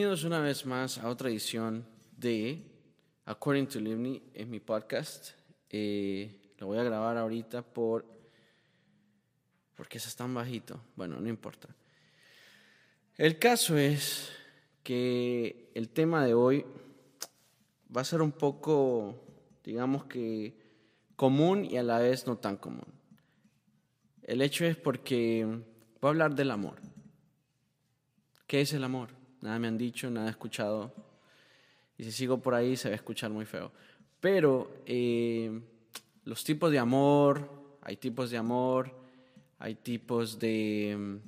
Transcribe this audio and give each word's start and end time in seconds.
Bienvenidos 0.00 0.22
una 0.22 0.38
vez 0.38 0.64
más 0.64 0.98
a 0.98 1.08
otra 1.08 1.28
edición 1.28 1.84
de 2.16 2.62
According 3.24 3.66
to 3.66 3.80
Livni, 3.80 4.22
en 4.32 4.48
mi 4.48 4.60
podcast. 4.60 5.30
Eh, 5.68 6.54
lo 6.58 6.68
voy 6.68 6.78
a 6.78 6.84
grabar 6.84 7.16
ahorita 7.16 7.62
por... 7.62 8.06
porque 9.74 9.98
es 9.98 10.14
tan 10.14 10.32
bajito. 10.32 10.80
Bueno, 10.94 11.18
no 11.18 11.28
importa. 11.28 11.68
El 13.16 13.40
caso 13.40 13.76
es 13.76 14.30
que 14.84 15.72
el 15.74 15.88
tema 15.88 16.24
de 16.24 16.34
hoy 16.34 16.64
va 17.94 18.02
a 18.02 18.04
ser 18.04 18.22
un 18.22 18.30
poco, 18.30 19.20
digamos 19.64 20.04
que, 20.04 20.56
común 21.16 21.64
y 21.64 21.76
a 21.76 21.82
la 21.82 21.98
vez 21.98 22.24
no 22.24 22.38
tan 22.38 22.56
común. 22.56 22.86
El 24.22 24.42
hecho 24.42 24.64
es 24.64 24.76
porque 24.76 25.44
voy 26.00 26.06
a 26.06 26.10
hablar 26.10 26.36
del 26.36 26.52
amor. 26.52 26.76
¿Qué 28.46 28.60
es 28.60 28.72
el 28.72 28.84
amor? 28.84 29.17
Nada 29.40 29.58
me 29.58 29.68
han 29.68 29.78
dicho, 29.78 30.10
nada 30.10 30.26
he 30.26 30.30
escuchado. 30.30 30.92
Y 31.96 32.04
si 32.04 32.12
sigo 32.12 32.38
por 32.38 32.54
ahí 32.54 32.76
se 32.76 32.88
va 32.88 32.92
a 32.92 32.96
escuchar 32.96 33.30
muy 33.30 33.44
feo. 33.44 33.70
Pero 34.20 34.70
eh, 34.86 35.60
los 36.24 36.44
tipos 36.44 36.70
de 36.70 36.78
amor, 36.78 37.48
hay 37.82 37.96
tipos 37.96 38.30
de 38.30 38.38
amor, 38.38 38.90
hay 39.58 39.76
tipos 39.76 40.38
de, 40.38 41.20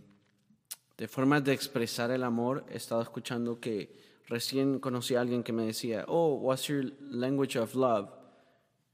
de 0.97 1.09
formas 1.09 1.45
de 1.45 1.53
expresar 1.53 2.11
el 2.11 2.25
amor. 2.25 2.65
He 2.71 2.77
estado 2.77 3.03
escuchando 3.03 3.61
que 3.61 3.97
recién 4.27 4.79
conocí 4.79 5.15
a 5.15 5.21
alguien 5.21 5.43
que 5.43 5.53
me 5.53 5.67
decía, 5.67 6.05
oh, 6.09 6.35
what's 6.35 6.67
your 6.67 6.93
language 7.01 7.59
of 7.59 7.75
love? 7.75 8.11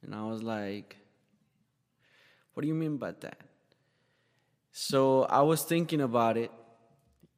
And 0.02 0.14
I 0.14 0.22
was 0.22 0.42
like, 0.42 0.96
what 2.54 2.62
do 2.62 2.68
you 2.68 2.74
mean 2.74 2.98
by 2.98 3.12
that? 3.12 3.38
So 4.72 5.26
I 5.30 5.40
was 5.40 5.64
thinking 5.64 6.02
about 6.02 6.36
it 6.36 6.50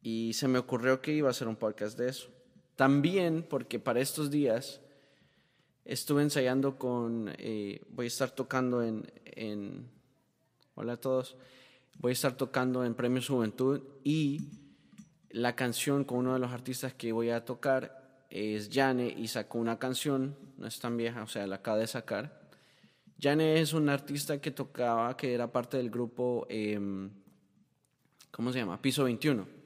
y 0.02 0.32
se 0.34 0.48
me 0.48 0.58
ocurrió 0.58 1.00
que 1.00 1.12
iba 1.12 1.28
a 1.28 1.30
hacer 1.30 1.48
un 1.48 1.56
podcast 1.56 1.98
de 1.98 2.08
eso. 2.08 2.28
También 2.76 3.44
porque 3.48 3.78
para 3.78 4.00
estos 4.00 4.30
días 4.30 4.80
estuve 5.84 6.22
ensayando 6.22 6.78
con, 6.78 7.34
eh, 7.38 7.82
voy 7.90 8.06
a 8.06 8.08
estar 8.08 8.30
tocando 8.30 8.82
en, 8.82 9.10
en, 9.24 9.88
hola 10.74 10.94
a 10.94 10.96
todos, 11.00 11.36
voy 11.98 12.10
a 12.10 12.12
estar 12.12 12.36
tocando 12.36 12.84
en 12.84 12.94
Premios 12.94 13.28
Juventud 13.28 13.82
y 14.04 14.50
la 15.30 15.56
canción 15.56 16.04
con 16.04 16.18
uno 16.18 16.34
de 16.34 16.38
los 16.38 16.52
artistas 16.52 16.94
que 16.94 17.12
voy 17.12 17.30
a 17.30 17.44
tocar 17.44 18.24
es 18.30 18.70
Jane 18.72 19.08
y 19.08 19.28
sacó 19.28 19.58
una 19.58 19.78
canción, 19.78 20.36
no 20.58 20.66
es 20.66 20.78
tan 20.78 20.96
vieja, 20.96 21.22
o 21.22 21.28
sea, 21.28 21.46
la 21.46 21.56
acaba 21.56 21.78
de 21.78 21.86
sacar. 21.86 22.48
Jane 23.20 23.60
es 23.60 23.72
un 23.72 23.88
artista 23.88 24.40
que 24.40 24.52
tocaba, 24.52 25.16
que 25.16 25.34
era 25.34 25.50
parte 25.50 25.78
del 25.78 25.90
grupo 25.90 26.46
eh, 26.48 26.78
¿cómo 28.30 28.52
se 28.52 28.60
llama? 28.60 28.80
Piso 28.80 29.04
21. 29.04 29.57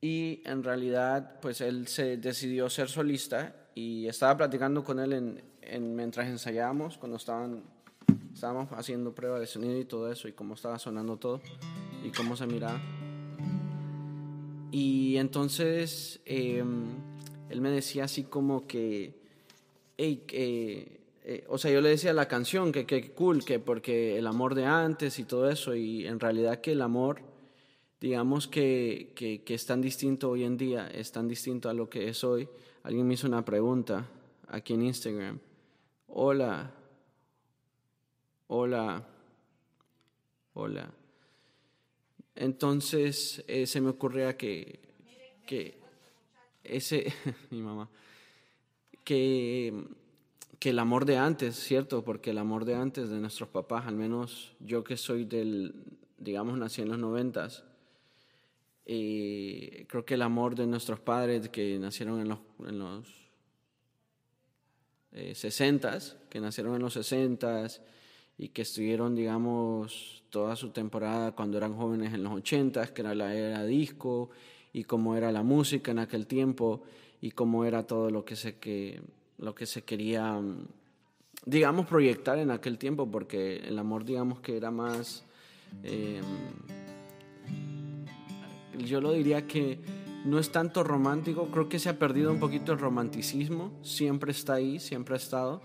Y 0.00 0.40
en 0.44 0.62
realidad, 0.62 1.40
pues 1.40 1.60
él 1.60 1.86
se 1.86 2.16
decidió 2.16 2.70
ser 2.70 2.88
solista 2.88 3.54
y 3.74 4.06
estaba 4.06 4.36
platicando 4.36 4.82
con 4.82 4.98
él 4.98 5.12
en, 5.12 5.42
en, 5.62 5.94
mientras 5.94 6.26
ensayábamos, 6.26 6.96
cuando 6.96 7.18
estaban, 7.18 7.62
estábamos 8.32 8.68
haciendo 8.72 9.14
prueba 9.14 9.38
de 9.38 9.46
sonido 9.46 9.78
y 9.78 9.84
todo 9.84 10.10
eso, 10.10 10.26
y 10.26 10.32
cómo 10.32 10.54
estaba 10.54 10.78
sonando 10.78 11.18
todo, 11.18 11.40
y 12.02 12.10
cómo 12.10 12.34
se 12.36 12.46
miraba. 12.46 12.80
Y 14.72 15.16
entonces 15.16 16.20
em, 16.24 16.86
él 17.50 17.60
me 17.60 17.70
decía 17.70 18.04
así 18.04 18.24
como 18.24 18.66
que, 18.66 19.20
hey, 19.98 20.24
eh, 20.32 21.44
o 21.48 21.58
sea, 21.58 21.70
yo 21.70 21.80
le 21.80 21.90
decía 21.90 22.12
la 22.12 22.26
canción, 22.26 22.72
que, 22.72 22.86
que 22.86 23.12
cool, 23.12 23.44
que 23.44 23.58
porque 23.58 24.16
el 24.16 24.26
amor 24.26 24.54
de 24.54 24.64
antes 24.64 25.18
y 25.18 25.24
todo 25.24 25.50
eso, 25.50 25.74
y 25.74 26.06
en 26.06 26.20
realidad 26.20 26.60
que 26.60 26.72
el 26.72 26.82
amor 26.82 27.29
digamos 28.00 28.48
que, 28.48 29.12
que, 29.14 29.54
es 29.54 29.66
tan 29.66 29.82
distinto 29.82 30.30
hoy 30.30 30.44
en 30.44 30.56
día, 30.56 30.88
es 30.88 31.12
tan 31.12 31.28
distinto 31.28 31.68
a 31.68 31.74
lo 31.74 31.90
que 31.90 32.08
es 32.08 32.24
hoy. 32.24 32.48
Alguien 32.82 33.06
me 33.06 33.14
hizo 33.14 33.26
una 33.26 33.44
pregunta 33.44 34.08
aquí 34.48 34.72
en 34.72 34.82
Instagram. 34.82 35.38
Hola, 36.08 36.72
hola, 38.46 39.06
hola. 40.54 40.90
Entonces 42.34 43.44
eh, 43.46 43.66
se 43.66 43.82
me 43.82 43.90
ocurría 43.90 44.34
que, 44.34 44.80
que 45.46 45.78
ese, 46.64 47.12
mi 47.50 47.60
mamá, 47.60 47.90
que, 49.04 49.74
que 50.58 50.70
el 50.70 50.78
amor 50.78 51.04
de 51.04 51.18
antes, 51.18 51.56
¿cierto? 51.56 52.02
Porque 52.02 52.30
el 52.30 52.38
amor 52.38 52.64
de 52.64 52.76
antes 52.76 53.10
de 53.10 53.20
nuestros 53.20 53.50
papás, 53.50 53.86
al 53.86 53.96
menos 53.96 54.54
yo 54.58 54.84
que 54.84 54.96
soy 54.96 55.26
del, 55.26 55.74
digamos, 56.16 56.56
nací 56.56 56.80
en 56.80 56.88
los 56.88 56.98
noventas, 56.98 57.64
y 58.86 59.84
creo 59.84 60.04
que 60.04 60.14
el 60.14 60.22
amor 60.22 60.54
de 60.54 60.66
nuestros 60.66 61.00
padres 61.00 61.48
que 61.48 61.78
nacieron 61.78 62.20
en 62.20 62.28
los, 62.28 62.38
en 62.66 62.78
los 62.78 63.06
eh, 65.12 65.34
60 65.34 65.98
que 66.28 66.40
nacieron 66.40 66.74
en 66.74 66.82
los 66.82 66.94
60 66.94 67.66
y 68.38 68.48
que 68.48 68.62
estuvieron, 68.62 69.14
digamos, 69.14 70.22
toda 70.30 70.56
su 70.56 70.70
temporada 70.70 71.32
cuando 71.32 71.58
eran 71.58 71.76
jóvenes 71.76 72.14
en 72.14 72.22
los 72.22 72.32
80 72.32 72.94
que 72.94 73.02
era 73.02 73.14
la 73.14 73.34
era 73.34 73.64
disco, 73.64 74.30
y 74.72 74.84
cómo 74.84 75.16
era 75.16 75.32
la 75.32 75.42
música 75.42 75.90
en 75.90 75.98
aquel 75.98 76.26
tiempo, 76.26 76.82
y 77.20 77.32
cómo 77.32 77.64
era 77.64 77.86
todo 77.86 78.10
lo 78.10 78.24
que 78.24 78.36
se, 78.36 78.56
que, 78.56 79.00
lo 79.38 79.54
que 79.54 79.66
se 79.66 79.82
quería, 79.82 80.40
digamos, 81.44 81.86
proyectar 81.86 82.38
en 82.38 82.50
aquel 82.50 82.78
tiempo, 82.78 83.10
porque 83.10 83.56
el 83.56 83.78
amor, 83.78 84.04
digamos, 84.04 84.40
que 84.40 84.56
era 84.56 84.70
más... 84.70 85.24
Eh, 85.82 86.20
yo 88.84 89.00
lo 89.00 89.12
diría 89.12 89.46
que 89.46 89.80
no 90.24 90.38
es 90.38 90.52
tanto 90.52 90.84
romántico, 90.84 91.50
creo 91.50 91.68
que 91.68 91.78
se 91.78 91.88
ha 91.88 91.98
perdido 91.98 92.30
un 92.30 92.40
poquito 92.40 92.72
el 92.72 92.78
romanticismo, 92.78 93.78
siempre 93.82 94.32
está 94.32 94.54
ahí, 94.54 94.78
siempre 94.78 95.14
ha 95.14 95.18
estado. 95.18 95.62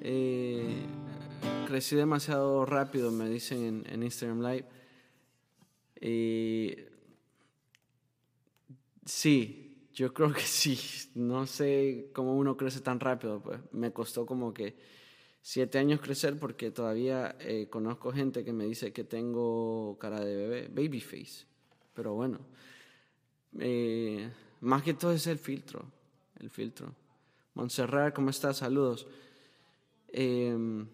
Eh, 0.00 0.84
crecí 1.66 1.94
demasiado 1.94 2.66
rápido, 2.66 3.12
me 3.12 3.28
dicen 3.28 3.84
en, 3.88 4.02
Instagram 4.02 4.42
Live. 4.42 4.66
sí, 9.04 9.88
yo 9.94 10.12
creo 10.12 10.32
que 10.32 10.40
sí. 10.40 10.78
No 11.14 11.46
sé 11.46 12.10
cómo 12.12 12.36
uno 12.36 12.56
crece 12.56 12.80
tan 12.80 12.98
rápido, 12.98 13.42
pues 13.42 13.60
me 13.72 13.92
costó 13.92 14.26
como 14.26 14.52
que 14.52 14.76
siete 15.42 15.78
años 15.78 16.00
crecer 16.00 16.38
porque 16.38 16.70
todavía 16.70 17.36
eh, 17.40 17.68
conozco 17.68 18.12
gente 18.12 18.44
que 18.44 18.52
me 18.52 18.64
dice 18.64 18.92
que 18.92 19.04
tengo 19.04 19.98
cara 19.98 20.20
de 20.20 20.36
bebé, 20.36 20.68
baby 20.68 21.00
face. 21.00 21.51
Pero 21.94 22.14
bueno, 22.14 22.38
eh, 23.58 24.30
más 24.60 24.82
que 24.82 24.94
todo 24.94 25.12
es 25.12 25.26
el 25.26 25.38
filtro, 25.38 25.84
el 26.40 26.50
filtro. 26.50 26.94
Montserrat, 27.54 28.14
¿cómo 28.14 28.30
estás? 28.30 28.58
Saludos. 28.58 29.06
Em, 30.08 30.86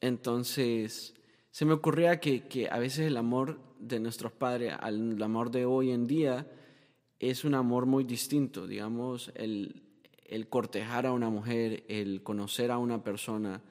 entonces, 0.00 1.14
se 1.50 1.64
me 1.64 1.72
ocurría 1.72 2.18
que, 2.18 2.48
que, 2.48 2.68
a 2.68 2.78
veces 2.78 3.06
el 3.06 3.16
amor 3.16 3.60
de 3.78 4.00
nuestros 4.00 4.32
padres 4.32 4.74
al 4.80 5.22
amor 5.22 5.50
de 5.50 5.66
hoy 5.66 5.90
en 5.92 6.06
día 6.06 6.50
es 7.20 7.44
un 7.44 7.54
amor 7.54 7.86
muy 7.86 8.04
distinto. 8.04 8.66
Digamos, 8.66 9.30
el, 9.36 9.82
el 10.24 10.48
cortejar 10.48 11.06
a 11.06 11.12
una 11.12 11.30
mujer, 11.30 11.84
el 11.88 12.22
conocer 12.22 12.70
a 12.70 12.78
una 12.78 13.04
persona, 13.04 13.62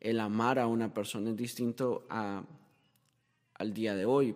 el 0.00 0.20
amar 0.20 0.58
a 0.58 0.66
una 0.66 0.94
persona 0.94 1.30
es 1.30 1.36
distinto 1.36 2.06
a, 2.08 2.42
al 3.54 3.74
día 3.74 3.94
de 3.94 4.06
hoy 4.06 4.34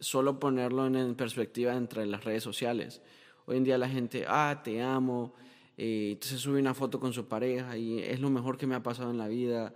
solo 0.00 0.38
ponerlo 0.38 0.86
en 0.86 1.14
perspectiva 1.14 1.74
entre 1.74 2.06
las 2.06 2.24
redes 2.24 2.42
sociales. 2.42 3.00
Hoy 3.46 3.56
en 3.56 3.64
día 3.64 3.78
la 3.78 3.88
gente, 3.88 4.24
ah, 4.28 4.60
te 4.62 4.82
amo, 4.82 5.34
eh, 5.76 6.10
entonces 6.12 6.40
sube 6.40 6.58
una 6.58 6.74
foto 6.74 6.98
con 6.98 7.12
su 7.12 7.26
pareja 7.26 7.76
y 7.78 8.00
es 8.00 8.20
lo 8.20 8.30
mejor 8.30 8.58
que 8.58 8.66
me 8.66 8.74
ha 8.74 8.82
pasado 8.82 9.10
en 9.10 9.18
la 9.18 9.28
vida. 9.28 9.74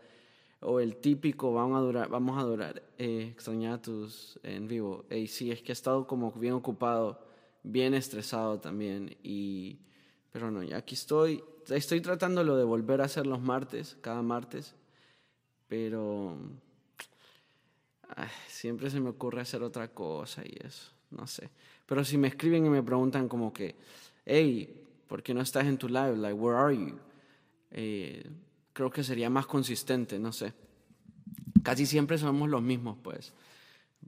O 0.60 0.78
el 0.78 0.96
típico, 0.96 1.52
vamos 1.52 1.78
a 1.78 1.80
durar, 1.80 2.08
vamos 2.08 2.38
a 2.38 2.44
durar, 2.44 2.82
eh, 2.98 3.34
tus 3.82 4.38
en 4.42 4.68
vivo. 4.68 5.04
Y 5.10 5.26
sí, 5.26 5.50
es 5.50 5.62
que 5.62 5.72
he 5.72 5.74
estado 5.74 6.06
como 6.06 6.30
bien 6.32 6.54
ocupado, 6.54 7.20
bien 7.62 7.94
estresado 7.94 8.60
también. 8.60 9.16
Y, 9.22 9.78
pero 10.32 10.50
no, 10.50 10.62
ya 10.62 10.78
aquí 10.78 10.94
estoy. 10.94 11.42
Estoy 11.68 12.00
tratándolo 12.00 12.56
de 12.56 12.64
volver 12.64 13.00
a 13.00 13.04
hacer 13.04 13.26
los 13.26 13.40
martes, 13.40 13.96
cada 14.00 14.22
martes. 14.22 14.74
Pero 15.68 16.36
siempre 18.46 18.90
se 18.90 19.00
me 19.00 19.10
ocurre 19.10 19.40
hacer 19.40 19.62
otra 19.62 19.88
cosa 19.88 20.42
y 20.44 20.56
eso, 20.64 20.90
no 21.10 21.26
sé. 21.26 21.50
Pero 21.86 22.04
si 22.04 22.16
me 22.16 22.28
escriben 22.28 22.66
y 22.66 22.70
me 22.70 22.82
preguntan 22.82 23.28
como 23.28 23.52
que, 23.52 23.74
hey, 24.24 24.82
¿por 25.08 25.22
qué 25.22 25.34
no 25.34 25.40
estás 25.40 25.66
en 25.66 25.78
tu 25.78 25.88
live? 25.88 26.16
Like, 26.16 26.34
where 26.34 26.58
are 26.58 26.76
you? 26.76 26.98
Eh, 27.70 28.30
creo 28.72 28.90
que 28.90 29.02
sería 29.04 29.30
más 29.30 29.46
consistente, 29.46 30.18
no 30.18 30.32
sé. 30.32 30.52
Casi 31.62 31.86
siempre 31.86 32.18
somos 32.18 32.48
los 32.48 32.62
mismos, 32.62 32.96
pues. 33.02 33.32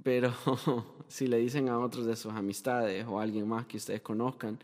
Pero 0.02 0.32
si 1.08 1.26
le 1.26 1.38
dicen 1.38 1.68
a 1.68 1.78
otros 1.78 2.06
de 2.06 2.16
sus 2.16 2.32
amistades 2.32 3.06
o 3.06 3.20
a 3.20 3.22
alguien 3.22 3.46
más 3.46 3.66
que 3.66 3.76
ustedes 3.76 4.00
conozcan, 4.00 4.58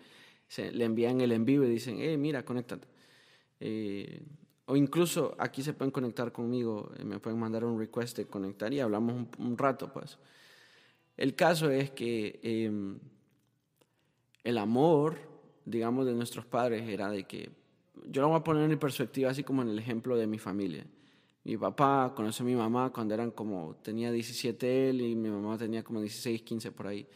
se, 0.49 0.73
le 0.73 0.85
envían 0.85 1.21
el 1.21 1.33
en 1.33 1.45
vivo 1.45 1.65
y 1.65 1.69
dicen, 1.69 1.99
hey, 2.01 2.17
mira, 2.17 2.45
conéctate. 2.45 2.89
Eh, 3.61 4.23
o 4.71 4.77
incluso 4.77 5.35
aquí 5.39 5.63
se 5.63 5.73
pueden 5.73 5.91
conectar 5.91 6.33
conmigo, 6.33 6.93
eh, 6.99 7.05
me 7.05 7.19
pueden 7.19 7.39
mandar 7.39 7.65
un 7.65 7.79
request 7.79 8.17
de 8.17 8.27
conectar 8.27 8.73
y 8.73 8.81
hablamos 8.81 9.27
un, 9.39 9.59
rato, 9.59 9.93
pues. 9.93 10.19
El 11.17 11.35
caso 11.35 11.71
es 11.71 11.91
que 11.91 12.41
em, 12.43 12.99
el 14.45 14.59
amor 14.59 15.31
digamos, 15.65 16.07
de 16.07 16.15
nuestros 16.15 16.45
padres 16.45 16.89
era 16.89 17.11
de 17.11 17.25
que, 17.25 17.51
yo 18.07 18.23
lo 18.23 18.29
voy 18.29 18.39
a 18.39 18.45
poner 18.45 18.71
en 18.71 18.79
perspectiva 18.79 19.31
así 19.31 19.45
como 19.45 19.63
en 19.63 19.69
el 19.69 19.79
ejemplo 19.79 20.17
de 20.17 20.27
mi 20.27 20.39
familia. 20.39 20.87
Mi 21.45 21.57
papá 21.57 22.13
conoció 22.15 22.45
a 22.45 22.49
mi 22.49 22.55
mamá 22.55 22.91
cuando 22.93 23.15
eran 23.15 23.31
como, 23.31 23.77
tenía 23.83 24.11
17 24.11 24.91
él 24.91 25.01
y 25.01 25.15
mi 25.15 25.31
mamá 25.31 25.57
tenía 25.57 25.83
como 25.83 26.01
16, 26.01 26.43
15 26.43 26.73
por 26.73 26.87
ahí. 26.87 27.07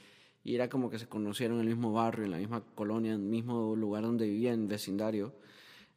Y 0.42 0.54
era 0.54 0.68
como 0.68 0.90
que 0.90 0.98
se 0.98 1.06
conocieron 1.06 1.58
en 1.58 1.62
el 1.62 1.68
mismo 1.68 1.92
barrio, 1.92 2.24
en 2.24 2.30
la 2.30 2.38
misma 2.38 2.62
colonia, 2.74 3.14
en 3.14 3.22
el 3.22 3.26
mismo 3.26 3.74
lugar 3.74 4.02
donde 4.02 4.26
vivían, 4.26 4.66
vecindario. 4.66 5.32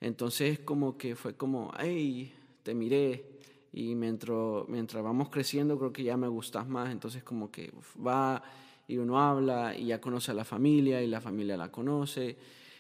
Entonces 0.02 0.60
como 0.60 0.98
que 0.98 1.16
fue 1.16 1.36
como, 1.36 1.72
hey, 1.80 2.34
te 2.64 2.74
miré. 2.74 3.26
Y 3.74 3.96
mientras, 3.96 4.68
mientras 4.68 5.04
vamos 5.04 5.30
creciendo 5.30 5.78
creo 5.78 5.94
que 5.94 6.04
ya 6.04 6.18
me 6.18 6.28
gustas 6.28 6.68
más. 6.68 6.92
Entonces 6.92 7.24
como 7.24 7.52
que 7.52 7.72
va 8.06 8.44
y 8.88 8.98
uno 8.98 9.20
habla 9.20 9.76
y 9.76 9.88
ya 9.88 10.00
conoce 10.00 10.32
a 10.32 10.34
la 10.34 10.46
familia 10.46 11.02
y 11.02 11.08
la 11.08 11.22
familia 11.22 11.58
la 11.58 11.72
conoce 11.72 12.38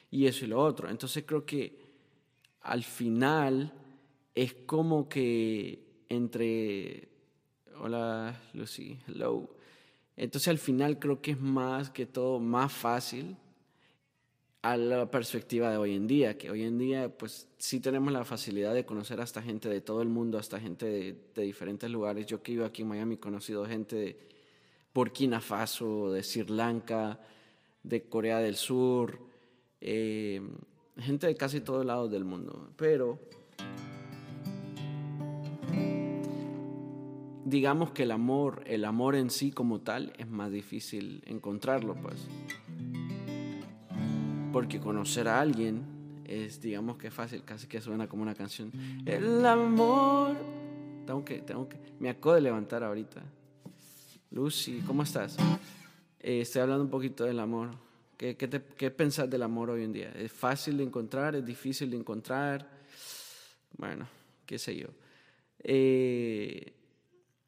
y 0.09 0.25
eso 0.25 0.45
y 0.45 0.47
lo 0.47 0.61
otro. 0.61 0.89
Entonces 0.89 1.23
creo 1.25 1.45
que 1.45 1.77
al 2.61 2.83
final 2.83 3.73
es 4.33 4.53
como 4.65 5.07
que 5.09 6.03
entre... 6.09 7.09
Hola 7.79 8.41
Lucy, 8.53 8.97
hello. 9.07 9.49
Entonces 10.15 10.47
al 10.47 10.57
final 10.57 10.97
creo 10.97 11.21
que 11.21 11.31
es 11.31 11.39
más 11.39 11.91
que 11.91 12.07
todo 12.07 12.39
más 12.39 12.71
fácil 12.71 13.37
a 14.67 14.75
la 14.75 15.09
perspectiva 15.09 15.71
de 15.71 15.77
hoy 15.77 15.95
en 15.95 16.07
día, 16.07 16.37
que 16.37 16.51
hoy 16.51 16.63
en 16.63 16.77
día 16.77 17.07
pues 17.07 17.47
sí 17.57 17.79
tenemos 17.79 18.11
la 18.11 18.25
facilidad 18.25 18.73
de 18.73 18.85
conocer 18.85 19.21
a 19.21 19.23
esta 19.23 19.41
gente 19.41 19.69
de 19.69 19.79
todo 19.79 20.01
el 20.01 20.09
mundo, 20.09 20.37
hasta 20.37 20.59
gente 20.59 20.85
de, 21.33 21.41
diferentes 21.41 21.89
lugares. 21.89 22.25
Yo 22.25 22.43
que 22.43 22.51
vivo 22.51 22.65
aquí 22.65 22.81
en 22.81 22.89
Miami 22.89 23.15
he 23.15 23.19
conocido 23.19 23.65
gente 23.65 23.95
de 23.95 24.19
Burkina 24.93 25.39
Faso, 25.39 26.11
de 26.11 26.21
Sri 26.21 26.43
Lanka, 26.47 27.17
de 27.81 28.09
Corea 28.09 28.39
del 28.39 28.55
Sur, 28.55 29.17
eh, 29.79 30.41
gente 30.97 31.27
de 31.27 31.35
casi 31.35 31.61
todos 31.61 31.85
lados 31.85 32.11
del 32.11 32.25
mundo. 32.25 32.71
Pero 32.75 33.19
digamos 37.45 37.91
que 37.91 38.03
el 38.03 38.11
amor, 38.11 38.63
el 38.65 38.83
amor 38.83 39.15
en 39.15 39.29
sí 39.29 39.53
como 39.53 39.79
tal, 39.79 40.11
es 40.17 40.27
más 40.27 40.51
difícil 40.51 41.23
encontrarlo, 41.25 41.95
pues. 41.95 42.27
Porque 44.51 44.79
conocer 44.79 45.27
a 45.27 45.39
alguien 45.39 45.83
es, 46.25 46.61
digamos 46.61 46.97
que 46.97 47.11
fácil, 47.11 47.43
casi 47.43 47.67
que 47.67 47.81
suena 47.81 48.07
como 48.07 48.23
una 48.23 48.35
canción. 48.35 48.71
El 49.05 49.45
amor. 49.45 50.35
Tengo 51.05 51.23
que, 51.23 51.39
tengo 51.39 51.67
que. 51.67 51.77
Me 51.99 52.09
acabo 52.09 52.35
de 52.35 52.41
levantar 52.41 52.83
ahorita. 52.83 53.21
Lucy, 54.31 54.81
¿cómo 54.85 55.03
estás? 55.03 55.37
Eh, 56.19 56.41
estoy 56.41 56.61
hablando 56.61 56.83
un 56.83 56.89
poquito 56.89 57.23
del 57.23 57.39
amor. 57.39 57.71
¿Qué, 58.17 58.35
qué, 58.35 58.47
te, 58.47 58.61
¿Qué 58.61 58.91
pensás 58.91 59.29
del 59.29 59.43
amor 59.43 59.69
hoy 59.69 59.83
en 59.83 59.93
día? 59.93 60.11
¿Es 60.11 60.31
fácil 60.31 60.77
de 60.77 60.83
encontrar? 60.83 61.35
¿Es 61.35 61.45
difícil 61.45 61.91
de 61.91 61.97
encontrar? 61.97 62.67
Bueno, 63.77 64.07
qué 64.45 64.57
sé 64.57 64.75
yo. 64.75 64.87
Eh, 65.59 66.73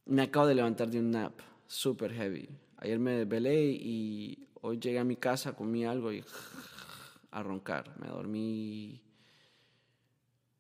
me 0.06 0.24
acabo 0.24 0.48
de 0.48 0.56
levantar 0.56 0.90
de 0.90 1.00
un 1.00 1.12
nap 1.12 1.40
super 1.68 2.14
heavy. 2.14 2.48
Ayer 2.78 3.00
me 3.00 3.12
desvelé 3.12 3.66
y 3.66 4.48
hoy 4.62 4.80
llegué 4.80 5.00
a 5.00 5.04
mi 5.04 5.16
casa, 5.16 5.54
comí 5.54 5.86
algo 5.86 6.12
y 6.12 6.24
a 7.32 7.44
roncar. 7.44 7.94
Me 8.00 8.08
dormí, 8.08 9.02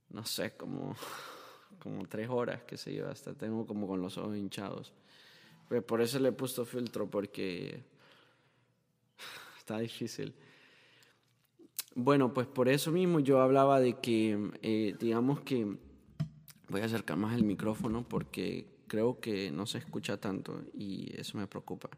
no 0.09 0.25
sé, 0.25 0.55
como, 0.55 0.95
como 1.79 2.05
tres 2.07 2.29
horas, 2.29 2.63
qué 2.63 2.77
sé 2.77 2.93
yo, 2.93 3.09
hasta 3.09 3.33
tengo 3.33 3.65
como 3.65 3.87
con 3.87 4.01
los 4.01 4.17
ojos 4.17 4.37
hinchados. 4.37 4.93
Pero 5.67 5.85
por 5.85 6.01
eso 6.01 6.19
le 6.19 6.29
he 6.29 6.33
puesto 6.33 6.65
filtro, 6.65 7.09
porque 7.09 7.83
está 9.57 9.79
difícil. 9.79 10.33
Bueno, 11.95 12.33
pues 12.33 12.47
por 12.47 12.69
eso 12.69 12.91
mismo 12.91 13.19
yo 13.19 13.41
hablaba 13.41 13.79
de 13.79 13.99
que, 13.99 14.51
eh, 14.61 14.95
digamos 14.99 15.41
que, 15.41 15.77
voy 16.69 16.81
a 16.81 16.85
acercar 16.85 17.17
más 17.17 17.35
el 17.35 17.43
micrófono 17.43 18.07
porque 18.07 18.67
creo 18.87 19.19
que 19.19 19.51
no 19.51 19.65
se 19.65 19.79
escucha 19.79 20.17
tanto 20.17 20.61
y 20.73 21.11
eso 21.19 21.37
me 21.37 21.47
preocupa. 21.47 21.89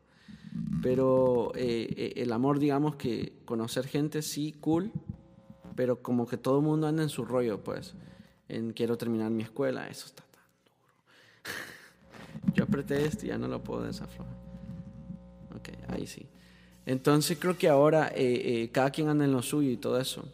Pero 0.81 1.51
eh, 1.56 1.94
eh, 1.95 2.13
el 2.18 2.31
amor, 2.31 2.60
digamos 2.60 2.95
que 2.95 3.33
conocer 3.45 3.88
gente 3.88 4.22
sí, 4.22 4.54
cool, 4.60 4.92
pero 5.75 6.01
como 6.01 6.28
que 6.28 6.38
todo 6.38 6.60
el 6.60 6.66
mundo 6.66 6.88
anda 6.88 7.04
en 7.04 7.10
su 7.10 7.24
rollo, 7.24 7.63
pues. 7.63 7.94
En 8.50 8.74
quiero 8.74 8.98
terminar 8.98 9.30
mi 9.31 9.44
escuela, 9.44 9.88
eso 9.88 10.07
está 10.07 10.24
tan 10.24 10.44
duro. 10.66 12.54
Yo 12.56 12.63
apreté 12.63 13.06
esto 13.06 13.25
y 13.25 13.30
ya 13.30 13.38
no 13.38 13.48
lo 13.48 13.63
puedo 13.63 13.83
desaflojar. 13.83 14.36
Ok, 15.56 15.69
ahí 15.89 16.07
sí. 16.07 16.28
Entonces 16.86 17.38
creo 17.39 17.57
que 17.57 17.69
ahora 17.69 18.12
eh, 18.16 18.69
cada 18.74 18.89
quien 18.89 19.07
anda 19.07 19.24
en 19.24 19.31
lo 19.31 19.42
suyo 19.44 19.69
y 19.69 19.78
todo 19.78 20.00
eso. 20.00 20.28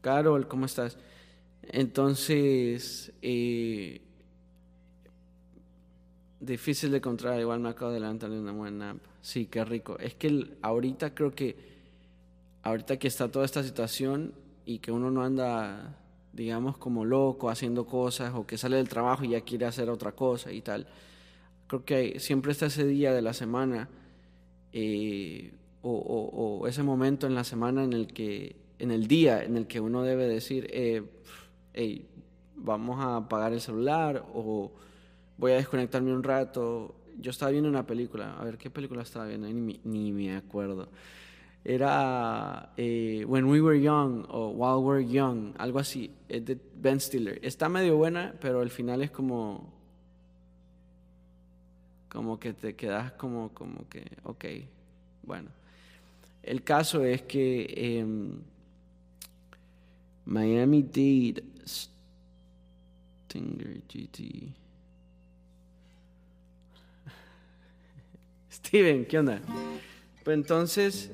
Carol, 0.00 0.46
¿cómo 0.48 0.66
estás? 0.66 0.96
Entonces, 1.62 3.12
Difícil 6.42 6.90
de 6.90 6.96
encontrar, 6.96 7.38
igual 7.38 7.60
me 7.60 7.68
acabo 7.68 7.92
de 7.92 8.00
levantar 8.00 8.28
de 8.28 8.40
una 8.40 8.50
buena 8.50 8.90
app. 8.90 8.96
Sí, 9.20 9.46
qué 9.46 9.64
rico. 9.64 9.96
Es 10.00 10.16
que 10.16 10.56
ahorita 10.60 11.14
creo 11.14 11.30
que, 11.30 11.54
ahorita 12.64 12.98
que 12.98 13.06
está 13.06 13.30
toda 13.30 13.44
esta 13.44 13.62
situación 13.62 14.34
y 14.66 14.80
que 14.80 14.90
uno 14.90 15.12
no 15.12 15.22
anda, 15.22 15.96
digamos, 16.32 16.76
como 16.78 17.04
loco 17.04 17.48
haciendo 17.48 17.86
cosas 17.86 18.34
o 18.34 18.44
que 18.44 18.58
sale 18.58 18.78
del 18.78 18.88
trabajo 18.88 19.22
y 19.22 19.28
ya 19.28 19.42
quiere 19.42 19.66
hacer 19.66 19.88
otra 19.88 20.10
cosa 20.16 20.50
y 20.50 20.62
tal, 20.62 20.88
creo 21.68 21.84
que 21.84 22.18
siempre 22.18 22.50
está 22.50 22.66
ese 22.66 22.88
día 22.88 23.14
de 23.14 23.22
la 23.22 23.34
semana 23.34 23.88
eh, 24.72 25.52
o, 25.82 26.64
ese 26.66 26.82
momento 26.82 27.28
en 27.28 27.36
la 27.36 27.44
semana 27.44 27.84
en 27.84 27.92
el 27.92 28.08
que, 28.08 28.56
en 28.80 28.90
el 28.90 29.06
día 29.06 29.44
en 29.44 29.56
el 29.56 29.68
que 29.68 29.78
uno 29.78 30.02
debe 30.02 30.26
decir, 30.26 30.66
eh, 30.72 31.04
hey, 31.72 32.04
vamos 32.56 32.98
a 32.98 33.18
apagar 33.18 33.52
el 33.52 33.60
celular 33.60 34.26
o 34.34 34.72
voy 35.42 35.52
a 35.52 35.56
desconectarme 35.56 36.14
un 36.14 36.22
rato. 36.22 36.94
Yo 37.18 37.32
estaba 37.32 37.50
viendo 37.50 37.68
una 37.68 37.84
película, 37.84 38.38
a 38.38 38.44
ver, 38.44 38.56
¿qué 38.56 38.70
película 38.70 39.02
estaba 39.02 39.26
viendo? 39.26 39.48
Ni, 39.48 39.80
ni 39.82 40.12
me 40.12 40.36
acuerdo. 40.36 40.88
Era 41.64 42.72
eh, 42.76 43.24
When 43.26 43.46
We 43.46 43.60
Were 43.60 43.80
Young 43.80 44.24
o 44.28 44.50
While 44.50 44.86
We're 44.86 45.04
Young, 45.04 45.54
algo 45.58 45.80
así, 45.80 46.12
es 46.28 46.44
de 46.46 46.56
Ben 46.76 47.00
Stiller. 47.00 47.40
Está 47.42 47.68
medio 47.68 47.96
buena, 47.96 48.34
pero 48.40 48.60
al 48.60 48.70
final 48.70 49.02
es 49.02 49.10
como... 49.10 49.72
Como 52.08 52.38
que 52.38 52.52
te 52.52 52.76
quedas 52.76 53.10
como, 53.12 53.48
como 53.52 53.88
que, 53.88 54.04
ok, 54.22 54.44
bueno. 55.24 55.50
El 56.42 56.62
caso 56.62 57.02
es 57.02 57.22
que 57.22 57.98
em, 57.98 58.38
Miami 60.24 60.82
Dade 60.82 61.42
Stinger 63.26 63.82
GT 63.88 64.61
Steven, 68.64 69.04
¿qué 69.04 69.18
onda? 69.18 69.42
Pues 70.24 70.34
entonces 70.34 71.10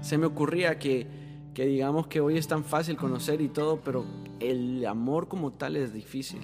se 0.00 0.16
me 0.16 0.26
ocurría 0.26 0.78
que, 0.78 1.06
que 1.54 1.66
digamos 1.66 2.06
que 2.06 2.20
hoy 2.20 2.38
es 2.38 2.46
tan 2.46 2.64
fácil 2.64 2.96
conocer 2.96 3.40
y 3.40 3.48
todo, 3.48 3.80
pero 3.80 4.06
el 4.40 4.86
amor 4.86 5.28
como 5.28 5.52
tal 5.52 5.76
es 5.76 5.92
difícil. 5.92 6.40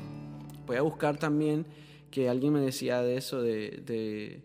Voy 0.67 0.77
a 0.77 0.83
buscar 0.83 1.19
también 1.19 1.67
que 2.11 2.29
alguien 2.29 2.53
me 2.53 2.61
decía 2.61 3.01
de 3.01 3.17
eso, 3.17 3.41
de, 3.41 3.83
de, 3.87 4.43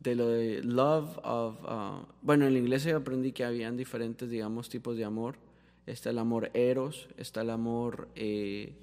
de 0.00 0.14
lo 0.14 0.28
de 0.28 0.62
love 0.62 1.18
of... 1.22 1.56
Uh, 1.64 2.06
bueno, 2.22 2.46
en 2.46 2.52
el 2.52 2.58
inglés 2.58 2.84
yo 2.84 2.96
aprendí 2.96 3.32
que 3.32 3.44
habían 3.44 3.76
diferentes, 3.76 4.30
digamos, 4.30 4.68
tipos 4.68 4.96
de 4.96 5.04
amor. 5.04 5.36
Está 5.86 6.10
el 6.10 6.18
amor 6.18 6.50
eros, 6.54 7.08
está 7.18 7.42
el 7.42 7.50
amor... 7.50 8.08
Eh, 8.14 8.74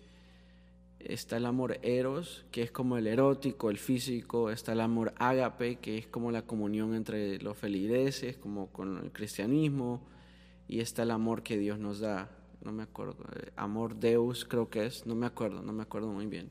está 1.07 1.37
el 1.37 1.45
amor 1.45 1.79
eros, 1.81 2.45
que 2.51 2.61
es 2.61 2.71
como 2.71 2.97
el 2.97 3.07
erótico, 3.07 3.69
el 3.69 3.77
físico, 3.77 4.49
está 4.49 4.73
el 4.73 4.81
amor 4.81 5.13
ágape, 5.17 5.77
que 5.77 5.97
es 5.97 6.07
como 6.07 6.31
la 6.31 6.43
comunión 6.43 6.93
entre 6.93 7.39
los 7.39 7.57
feligreses, 7.57 8.37
como 8.37 8.67
con 8.67 8.97
el 8.97 9.11
cristianismo, 9.11 10.01
y 10.67 10.79
está 10.79 11.03
el 11.03 11.11
amor 11.11 11.43
que 11.43 11.57
Dios 11.57 11.79
nos 11.79 11.99
da, 11.99 12.29
no 12.63 12.71
me 12.71 12.83
acuerdo, 12.83 13.17
eh, 13.35 13.51
amor 13.55 13.95
deus 13.95 14.45
creo 14.45 14.69
que 14.69 14.85
es, 14.85 15.05
no 15.05 15.15
me 15.15 15.25
acuerdo, 15.25 15.61
no 15.61 15.73
me 15.73 15.83
acuerdo 15.83 16.07
muy 16.07 16.27
bien, 16.27 16.49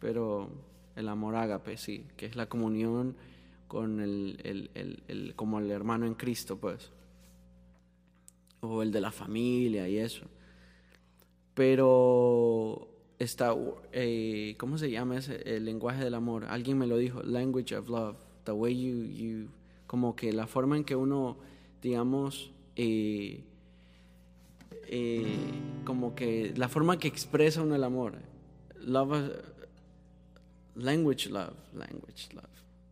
pero 0.00 0.50
el 0.96 1.08
amor 1.08 1.36
ágape, 1.36 1.76
sí, 1.76 2.06
que 2.16 2.26
es 2.26 2.36
la 2.36 2.48
comunión 2.48 3.16
con 3.68 4.00
el, 4.00 4.38
el, 4.44 5.00
el, 5.08 5.34
como 5.34 5.58
el 5.58 5.70
hermano 5.70 6.06
en 6.06 6.14
Cristo, 6.14 6.56
pues, 6.56 6.90
o 8.60 8.82
el 8.82 8.90
de 8.92 9.00
la 9.00 9.10
familia 9.10 9.88
y 9.88 9.98
eso. 9.98 10.26
Pero 11.54 12.95
está, 13.18 13.54
eh, 13.92 14.54
¿cómo 14.58 14.78
se 14.78 14.90
llama 14.90 15.18
ese, 15.18 15.56
el 15.56 15.64
lenguaje 15.64 16.04
del 16.04 16.14
amor? 16.14 16.44
Alguien 16.44 16.78
me 16.78 16.86
lo 16.86 16.96
dijo, 16.96 17.22
language 17.22 17.74
of 17.76 17.88
love, 17.88 18.16
the 18.44 18.52
way 18.52 18.74
you, 18.74 19.04
you 19.04 19.48
como 19.86 20.16
que 20.16 20.32
la 20.32 20.46
forma 20.46 20.76
en 20.76 20.84
que 20.84 20.96
uno, 20.96 21.36
digamos, 21.82 22.50
eh, 22.74 23.44
eh, 24.88 25.36
como 25.84 26.14
que 26.14 26.52
la 26.56 26.68
forma 26.68 26.98
que 26.98 27.08
expresa 27.08 27.62
uno 27.62 27.74
el 27.74 27.84
amor. 27.84 28.14
Love, 28.80 29.32
language 30.74 31.28
love, 31.30 31.54
language 31.74 32.28
love. 32.34 32.44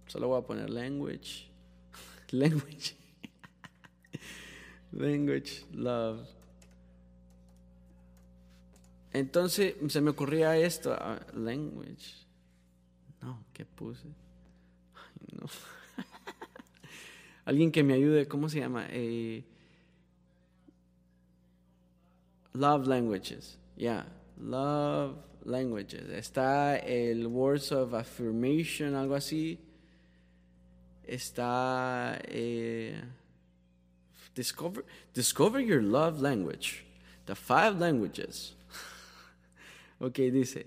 Solo 0.06 0.28
voy 0.28 0.40
a 0.40 0.46
poner 0.46 0.70
language, 0.70 1.48
language. 2.30 2.96
Language, 4.92 5.64
love. 5.72 6.33
Entonces 9.14 9.76
se 9.88 10.00
me 10.00 10.10
ocurría 10.10 10.56
esto, 10.56 10.94
language. 11.34 12.26
No, 13.22 13.44
¿qué 13.52 13.64
puse? 13.64 14.08
Ay, 14.08 15.38
no. 15.40 15.46
Alguien 17.44 17.70
que 17.70 17.84
me 17.84 17.94
ayude, 17.94 18.26
¿cómo 18.26 18.48
se 18.48 18.58
llama? 18.58 18.86
Eh, 18.90 19.44
love 22.54 22.88
languages, 22.88 23.56
yeah, 23.76 24.04
love 24.36 25.16
languages. 25.44 26.08
Está 26.10 26.76
el 26.78 27.28
words 27.28 27.70
of 27.70 27.94
affirmation, 27.94 28.96
algo 28.96 29.14
así. 29.14 29.60
Está 31.06 32.18
eh, 32.24 33.00
discover 34.34 34.84
discover 35.12 35.60
your 35.60 35.82
love 35.82 36.20
language, 36.20 36.84
the 37.26 37.36
five 37.36 37.78
languages. 37.78 38.56
Ok, 40.00 40.16
dice. 40.32 40.66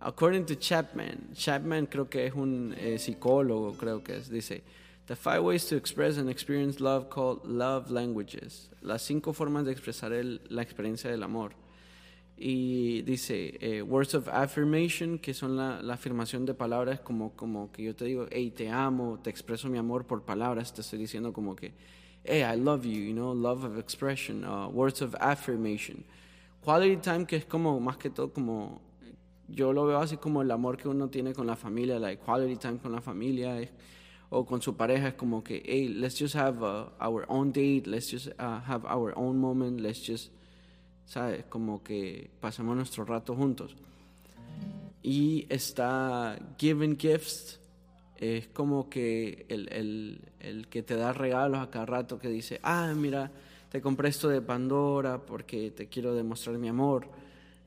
According 0.00 0.46
to 0.46 0.54
Chapman, 0.54 1.30
Chapman 1.34 1.86
creo 1.86 2.08
que 2.08 2.26
es 2.26 2.34
un 2.34 2.74
eh, 2.78 2.98
psicólogo, 2.98 3.76
creo 3.76 4.02
que 4.04 4.16
es, 4.16 4.30
dice, 4.30 4.62
The 5.08 5.16
five 5.16 5.42
ways 5.42 5.66
to 5.68 5.76
express 5.76 6.18
and 6.18 6.28
experience 6.28 6.80
love 6.80 7.08
called 7.08 7.46
love 7.46 7.90
languages. 7.90 8.68
Las 8.82 9.00
cinco 9.00 9.32
formas 9.32 9.64
de 9.64 9.72
expresar 9.72 10.12
el, 10.12 10.42
la 10.50 10.60
experiencia 10.60 11.10
del 11.10 11.22
amor. 11.22 11.52
Y 12.36 13.00
dice, 13.02 13.56
eh, 13.60 13.80
words 13.80 14.14
of 14.14 14.28
affirmation, 14.28 15.18
que 15.18 15.32
son 15.32 15.56
la, 15.56 15.80
la, 15.80 15.94
afirmación 15.94 16.44
de 16.44 16.52
palabras 16.52 17.00
como, 17.00 17.32
como 17.34 17.72
que 17.72 17.82
yo 17.82 17.96
te 17.96 18.04
digo, 18.04 18.26
hey, 18.30 18.52
te 18.54 18.68
amo, 18.68 19.18
te 19.20 19.30
expreso 19.30 19.68
mi 19.68 19.78
amor 19.78 20.06
por 20.06 20.22
palabras, 20.22 20.74
te 20.74 20.82
estoy 20.82 20.98
diciendo 20.98 21.32
como 21.32 21.56
que, 21.56 21.72
hey, 22.22 22.42
I 22.42 22.56
love 22.56 22.84
you, 22.84 23.00
you 23.00 23.14
know, 23.14 23.34
love 23.34 23.64
of 23.64 23.78
expression, 23.78 24.44
uh, 24.44 24.68
words 24.68 25.00
of 25.00 25.16
affirmation. 25.20 26.04
Quality 26.68 26.98
time, 26.98 27.24
que 27.24 27.36
es 27.36 27.46
como, 27.46 27.80
más 27.80 27.96
que 27.96 28.10
todo, 28.10 28.30
como, 28.30 28.82
yo 29.48 29.72
lo 29.72 29.86
veo 29.86 30.00
así 30.00 30.18
como 30.18 30.42
el 30.42 30.50
amor 30.50 30.76
que 30.76 30.86
uno 30.86 31.08
tiene 31.08 31.32
con 31.32 31.46
la 31.46 31.56
familia, 31.56 31.98
like 31.98 32.22
quality 32.22 32.56
time 32.56 32.76
con 32.76 32.92
la 32.92 33.00
familia, 33.00 33.56
o 34.28 34.44
con 34.44 34.60
su 34.60 34.76
pareja 34.76 35.08
es 35.08 35.14
como 35.14 35.42
que, 35.42 35.62
hey, 35.64 35.88
let's 35.88 36.18
just 36.18 36.36
have 36.36 36.62
uh, 36.62 36.90
our 37.00 37.24
own 37.28 37.52
date, 37.52 37.84
let's 37.86 38.10
just 38.10 38.26
uh, 38.38 38.60
have 38.66 38.84
our 38.86 39.14
own 39.16 39.38
moment, 39.38 39.80
let's 39.80 40.06
just, 40.06 40.30
¿sabes? 41.06 41.46
Como 41.48 41.82
que 41.82 42.28
pasemos 42.38 42.76
nuestro 42.76 43.06
rato 43.06 43.34
juntos. 43.34 43.74
Y 45.02 45.46
está 45.48 46.38
giving 46.58 46.98
gifts, 46.98 47.60
es 48.18 48.46
como 48.48 48.90
que 48.90 49.46
el, 49.48 49.72
el, 49.72 50.20
el, 50.40 50.68
que 50.68 50.82
te 50.82 50.96
da 50.96 51.14
regalos 51.14 51.60
a 51.60 51.70
cada 51.70 51.86
rato, 51.86 52.18
que 52.18 52.28
dice, 52.28 52.60
ah, 52.62 52.92
mira, 52.94 53.32
te 53.70 53.80
compré 53.80 54.08
esto 54.08 54.28
de 54.28 54.40
Pandora 54.40 55.18
porque 55.24 55.70
te 55.70 55.88
quiero 55.88 56.14
demostrar 56.14 56.56
mi 56.58 56.68
amor, 56.68 57.06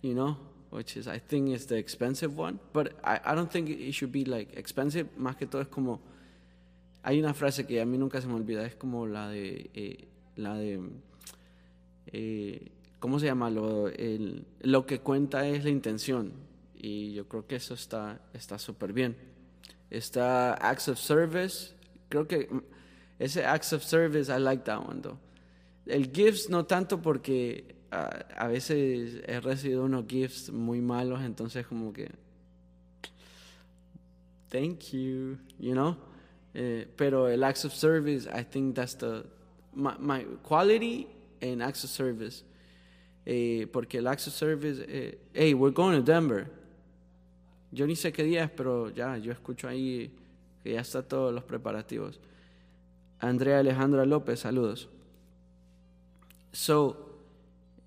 you 0.01 0.13
know? 0.13 0.37
Which 0.71 0.95
is, 0.95 1.07
I 1.07 1.19
think, 1.19 1.49
is 1.49 1.67
the 1.67 1.77
expensive 1.77 2.39
one. 2.39 2.57
But 2.71 2.93
I, 3.03 3.19
I 3.25 3.35
don't 3.35 3.51
think 3.51 3.69
it 3.69 3.91
should 3.93 4.11
be 4.13 4.23
like 4.23 4.57
expensive. 4.57 5.09
Más 5.17 5.35
que 5.35 5.45
todo 5.45 5.61
es 5.61 5.67
como 5.67 5.99
hay 7.03 7.19
una 7.19 7.33
frase 7.33 7.65
que 7.65 7.81
a 7.81 7.85
mí 7.85 7.97
nunca 7.97 8.21
se 8.21 8.27
me 8.27 8.35
olvida, 8.35 8.65
es 8.65 8.75
como 8.75 9.07
la 9.07 9.29
de, 9.29 9.69
eh, 9.73 10.07
la 10.35 10.55
de, 10.55 10.79
eh, 12.07 12.71
¿cómo 12.99 13.19
se 13.19 13.25
llama? 13.25 13.49
Lo, 13.49 13.87
el, 13.87 14.45
lo 14.61 14.85
que 14.85 14.99
cuenta 14.99 15.47
es 15.47 15.63
la 15.63 15.71
intención 15.71 16.33
y 16.77 17.13
yo 17.13 17.27
creo 17.27 17.47
que 17.47 17.55
eso 17.55 17.73
está 17.73 18.19
súper 18.57 18.93
bien. 18.93 19.15
Está 19.89 20.53
acts 20.53 20.87
of 20.87 20.99
service, 20.99 21.73
creo 22.07 22.27
que 22.27 22.47
ese 23.19 23.45
acts 23.45 23.73
of 23.73 23.83
service 23.83 24.31
I 24.31 24.39
like 24.39 24.63
that 24.63 24.79
one 24.87 25.01
though. 25.01 25.17
El 25.91 26.11
gifts 26.11 26.49
no 26.49 26.65
tanto 26.65 27.01
porque 27.01 27.75
a, 27.91 28.05
a 28.37 28.47
veces 28.47 29.21
he 29.27 29.39
recibido 29.41 29.83
unos 29.83 30.05
gifts 30.07 30.49
muy 30.51 30.81
malos, 30.81 31.21
entonces 31.21 31.67
como 31.67 31.91
que 31.91 32.09
thank 34.49 34.91
you, 34.93 35.37
you 35.59 35.73
know? 35.73 35.95
Eh, 36.53 36.87
pero 36.97 37.27
el 37.27 37.43
acts 37.43 37.65
of 37.65 37.73
service, 37.73 38.27
I 38.27 38.43
think 38.43 38.75
that's 38.75 38.95
the 38.95 39.23
my, 39.73 39.93
my 39.99 40.25
quality 40.43 41.07
and 41.41 41.61
acts 41.61 41.83
of 41.83 41.89
service. 41.89 42.43
Eh, 43.25 43.67
porque 43.71 43.99
el 43.99 44.07
acts 44.07 44.27
of 44.27 44.33
service, 44.33 44.83
eh, 44.87 45.17
hey, 45.33 45.53
we're 45.53 45.73
going 45.73 45.95
to 45.95 46.01
Denver. 46.01 46.47
Yo 47.71 47.85
ni 47.85 47.95
sé 47.95 48.11
qué 48.11 48.23
día 48.23 48.43
es, 48.43 48.51
pero 48.51 48.89
ya, 48.89 49.17
yo 49.17 49.31
escucho 49.31 49.67
ahí 49.67 50.11
que 50.63 50.73
ya 50.73 50.81
está 50.81 51.03
todos 51.03 51.33
los 51.33 51.43
preparativos. 51.43 52.19
Andrea 53.19 53.59
Alejandra 53.59 54.05
López, 54.05 54.41
saludos. 54.41 54.89
So, 56.53 56.97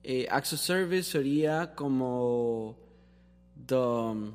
eh, 0.03 0.27
of 0.53 0.59
service 0.59 1.09
sería 1.09 1.75
como 1.75 2.77
the 3.67 3.79
um, 3.79 4.35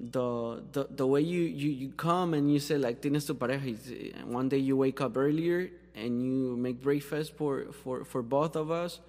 the, 0.00 0.62
the 0.72 0.86
the 0.90 1.06
way 1.06 1.20
you, 1.20 1.42
you 1.42 1.70
you 1.70 1.88
come 1.90 2.34
and 2.34 2.50
you 2.50 2.58
say 2.58 2.78
like 2.78 3.00
tienes 3.02 3.26
tu 3.26 3.34
pareja 3.34 4.24
one 4.26 4.48
day 4.48 4.56
you 4.58 4.76
wake 4.76 5.00
up 5.00 5.16
earlier 5.16 5.70
and 5.94 6.22
you 6.22 6.56
make 6.56 6.80
breakfast 6.80 7.36
for 7.36 7.72
for 7.84 8.04
for 8.04 8.22
both 8.22 8.56
of 8.56 8.70
us 8.70 9.00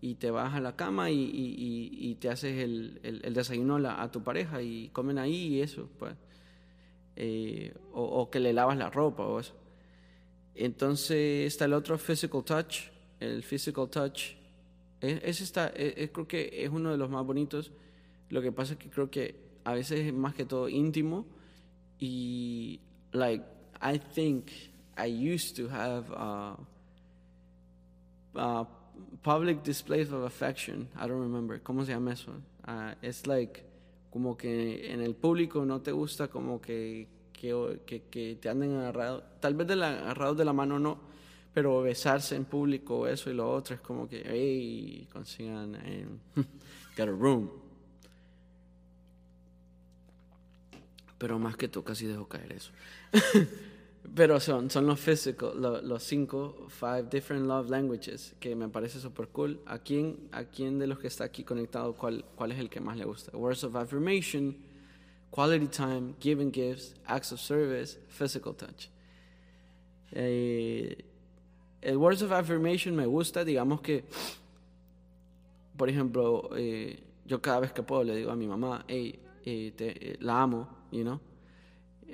y 0.00 0.14
te 0.14 0.30
vas 0.30 0.54
a 0.54 0.60
la 0.60 0.72
cama 0.72 1.10
y, 1.10 1.18
y, 1.18 1.90
y 1.98 2.14
te 2.14 2.30
haces 2.30 2.58
el, 2.62 3.00
el, 3.02 3.20
el 3.24 3.34
desayuno 3.34 3.76
a, 3.76 3.80
la, 3.80 4.02
a, 4.02 4.10
tu 4.10 4.22
pareja 4.22 4.62
y 4.62 4.90
comen 4.90 5.18
ahí 5.18 5.56
y 5.56 5.60
eso 5.60 5.88
pues. 5.98 6.14
Eh, 7.16 7.74
o, 7.92 8.02
o, 8.04 8.30
que 8.30 8.38
le 8.38 8.52
lavas 8.52 8.78
la 8.78 8.90
ropa 8.90 9.24
o 9.24 9.40
eso 9.40 9.52
entonces 10.64 11.46
está 11.46 11.64
el 11.64 11.72
otro 11.72 11.98
physical 11.98 12.44
touch 12.44 12.88
el 13.20 13.42
physical 13.42 13.88
touch 13.88 14.34
ese 15.00 15.44
está 15.44 15.68
es, 15.68 16.10
creo 16.10 16.26
que 16.26 16.50
es 16.52 16.70
uno 16.70 16.90
de 16.90 16.98
los 16.98 17.08
más 17.08 17.24
bonitos 17.24 17.70
lo 18.30 18.42
que 18.42 18.52
pasa 18.52 18.74
es 18.74 18.78
que 18.78 18.90
creo 18.90 19.10
que 19.10 19.36
a 19.64 19.74
veces 19.74 20.00
es 20.00 20.14
más 20.14 20.34
que 20.34 20.44
todo 20.44 20.68
íntimo 20.68 21.26
y 21.98 22.80
like 23.12 23.44
I 23.80 23.98
think 23.98 24.50
I 24.96 25.06
used 25.06 25.56
to 25.56 25.68
have 25.68 26.10
uh, 26.10 26.56
uh, 28.34 28.64
public 29.22 29.62
displays 29.62 30.12
of 30.12 30.22
affection. 30.22 30.88
I 30.96 31.06
don't 31.06 31.20
remember 31.20 31.60
cómo 31.60 31.84
se 31.84 31.92
llama 31.92 32.12
eso. 32.12 32.32
Uh, 32.66 32.94
it's 33.02 33.26
like 33.26 33.64
como 34.10 34.36
que 34.36 34.92
en 34.92 35.00
el 35.00 35.14
público 35.14 35.64
no 35.64 35.80
te 35.80 35.92
gusta 35.92 36.28
como 36.28 36.60
que 36.60 37.06
que, 37.40 37.80
que, 37.86 38.02
que 38.04 38.36
te 38.40 38.48
anden 38.48 38.76
agarrados, 38.76 39.22
tal 39.40 39.54
vez 39.54 39.66
de 39.66 39.76
la, 39.76 39.90
agarrados 40.00 40.36
de 40.36 40.44
la 40.44 40.52
mano 40.52 40.78
no, 40.78 40.98
pero 41.54 41.82
besarse 41.82 42.36
en 42.36 42.44
público, 42.44 43.06
eso 43.06 43.30
y 43.30 43.34
lo 43.34 43.50
otro 43.52 43.74
es 43.74 43.80
como 43.80 44.08
que, 44.08 44.22
hey, 44.26 45.08
consigan, 45.12 45.76
eh, 45.84 46.06
get 46.96 47.08
a 47.08 47.12
room. 47.12 47.50
pero 51.18 51.38
más 51.38 51.56
que 51.56 51.68
tú 51.68 51.82
casi 51.82 52.06
dejo 52.06 52.28
caer 52.28 52.52
eso. 52.52 52.70
pero 54.14 54.40
son, 54.40 54.70
son 54.70 54.86
los 54.86 54.98
físicos, 55.00 55.54
los, 55.56 55.82
los, 55.82 56.02
cinco, 56.02 56.68
five 56.68 57.04
different 57.10 57.46
love 57.46 57.68
languages, 57.68 58.34
que 58.38 58.54
me 58.54 58.68
parece 58.68 59.00
súper 59.00 59.28
cool. 59.28 59.60
¿A 59.66 59.80
quién, 59.80 60.28
¿A 60.32 60.44
quién 60.44 60.78
de 60.78 60.86
los 60.86 61.00
que 61.00 61.08
está 61.08 61.24
aquí 61.24 61.42
conectado, 61.42 61.94
cuál, 61.94 62.24
cuál 62.36 62.52
es 62.52 62.58
el 62.58 62.70
que 62.70 62.80
más 62.80 62.96
le 62.96 63.04
gusta? 63.04 63.36
Words 63.36 63.64
of 63.64 63.74
affirmation, 63.74 64.56
quality 65.30 65.66
time, 65.66 66.14
giving 66.20 66.50
gifts, 66.50 66.94
acts 67.06 67.32
of 67.32 67.40
service, 67.40 67.98
physical 68.08 68.54
touch. 68.54 68.88
Eh, 70.12 70.94
el 71.82 71.96
words 71.96 72.22
of 72.22 72.32
affirmation 72.32 72.96
me 72.96 73.06
gusta, 73.06 73.44
digamos 73.44 73.80
que, 73.80 74.04
por 75.76 75.88
ejemplo, 75.88 76.50
eh, 76.56 76.98
yo 77.26 77.40
cada 77.40 77.60
vez 77.60 77.72
que 77.72 77.82
puedo 77.82 78.04
le 78.04 78.16
digo 78.16 78.30
a 78.30 78.36
mi 78.36 78.46
mamá, 78.46 78.84
hey, 78.88 79.18
eh, 79.44 79.72
te, 79.76 80.16
la 80.20 80.42
amo, 80.42 80.68
you 80.90 81.02
know? 81.02 81.20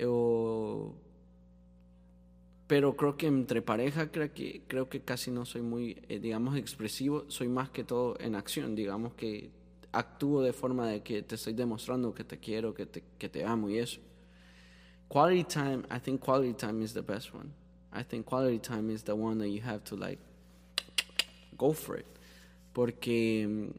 O, 0.06 0.94
pero 2.66 2.96
creo 2.96 3.16
que 3.16 3.26
entre 3.26 3.62
pareja 3.62 4.10
creo 4.10 4.32
que, 4.32 4.62
creo 4.66 4.88
que 4.88 5.00
casi 5.02 5.30
no 5.30 5.44
soy 5.44 5.62
muy, 5.62 6.02
eh, 6.08 6.18
digamos, 6.18 6.56
expresivo, 6.56 7.24
soy 7.28 7.48
más 7.48 7.70
que 7.70 7.84
todo 7.84 8.16
en 8.18 8.34
acción, 8.34 8.74
digamos 8.74 9.14
que 9.14 9.50
actúo 9.94 10.42
de 10.42 10.52
forma 10.52 10.88
de 10.88 11.02
que 11.02 11.22
te 11.22 11.36
estoy 11.36 11.54
demostrando 11.54 12.12
que 12.12 12.24
te 12.24 12.38
quiero, 12.38 12.74
que 12.74 12.86
te, 12.86 13.02
que 13.18 13.28
te 13.28 13.44
amo 13.44 13.70
y 13.70 13.78
eso. 13.78 14.00
Quality 15.08 15.44
time, 15.44 15.84
I 15.90 16.00
think 16.00 16.20
quality 16.20 16.54
time 16.54 16.82
is 16.82 16.92
the 16.92 17.02
best 17.02 17.32
one. 17.32 17.52
I 17.92 18.02
think 18.02 18.26
quality 18.26 18.58
time 18.58 18.90
is 18.90 19.04
the 19.04 19.14
one 19.14 19.38
that 19.38 19.48
you 19.48 19.62
have 19.62 19.84
to 19.84 19.96
like 19.96 20.18
go 21.56 21.72
for 21.72 21.98
it. 21.98 22.06
Porque 22.72 23.46
mm, 23.46 23.70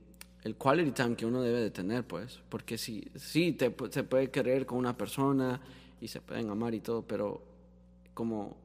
el 0.46 0.56
quality 0.56 0.92
time 0.92 1.16
que 1.16 1.26
uno 1.26 1.42
debe 1.42 1.60
de 1.60 1.72
tener, 1.72 2.08
pues, 2.08 2.40
porque 2.50 2.78
sí, 2.78 3.04
sí 3.16 3.52
te, 3.52 3.76
se 3.90 4.04
puede 4.04 4.32
querer 4.32 4.66
con 4.66 4.78
una 4.78 4.96
persona 4.96 5.60
y 6.00 6.08
se 6.08 6.22
pueden 6.22 6.50
amar 6.50 6.74
y 6.74 6.80
todo, 6.80 7.02
pero 7.02 7.42
como 8.14 8.56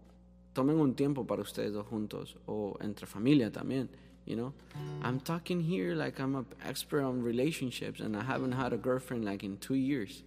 tomen 0.52 0.76
un 0.76 0.94
tiempo 0.94 1.26
para 1.26 1.42
ustedes 1.42 1.72
dos 1.72 1.86
juntos 1.86 2.36
o 2.46 2.76
entre 2.80 3.06
familia 3.06 3.50
también, 3.50 3.88
you 4.24 4.36
know. 4.36 4.52
I'm 5.02 5.20
talking 5.20 5.60
here 5.60 5.94
like 5.94 6.20
I'm 6.20 6.36
an 6.36 6.46
expert 6.64 7.02
on 7.02 7.22
relationships 7.22 8.00
and 8.00 8.16
I 8.16 8.22
haven't 8.22 8.52
had 8.52 8.72
a 8.72 8.76
girlfriend 8.76 9.24
like 9.24 9.42
in 9.42 9.56
two 9.58 9.74
years. 9.74 10.22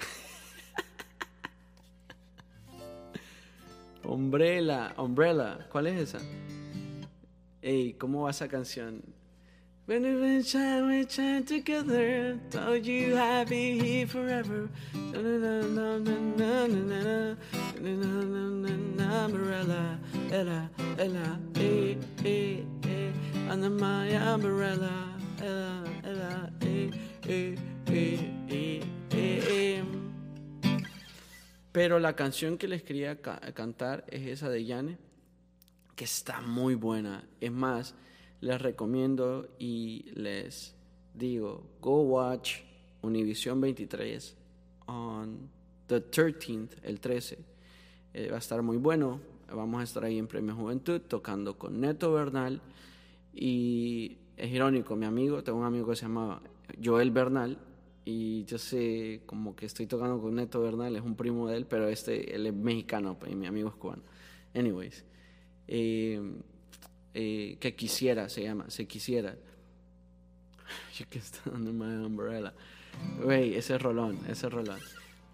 Umbrella, 4.04 4.92
Umbrella, 4.98 5.66
¿cuál 5.72 5.86
es 5.86 6.14
esa? 6.14 6.20
Ey, 7.62 7.94
¿cómo 7.98 8.22
va 8.22 8.30
esa 8.30 8.48
canción? 8.48 9.02
When 9.86 10.02
we 10.02 10.42
shine, 10.42 10.88
we 10.88 11.06
shine 11.06 11.44
together. 11.44 12.40
Told 12.50 12.84
you 12.84 13.16
I'd 13.16 13.48
be 13.48 13.78
here 13.78 14.06
forever. 14.08 14.68
Umbrella, 19.24 19.98
Ella, 20.32 20.68
Ella, 20.98 21.38
eh, 21.54 21.96
eh. 22.24 22.85
Eh, 27.28 27.56
eh, 27.78 28.82
eh. 29.12 29.84
Pero 31.72 31.98
la 31.98 32.14
canción 32.16 32.58
que 32.58 32.68
les 32.68 32.82
quería 32.82 33.20
ca 33.20 33.40
cantar 33.54 34.04
es 34.08 34.26
esa 34.26 34.48
de 34.48 34.64
Yane, 34.64 34.98
que 35.94 36.04
está 36.04 36.40
muy 36.40 36.74
buena. 36.74 37.24
Es 37.40 37.52
más, 37.52 37.94
les 38.40 38.60
recomiendo 38.60 39.48
y 39.58 40.10
les 40.14 40.74
digo, 41.14 41.66
go 41.80 42.02
watch 42.02 42.60
Univision 43.02 43.60
23 43.60 44.36
on 44.86 45.48
the 45.86 46.00
13th, 46.00 46.78
el 46.82 47.00
13. 47.00 47.38
Eh, 48.14 48.28
va 48.30 48.36
a 48.36 48.38
estar 48.38 48.62
muy 48.62 48.76
bueno. 48.76 49.20
Vamos 49.52 49.80
a 49.80 49.84
estar 49.84 50.04
ahí 50.04 50.18
en 50.18 50.26
Premio 50.26 50.54
Juventud 50.54 51.00
tocando 51.02 51.56
con 51.56 51.80
Neto 51.80 52.12
Bernal. 52.12 52.60
Y 53.38 54.16
es 54.38 54.50
irónico, 54.50 54.96
mi 54.96 55.04
amigo, 55.04 55.44
tengo 55.44 55.58
un 55.58 55.66
amigo 55.66 55.88
que 55.88 55.96
se 55.96 56.02
llama 56.02 56.40
Joel 56.82 57.10
Bernal. 57.10 57.58
Y 58.06 58.44
yo 58.44 58.56
sé 58.56 59.20
como 59.26 59.54
que 59.54 59.66
estoy 59.66 59.86
tocando 59.86 60.20
con 60.20 60.34
Neto 60.34 60.60
Bernal, 60.62 60.96
es 60.96 61.02
un 61.02 61.16
primo 61.16 61.48
de 61.48 61.56
él, 61.56 61.66
pero 61.66 61.88
este, 61.88 62.34
él 62.34 62.46
es 62.46 62.54
mexicano 62.54 63.18
pues, 63.18 63.32
y 63.32 63.34
mi 63.34 63.46
amigo 63.46 63.68
es 63.68 63.74
cubano. 63.74 64.02
Anyways. 64.54 65.04
Eh, 65.68 66.20
eh, 67.12 67.56
que 67.60 67.74
quisiera, 67.74 68.28
se 68.28 68.42
llama, 68.42 68.70
se 68.70 68.86
quisiera. 68.86 69.36
Yo 70.98 71.06
que 71.10 71.18
está 71.18 71.50
under 71.50 71.74
my 71.74 72.04
umbrella. 72.06 72.54
Wey, 73.22 73.54
ese 73.54 73.76
rolón, 73.76 74.18
ese 74.28 74.48
rolón. 74.48 74.80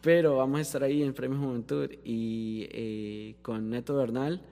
Pero 0.00 0.38
vamos 0.38 0.58
a 0.58 0.62
estar 0.62 0.82
ahí 0.82 1.02
en 1.02 1.14
Premio 1.14 1.38
Juventud 1.38 1.88
y 2.04 2.66
eh, 2.72 3.36
con 3.42 3.70
Neto 3.70 3.94
Bernal 3.94 4.42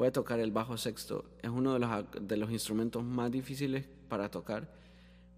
voy 0.00 0.08
a 0.08 0.12
tocar 0.12 0.40
el 0.40 0.50
bajo 0.50 0.78
sexto. 0.78 1.26
Es 1.42 1.50
uno 1.50 1.74
de 1.74 1.78
los, 1.78 1.90
de 2.22 2.38
los 2.38 2.50
instrumentos 2.50 3.04
más 3.04 3.30
difíciles 3.30 3.84
para 4.08 4.30
tocar, 4.30 4.66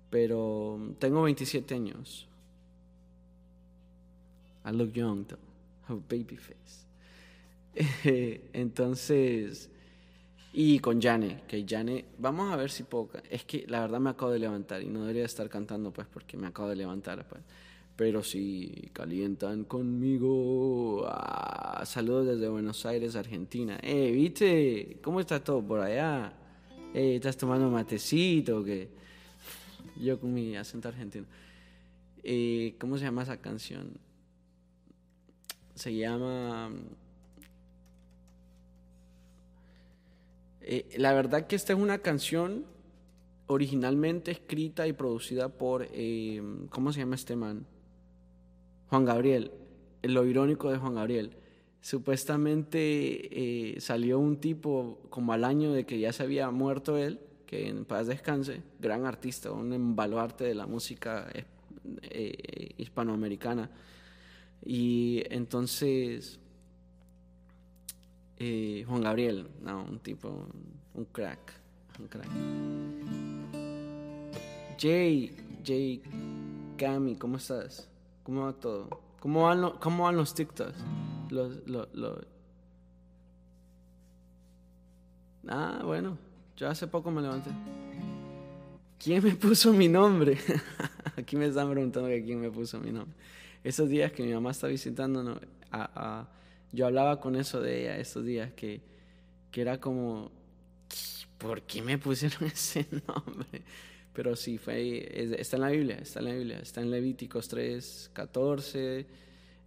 pero 0.08 0.78
tengo 1.00 1.20
27 1.22 1.74
años. 1.74 2.28
I 4.64 4.70
look 4.70 4.92
young 4.92 5.24
though, 5.26 5.36
have 5.88 5.98
a 5.98 6.02
baby 6.08 6.36
face. 6.36 6.86
Entonces, 8.52 9.68
y 10.52 10.78
con 10.78 11.02
Jane, 11.02 11.42
que 11.48 11.66
Jane, 11.68 12.04
vamos 12.18 12.52
a 12.52 12.54
ver 12.54 12.70
si 12.70 12.84
puedo. 12.84 13.10
Es 13.28 13.42
que 13.42 13.64
la 13.66 13.80
verdad 13.80 13.98
me 13.98 14.10
acabo 14.10 14.30
de 14.30 14.38
levantar 14.38 14.80
y 14.80 14.86
no 14.86 15.00
debería 15.00 15.24
estar 15.24 15.48
cantando, 15.48 15.92
pues, 15.92 16.06
porque 16.06 16.36
me 16.36 16.46
acabo 16.46 16.68
de 16.68 16.76
levantar, 16.76 17.26
pues. 17.26 17.42
Pero 17.96 18.22
si 18.22 18.90
calientan 18.92 19.64
conmigo. 19.64 21.04
Ah, 21.06 21.82
saludos 21.84 22.26
desde 22.26 22.48
Buenos 22.48 22.84
Aires, 22.86 23.16
Argentina. 23.16 23.78
Eh, 23.82 24.10
¿viste? 24.12 24.98
¿Cómo 25.02 25.20
está 25.20 25.42
todo 25.42 25.62
por 25.62 25.80
allá? 25.80 26.32
Eh, 26.94 27.16
¿Estás 27.16 27.36
tomando 27.36 27.70
matecito 27.70 28.58
o 28.58 28.64
qué? 28.64 28.88
Yo 30.00 30.18
con 30.18 30.32
mi 30.32 30.56
acento 30.56 30.88
argentino. 30.88 31.26
Eh, 32.22 32.76
¿Cómo 32.78 32.98
se 32.98 33.04
llama 33.04 33.22
esa 33.22 33.36
canción? 33.38 33.98
Se 35.74 35.94
llama. 35.94 36.70
Eh, 40.60 40.94
la 40.96 41.12
verdad 41.12 41.46
que 41.46 41.56
esta 41.56 41.72
es 41.72 41.78
una 41.78 41.98
canción 41.98 42.64
originalmente 43.48 44.30
escrita 44.30 44.86
y 44.86 44.92
producida 44.92 45.48
por, 45.48 45.88
eh, 45.92 46.40
¿cómo 46.70 46.92
se 46.92 47.00
llama 47.00 47.16
este 47.16 47.36
man? 47.36 47.66
Juan 48.92 49.06
Gabriel, 49.06 49.52
lo 50.02 50.26
irónico 50.26 50.70
de 50.70 50.76
Juan 50.76 50.96
Gabriel. 50.96 51.34
Supuestamente 51.80 52.76
eh, 53.72 53.80
salió 53.80 54.18
un 54.18 54.36
tipo 54.36 55.00
como 55.08 55.32
al 55.32 55.44
año 55.44 55.72
de 55.72 55.86
que 55.86 55.98
ya 55.98 56.12
se 56.12 56.24
había 56.24 56.50
muerto 56.50 56.98
él, 56.98 57.18
que 57.46 57.70
en 57.70 57.86
paz 57.86 58.06
descanse, 58.06 58.62
gran 58.80 59.06
artista, 59.06 59.50
un 59.50 59.96
baluarte 59.96 60.44
de 60.44 60.54
la 60.54 60.66
música 60.66 61.26
hispanoamericana. 62.76 63.70
Y 64.62 65.22
entonces 65.30 66.38
eh, 68.36 68.84
Juan 68.86 69.00
Gabriel, 69.00 69.48
no, 69.62 69.84
un 69.84 70.00
tipo, 70.00 70.48
un 70.92 71.04
crack, 71.06 71.50
un 71.98 72.08
crack. 72.08 72.28
Jay, 74.78 75.34
Jay, 75.64 76.02
Cami, 76.76 77.16
¿cómo 77.16 77.38
estás? 77.38 77.88
¿Cómo 78.22 78.44
va 78.44 78.52
todo? 78.52 78.88
¿Cómo 79.20 79.42
van, 79.42 79.72
cómo 79.80 80.04
van 80.04 80.16
los 80.16 80.34
TikToks? 80.34 80.78
Los, 81.30 81.58
Ah, 85.48 85.82
bueno, 85.84 86.18
yo 86.56 86.68
hace 86.68 86.86
poco 86.86 87.10
me 87.10 87.20
levanté. 87.20 87.50
¿Quién 88.98 89.24
me 89.24 89.32
puso 89.34 89.72
mi 89.72 89.88
nombre? 89.88 90.38
Aquí 91.16 91.36
me 91.36 91.46
están 91.46 91.70
preguntando 91.70 92.08
que 92.08 92.22
quién 92.22 92.40
me 92.40 92.50
puso 92.50 92.78
mi 92.78 92.92
nombre. 92.92 93.14
Esos 93.64 93.88
días 93.88 94.12
que 94.12 94.22
mi 94.22 94.32
mamá 94.32 94.52
está 94.52 94.68
visitando 94.68 95.40
a 95.72 96.28
yo 96.72 96.86
hablaba 96.86 97.20
con 97.20 97.36
eso 97.36 97.60
de 97.60 97.82
ella 97.82 97.98
estos 97.98 98.24
días, 98.24 98.50
que, 98.54 98.80
que 99.50 99.60
era 99.60 99.78
como, 99.78 100.32
¿por 101.38 101.62
qué 101.62 101.82
me 101.82 101.98
pusieron 101.98 102.44
ese 102.46 102.88
nombre? 103.06 103.62
Pero 104.12 104.36
sí, 104.36 104.58
fue, 104.58 105.08
está 105.38 105.56
en 105.56 105.62
la 105.62 105.70
Biblia, 105.70 105.98
está 106.00 106.20
en 106.20 106.24
la 106.26 106.32
Biblia, 106.32 106.58
está 106.58 106.80
en 106.82 106.90
Levíticos 106.90 107.48
3, 107.48 108.10
14, 108.12 109.06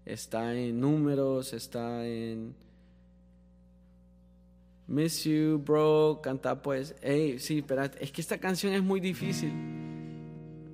está 0.06 0.56
en 0.56 0.80
Números, 0.80 1.54
está 1.54 2.06
en... 2.06 2.54
Miss 4.88 5.24
You, 5.24 5.58
Bro, 5.66 6.20
canta 6.22 6.62
pues. 6.62 6.94
Hey, 7.02 7.40
sí, 7.40 7.58
espérate, 7.58 8.04
es 8.04 8.12
que 8.12 8.22
esta 8.22 8.38
canción 8.38 8.74
es 8.74 8.84
muy 8.84 9.00
difícil. 9.00 9.52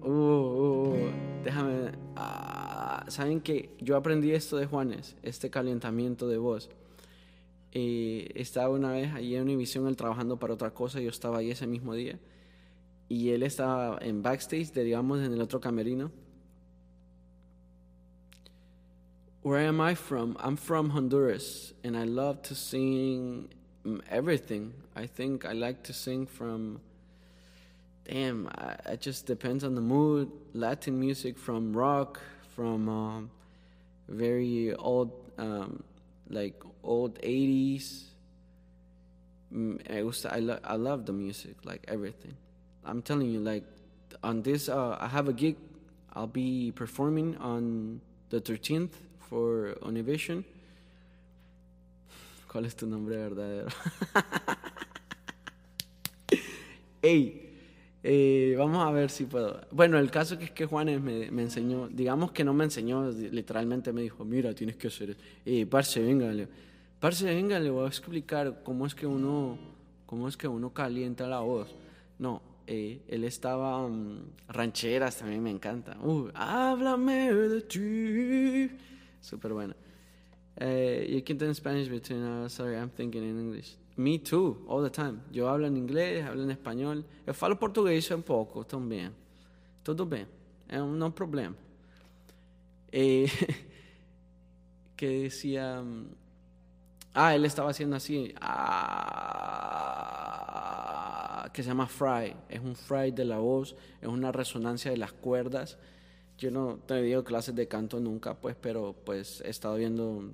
Uh, 0.01 0.10
uh, 0.10 0.89
uh 0.89 1.12
déjame. 1.45 1.91
Ah, 2.17 3.05
Saben 3.07 3.41
que 3.41 3.69
yo 3.79 3.97
aprendí 3.97 4.31
esto 4.31 4.57
de 4.57 4.65
Juanes, 4.65 5.15
este 5.23 5.49
calentamiento 5.49 6.27
de 6.27 6.38
voz. 6.38 6.69
Estaba 7.73 8.69
una 8.69 8.91
vez 8.91 9.13
allí 9.13 9.36
en 9.36 9.43
Univision 9.43 9.88
él 9.88 9.95
trabajando 9.95 10.38
para 10.38 10.53
otra 10.53 10.71
cosa, 10.71 10.99
yo 10.99 11.10
estaba 11.10 11.39
ahí 11.39 11.51
ese 11.51 11.67
mismo 11.67 11.93
día. 11.93 12.19
Y 13.12 13.32
él 13.32 13.43
estaba 13.43 13.97
en 14.02 14.21
backstage, 14.21 14.71
digamos, 14.71 15.19
en 15.19 15.34
el 15.34 15.41
otro 15.41 15.60
camerino. 15.60 16.12
Where 19.41 19.67
am 19.67 19.82
I 19.82 19.95
from? 19.95 20.38
I'm 20.39 20.56
from 20.56 20.91
Honduras, 20.91 21.74
and 21.84 21.97
I 21.97 22.06
love 22.06 22.41
to 22.43 22.56
sing 22.56 23.50
everything. 24.10 24.71
I 24.95 25.08
think 25.08 25.43
I 25.43 25.52
like 25.52 25.84
to 25.84 25.93
sing 25.93 26.26
from 26.26 26.80
damn, 28.06 28.47
I, 28.47 28.78
it 28.93 29.02
just 29.02 29.26
depends 29.26 29.65
on 29.65 29.76
the 29.76 29.82
mood. 29.82 30.32
Latin 30.54 30.97
music 30.97 31.38
from 31.38 31.74
rock, 31.76 32.21
from 32.56 32.88
um, 32.88 33.32
very 34.08 34.74
old, 34.74 35.12
um, 35.38 35.84
like 36.30 36.63
old 36.82 37.19
80s. 37.19 38.04
Mm, 39.54 40.26
I, 40.32 40.39
lo- 40.39 40.60
I 40.63 40.76
love 40.78 41.06
the 41.06 41.13
music, 41.13 41.58
like 41.65 41.84
everything. 41.89 42.38
I'm 42.86 43.02
telling 43.02 43.30
you, 43.32 43.39
like 43.39 43.63
on 44.24 44.41
this, 44.41 44.70
uh, 44.70 44.98
I 45.00 45.08
have 45.08 45.28
a 45.28 45.34
gig. 45.34 45.58
I'll 46.13 46.28
be 46.28 46.72
performing 46.76 47.38
on 47.38 48.02
the 48.30 48.41
13th 48.41 48.91
for 49.30 49.76
Univision. 49.82 50.44
¿Cuál 52.50 52.65
es 52.65 52.76
tu 52.76 52.86
nombre 52.86 53.15
verdadero? 53.15 53.70
hey, 57.02 57.52
Eh, 58.04 58.56
vamos 58.58 58.84
a 58.86 58.91
ver 58.91 59.12
si 59.12 59.26
puedo. 59.26 59.62
Bueno, 59.72 60.00
el 60.00 60.10
caso 60.10 60.36
es 60.36 60.52
que 60.52 60.65
Juanes 60.65 61.02
me, 61.02 61.26
enseñó, 61.26 61.88
digamos 61.88 62.32
que 62.32 62.44
no 62.44 62.54
me 62.54 62.63
enseñó, 62.63 63.12
literalmente 63.12 63.94
me 63.94 64.02
dijo, 64.02 64.26
mira, 64.26 64.56
tienes 64.56 64.76
que 64.76 64.88
hacer, 64.88 65.15
eh, 65.46 65.67
parce, 65.67 66.02
venga, 66.02 66.32
le, 66.32 66.48
parce, 67.00 67.26
venga, 67.26 67.60
le 67.60 67.70
voy 67.70 67.86
a 67.86 67.88
explicar 67.88 68.63
cómo 68.63 68.88
es 68.88 68.96
que 68.96 69.06
uno, 69.06 69.58
cómo 70.08 70.28
es 70.28 70.36
que 70.36 70.48
uno 70.48 70.72
calienta 70.74 71.28
la 71.28 71.41
voz. 71.41 71.70
No, 72.17 72.41
eh, 72.73 73.01
él 73.10 73.25
estaba, 73.25 73.84
um, 73.86 74.23
rancheras 74.47 75.17
también 75.17 75.43
me 75.43 75.51
encanta. 75.51 75.97
Uh, 75.99 76.29
háblame 76.34 77.34
de 77.34 77.62
ti. 77.62 78.77
Súper 79.19 79.51
bueno. 79.51 79.73
Uh, 80.60 81.03
you 81.05 81.21
can 81.21 81.41
in 81.41 81.53
Spanish 81.53 81.89
between, 81.89 82.23
uh, 82.23 82.47
sorry, 82.47 82.77
I'm 82.77 82.89
thinking 82.89 83.23
in 83.23 83.39
English. 83.39 83.75
Me 83.97 84.19
too, 84.19 84.65
all 84.69 84.81
the 84.81 84.89
time. 84.89 85.21
Yo 85.34 85.49
hablo 85.49 85.67
en 85.67 85.75
inglês, 85.75 86.25
hablo 86.25 86.43
em 86.43 86.51
espanhol. 86.51 87.03
Eu 87.27 87.34
falo 87.34 87.57
português 87.57 88.10
um 88.12 88.21
pouco 88.21 88.63
também. 88.63 89.12
Tudo 89.84 90.05
bem, 90.05 90.25
é 90.69 90.81
um 90.81 90.93
não 90.93 91.12
problema. 91.12 91.55
E, 92.93 93.25
que 94.97 95.23
decía. 95.23 95.81
Ah, 97.13 97.34
él 97.34 97.45
estaba 97.45 97.69
haciendo 97.69 97.95
así. 97.95 98.34
Ah, 98.39 99.31
que 101.53 101.63
se 101.63 101.69
llama 101.69 101.87
fry. 101.87 102.35
Es 102.49 102.59
un 102.59 102.75
fry 102.75 103.11
de 103.11 103.25
la 103.25 103.39
voz, 103.39 103.75
es 104.01 104.07
una 104.07 104.31
resonancia 104.31 104.91
de 104.91 104.97
las 104.97 105.13
cuerdas. 105.13 105.77
Yo 106.37 106.51
no 106.51 106.73
he 106.73 106.87
tenido 106.87 107.23
clases 107.23 107.55
de 107.55 107.67
canto 107.67 107.99
nunca, 107.99 108.35
pues, 108.35 108.55
pero 108.59 108.95
pues 109.05 109.41
he 109.45 109.49
estado 109.49 109.75
viendo... 109.75 110.33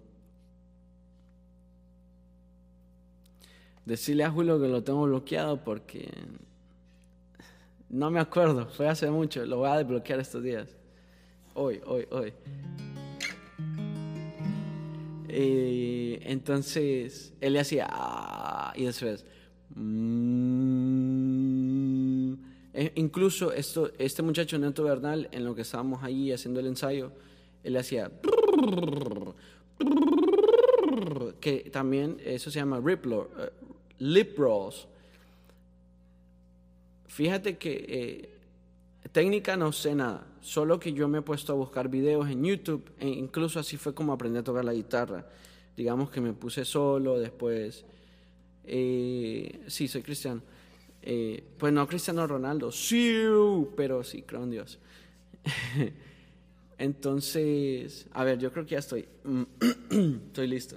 Decirle 3.85 4.25
a 4.25 4.31
Julio 4.31 4.59
que 4.59 4.67
lo 4.67 4.83
tengo 4.83 5.03
bloqueado 5.03 5.63
porque 5.63 6.11
no 7.89 8.11
me 8.11 8.19
acuerdo, 8.19 8.67
fue 8.67 8.89
hace 8.89 9.09
mucho, 9.09 9.45
lo 9.45 9.59
voy 9.59 9.69
a 9.69 9.77
desbloquear 9.77 10.19
estos 10.19 10.43
días. 10.43 10.75
Hoy, 11.53 11.79
hoy, 11.85 12.05
hoy. 12.11 12.33
Eh, 15.29 16.19
entonces, 16.23 17.33
él 17.39 17.53
le 17.53 17.59
hacía... 17.59 17.87
Ah", 17.89 18.73
y 18.75 18.85
después... 18.85 19.25
Mm". 19.75 20.76
E 22.77 22.91
incluso 22.93 23.51
esto, 23.51 23.91
este 23.97 24.21
muchacho 24.21 24.59
Neto 24.59 24.83
Bernal, 24.83 25.27
en 25.31 25.43
lo 25.43 25.55
que 25.55 25.63
estábamos 25.63 26.03
ahí 26.03 26.31
haciendo 26.31 26.59
el 26.59 26.67
ensayo, 26.67 27.11
él 27.63 27.75
hacía... 27.75 28.11
Que 31.39 31.71
también 31.71 32.21
eso 32.23 32.51
se 32.51 32.59
llama 32.59 32.79
rip, 32.79 33.07
uh, 33.07 33.25
lip 33.97 34.37
rolls. 34.37 34.87
Fíjate 37.07 37.57
que 37.57 37.85
eh, 37.89 38.29
técnica 39.11 39.57
no 39.57 39.71
sé 39.71 39.95
nada, 39.95 40.27
solo 40.41 40.79
que 40.79 40.93
yo 40.93 41.07
me 41.07 41.17
he 41.17 41.21
puesto 41.23 41.53
a 41.53 41.55
buscar 41.55 41.89
videos 41.89 42.29
en 42.29 42.43
YouTube 42.43 42.91
e 42.99 43.07
incluso 43.07 43.59
así 43.59 43.77
fue 43.77 43.95
como 43.95 44.13
aprendí 44.13 44.37
a 44.37 44.43
tocar 44.43 44.63
la 44.63 44.73
guitarra. 44.73 45.25
Digamos 45.75 46.11
que 46.11 46.21
me 46.21 46.33
puse 46.33 46.63
solo, 46.63 47.17
después... 47.17 47.85
Eh, 48.65 49.61
sí, 49.65 49.87
soy 49.87 50.03
cristiano. 50.03 50.43
Eh, 51.09 51.41
pues 51.57 51.71
no 51.71 51.87
Cristiano 51.87 52.27
Ronaldo, 52.27 52.69
sí, 52.69 53.23
pero 53.77 54.03
sí, 54.03 54.23
creo 54.23 54.43
en 54.43 54.51
Dios. 54.51 54.77
Entonces, 56.77 58.07
a 58.11 58.25
ver, 58.25 58.39
yo 58.39 58.51
creo 58.51 58.65
que 58.65 58.71
ya 58.71 58.79
estoy. 58.79 59.07
estoy 59.89 60.47
listo. 60.47 60.75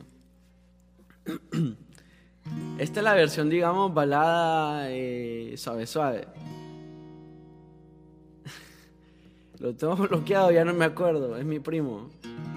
Esta 2.78 3.00
es 3.00 3.04
la 3.04 3.14
versión, 3.14 3.50
digamos, 3.50 3.92
balada 3.92 4.88
eh, 4.92 5.54
suave, 5.56 5.84
suave. 5.88 6.28
Lo 9.58 9.74
tengo 9.74 9.96
bloqueado, 10.08 10.52
ya 10.52 10.64
no 10.64 10.74
me 10.74 10.84
acuerdo, 10.84 11.36
es 11.36 11.44
mi 11.44 11.58
primo. 11.58 12.08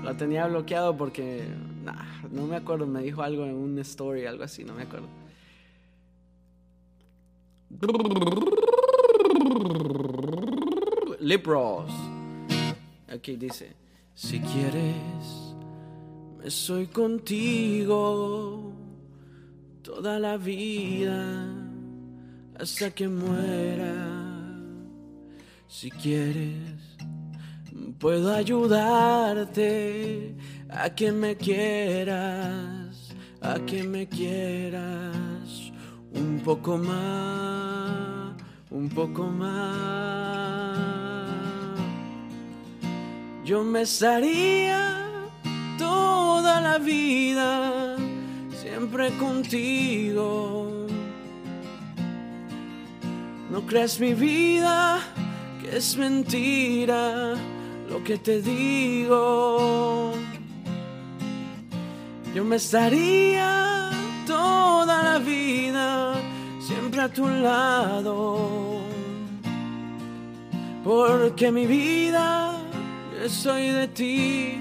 Lo 0.03 0.15
tenía 0.15 0.45
bloqueado 0.45 0.95
porque, 0.95 1.43
no 2.29 2.45
me 2.45 2.55
acuerdo, 2.55 2.86
me 2.86 3.01
dijo 3.01 3.23
algo 3.23 3.45
en 3.45 3.55
un 3.55 3.79
story, 3.79 4.27
algo 4.27 4.43
así, 4.43 4.63
no 4.63 4.75
me 4.75 4.83
acuerdo. 4.83 5.22
Lip 11.19 11.47
Aquí 13.07 13.35
dice, 13.37 13.75
si 14.13 14.39
quieres, 14.39 15.55
me 16.37 16.49
soy 16.49 16.87
contigo 16.87 18.73
toda 19.81 20.19
la 20.19 20.37
vida 20.37 21.47
hasta 22.59 22.91
que 22.91 23.07
muera. 23.07 24.09
Si 25.67 25.89
quieres, 25.91 26.97
puedo 27.99 28.33
ayudarte 28.33 30.35
a 30.69 30.89
que 30.89 31.11
me 31.11 31.35
quieras, 31.35 33.13
a 33.41 33.59
que 33.65 33.83
me 33.83 34.07
quieras 34.07 35.73
un 36.13 36.41
poco 36.43 36.77
más, 36.77 37.72
un 38.73 38.89
poco 38.89 39.25
más. 39.27 40.77
Yo 43.45 43.63
me 43.63 43.83
estaría 43.83 45.05
toda 45.77 46.59
la 46.59 46.79
vida 46.79 47.95
siempre 48.62 49.12
contigo. 49.17 50.88
No 53.51 53.62
creas 53.67 53.99
mi 53.99 54.13
vida, 54.15 54.99
que 55.62 55.77
es 55.77 55.95
mentira 55.95 57.36
lo 57.89 58.03
que 58.03 58.17
te 58.17 58.41
digo. 58.41 60.13
Yo 62.33 62.43
me 62.43 62.55
estaría 62.55 63.91
toda 64.25 65.03
la 65.03 65.19
vida 65.19 65.52
siempre 66.73 67.01
a 67.01 67.09
tu 67.09 67.27
lado. 67.27 68.81
Porque 70.83 71.51
mi 71.51 71.65
vida, 71.65 72.57
soy 73.27 73.69
de 73.69 73.88
ti, 73.88 74.59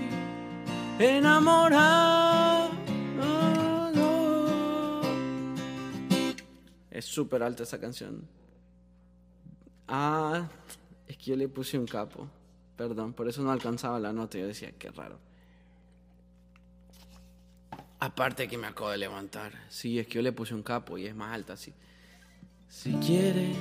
enamorado. 0.99 2.71
Es 6.91 7.07
súper 7.07 7.43
alta 7.43 7.65
esa 7.65 7.81
canción. 7.81 8.29
Ah, 9.89 10.47
es 11.09 11.17
que 11.17 11.25
yo 11.25 11.37
le 11.37 11.49
puse 11.49 11.79
un 11.79 11.87
capo. 11.87 12.29
Perdón, 12.77 13.13
por 13.13 13.29
eso 13.29 13.43
no 13.43 13.51
alcanzaba 13.51 13.99
la 13.99 14.13
nota. 14.13 14.39
Yo 14.39 14.47
decía, 14.47 14.73
qué 14.79 14.91
raro. 14.91 15.19
Aparte 17.99 18.47
que 18.47 18.59
me 18.59 18.67
acabo 18.67 18.91
de 18.91 18.99
levantar. 18.99 19.53
Sí, 19.69 19.99
es 19.99 20.07
que 20.07 20.15
yo 20.15 20.23
le 20.23 20.33
puse 20.33 20.55
un 20.55 20.63
capo 20.63 20.99
y 20.99 21.07
es 21.07 21.15
más 21.15 21.33
alta 21.33 21.55
así. 21.55 21.73
Si 22.75 22.91
quieres, 22.95 23.59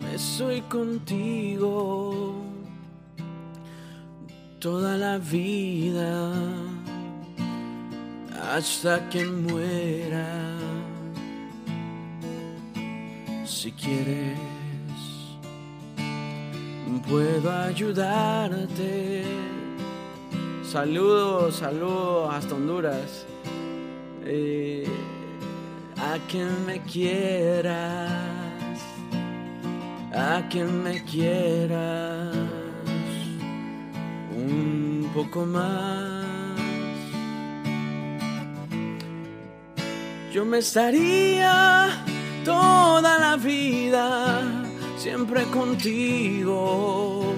me 0.00 0.18
soy 0.18 0.60
contigo 0.60 2.34
toda 4.60 4.98
la 4.98 5.16
vida 5.16 6.30
hasta 8.52 9.08
que 9.08 9.24
muera. 9.24 10.28
Si 13.46 13.72
quieres, 13.72 14.38
puedo 17.08 17.50
ayudarte. 17.50 19.24
Saludos, 20.62 21.56
saludos 21.56 22.34
hasta 22.34 22.54
Honduras. 22.54 23.26
Eh, 24.24 24.86
a 25.98 26.18
quien 26.28 26.66
me 26.66 26.80
quieras, 26.82 28.10
a 30.14 30.42
quien 30.48 30.82
me 30.82 31.02
quieras, 31.04 32.36
un 34.36 35.10
poco 35.14 35.46
más. 35.46 36.22
Yo 40.32 40.44
me 40.44 40.58
estaría 40.58 41.90
toda 42.44 43.18
la 43.18 43.36
vida 43.36 44.40
siempre 44.96 45.44
contigo. 45.44 47.34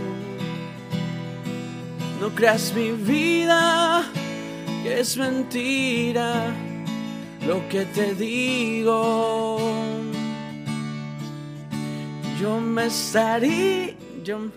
No 2.20 2.28
creas 2.30 2.72
mi 2.74 2.92
vida, 2.92 4.04
que 4.82 5.00
es 5.00 5.16
mentira 5.16 6.54
lo 7.46 7.68
que 7.68 7.84
te 7.86 8.14
digo. 8.14 9.58
Yo 12.40 12.60
me 12.60 12.86
estaría... 12.86 13.96
Yo, 14.22 14.50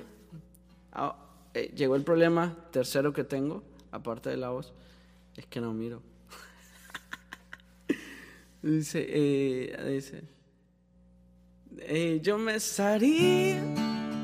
ah, 0.94 1.16
eh, 1.54 1.74
llegó 1.76 1.96
el 1.96 2.04
problema 2.04 2.56
tercero 2.72 3.12
que 3.12 3.24
tengo, 3.24 3.64
aparte 3.92 4.30
de 4.30 4.38
la 4.38 4.50
voz, 4.50 4.74
es 5.36 5.46
que 5.46 5.60
no 5.60 5.74
miro. 5.74 6.02
dice, 8.62 9.06
eh, 9.08 9.78
dice 9.90 10.38
eh, 11.80 12.20
yo 12.24 12.38
me 12.38 12.56
estaría 12.56 13.62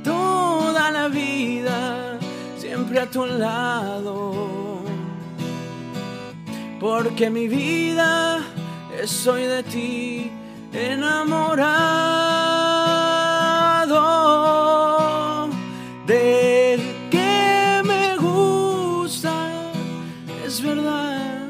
toda 0.03 0.91
la 0.91 1.07
vida 1.07 2.19
siempre 2.57 2.99
a 2.99 3.09
tu 3.09 3.25
lado. 3.25 4.81
Porque 6.79 7.29
mi 7.29 7.47
vida 7.47 8.41
soy 9.07 9.43
de 9.43 9.63
ti 9.63 10.31
enamorado 10.71 11.49
del 16.07 16.81
que 17.11 17.81
me 17.83 18.17
gusta. 18.17 19.33
Es 20.45 20.61
verdad 20.61 21.45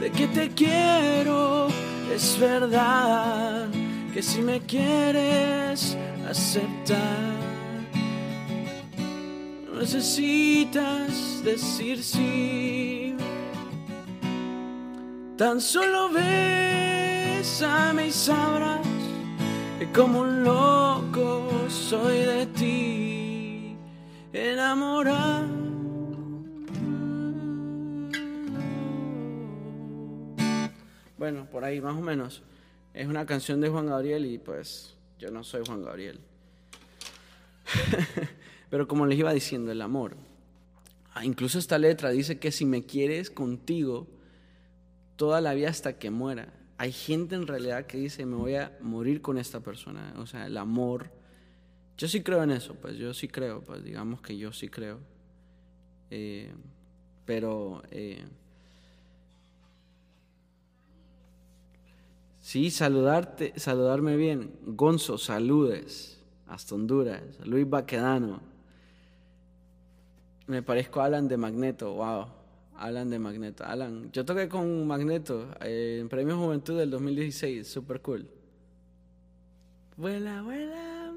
de 0.00 0.10
que 0.10 0.26
te 0.28 0.50
quiero. 0.50 1.68
Es 2.14 2.38
verdad 2.38 3.68
que 4.12 4.22
si 4.22 4.40
me 4.40 4.60
quieres 4.60 5.96
aceptar, 6.28 7.34
necesitas 9.76 11.42
decir 11.42 12.02
sí. 12.02 13.03
Tan 15.36 15.60
solo 15.60 16.10
besame 16.10 18.06
y 18.06 18.12
sabrás 18.12 18.86
que 19.80 19.90
como 19.90 20.20
un 20.20 20.44
loco 20.44 21.50
soy 21.68 22.18
de 22.18 22.46
ti 22.46 23.76
enamorado. 24.32 25.48
Bueno, 31.18 31.48
por 31.50 31.64
ahí 31.64 31.80
más 31.80 31.96
o 31.96 32.00
menos. 32.00 32.44
Es 32.92 33.08
una 33.08 33.26
canción 33.26 33.60
de 33.60 33.68
Juan 33.70 33.86
Gabriel 33.86 34.26
y 34.26 34.38
pues 34.38 34.94
yo 35.18 35.32
no 35.32 35.42
soy 35.42 35.64
Juan 35.66 35.82
Gabriel. 35.82 36.20
Pero 38.70 38.86
como 38.86 39.04
les 39.04 39.18
iba 39.18 39.32
diciendo, 39.32 39.72
el 39.72 39.82
amor. 39.82 40.14
Ah, 41.12 41.24
incluso 41.24 41.58
esta 41.58 41.76
letra 41.76 42.10
dice 42.10 42.38
que 42.38 42.52
si 42.52 42.64
me 42.64 42.84
quieres 42.84 43.32
contigo 43.32 44.06
toda 45.16 45.40
la 45.40 45.54
vida 45.54 45.68
hasta 45.68 45.98
que 45.98 46.10
muera. 46.10 46.52
Hay 46.76 46.92
gente 46.92 47.34
en 47.34 47.46
realidad 47.46 47.86
que 47.86 47.98
dice, 47.98 48.26
me 48.26 48.36
voy 48.36 48.56
a 48.56 48.76
morir 48.80 49.22
con 49.22 49.38
esta 49.38 49.60
persona. 49.60 50.14
O 50.18 50.26
sea, 50.26 50.46
el 50.46 50.56
amor. 50.56 51.10
Yo 51.96 52.08
sí 52.08 52.22
creo 52.22 52.42
en 52.42 52.50
eso, 52.50 52.74
pues 52.74 52.96
yo 52.96 53.14
sí 53.14 53.28
creo, 53.28 53.62
pues 53.62 53.84
digamos 53.84 54.20
que 54.20 54.36
yo 54.36 54.52
sí 54.52 54.68
creo. 54.68 54.98
Eh, 56.10 56.52
pero... 57.24 57.82
Eh, 57.90 58.24
sí, 62.40 62.70
saludarte, 62.70 63.52
saludarme 63.56 64.16
bien. 64.16 64.52
Gonzo, 64.64 65.18
saludes. 65.18 66.20
Hasta 66.48 66.74
Honduras. 66.74 67.22
Luis 67.44 67.68
Baquedano. 67.68 68.40
Me 70.46 70.62
parezco 70.62 71.00
a 71.00 71.06
Alan 71.06 71.26
de 71.26 71.36
Magneto, 71.36 71.94
wow. 71.94 72.26
Alan 72.76 73.10
de 73.10 73.18
Magneto. 73.18 73.64
Alan, 73.64 74.10
yo 74.12 74.24
toqué 74.24 74.48
con 74.48 74.86
Magneto 74.86 75.48
eh, 75.60 75.98
en 76.00 76.08
Premio 76.08 76.36
Juventud 76.36 76.78
del 76.78 76.90
2016, 76.90 77.66
super 77.66 78.00
cool. 78.00 78.28
Vuela, 79.96 80.42
vuela. 80.42 81.12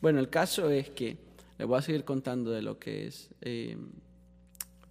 Bueno, 0.00 0.20
el 0.20 0.30
caso 0.30 0.70
es 0.70 0.90
que 0.90 1.18
les 1.58 1.66
voy 1.66 1.78
a 1.78 1.82
seguir 1.82 2.04
contando 2.04 2.50
de 2.50 2.62
lo 2.62 2.78
que 2.78 3.06
es, 3.06 3.30
eh, 3.40 3.76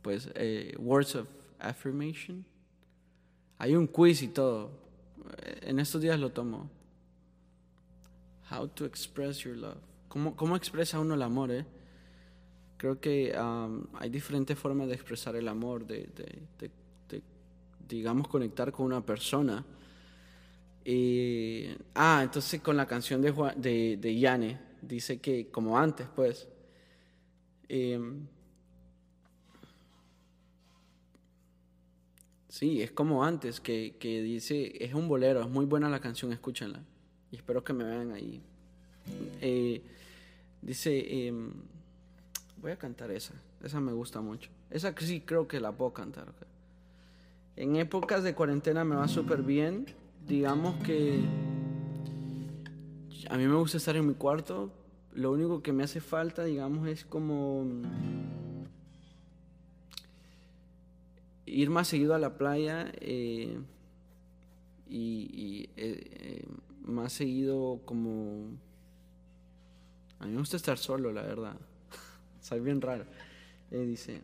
pues, 0.02 0.30
eh, 0.36 0.76
Words 0.78 1.16
of 1.16 1.28
Affirmation. 1.60 2.46
Hay 3.58 3.76
un 3.76 3.88
quiz 3.88 4.22
y 4.22 4.28
todo. 4.28 4.72
En 5.62 5.80
estos 5.80 6.02
días 6.02 6.20
lo 6.20 6.32
tomo. 6.32 6.70
How 8.52 8.68
to 8.68 8.86
express 8.86 9.40
your 9.40 9.56
love. 9.56 9.78
¿Cómo, 10.08 10.36
cómo 10.36 10.56
expresa 10.56 11.00
uno 11.00 11.16
el 11.16 11.22
amor, 11.22 11.52
eh? 11.52 11.66
Creo 12.86 13.02
que 13.02 13.36
hay 13.96 14.10
diferentes 14.12 14.60
formas 14.60 14.88
de 14.88 14.94
expresar 14.94 15.36
el 15.36 15.48
amor, 15.48 15.88
de, 15.88 16.08
digamos, 17.90 18.28
conectar 18.28 18.72
con 18.72 18.86
una 18.86 19.04
persona. 19.04 19.66
ah, 21.96 22.20
entonces 22.22 22.62
con 22.62 22.78
la 22.78 22.86
canción 22.86 23.24
de, 23.24 23.34
de, 23.56 23.98
de 23.98 24.20
Yane, 24.20 24.60
dice 24.84 25.20
que 25.20 25.48
como 25.48 25.80
antes, 25.80 26.06
pues. 26.16 26.48
Em, 27.70 28.28
sí, 32.48 32.84
es 32.84 32.92
como 32.92 33.26
antes, 33.26 33.60
que, 33.62 33.96
que, 34.00 34.22
dice, 34.22 34.74
es 34.80 34.94
un 34.94 35.08
bolero, 35.08 35.42
es 35.42 35.50
muy 35.50 35.66
buena 35.66 35.90
la 35.90 36.00
canción, 36.00 36.32
escúchenla. 36.32 36.84
Y 37.32 37.38
espero 37.38 37.64
que 37.64 37.74
me 37.74 37.84
vean 37.84 38.12
ahí. 38.12 38.44
Eh, 39.42 39.82
dice, 40.62 41.28
em, 41.28 41.52
Voy 42.66 42.72
a 42.72 42.80
cantar 42.80 43.12
esa. 43.12 43.36
Esa 43.64 43.80
me 43.80 43.92
gusta 43.92 44.22
mucho. 44.22 44.50
Esa 44.72 44.92
sí 44.98 45.22
creo 45.22 45.48
que 45.48 45.60
la 45.60 45.72
puedo 45.72 45.94
cantar. 45.94 46.34
En 47.56 47.76
épocas 47.76 48.24
de 48.24 48.34
cuarentena 48.34 48.84
me 48.84 48.96
va 48.96 49.08
súper 49.08 49.44
bien. 49.44 49.86
Digamos 50.28 50.76
que 50.84 51.24
a 53.30 53.38
mí 53.38 53.46
me 53.46 53.54
gusta 53.54 53.78
estar 53.78 53.96
en 53.96 54.08
mi 54.08 54.16
cuarto. 54.16 54.72
Lo 55.14 55.32
único 55.32 55.62
que 55.62 55.74
me 55.74 55.84
hace 55.84 56.02
falta, 56.02 56.44
digamos, 56.44 56.88
es 56.88 57.06
como 57.06 57.68
ir 61.46 61.70
más 61.70 61.88
seguido 61.88 62.16
a 62.16 62.18
la 62.18 62.36
playa 62.36 62.92
eh, 63.00 63.60
y, 64.90 65.70
eh, 65.78 66.02
eh, 66.16 66.48
más 66.82 67.14
seguido 67.14 67.82
como... 67.86 68.58
A 70.18 70.26
mí 70.26 70.32
me 70.32 70.40
gusta 70.40 70.58
estar 70.58 70.80
solo, 70.80 71.12
la 71.12 71.22
verdad. 71.22 71.58
Soy 72.46 72.60
bien 72.60 72.80
raro. 72.80 73.06
Eh, 73.72 73.86
dice... 73.88 74.22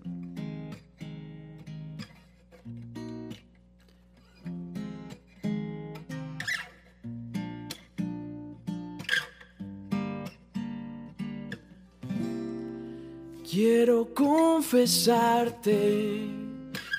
Quiero 13.50 14.14
confesarte 14.14 15.72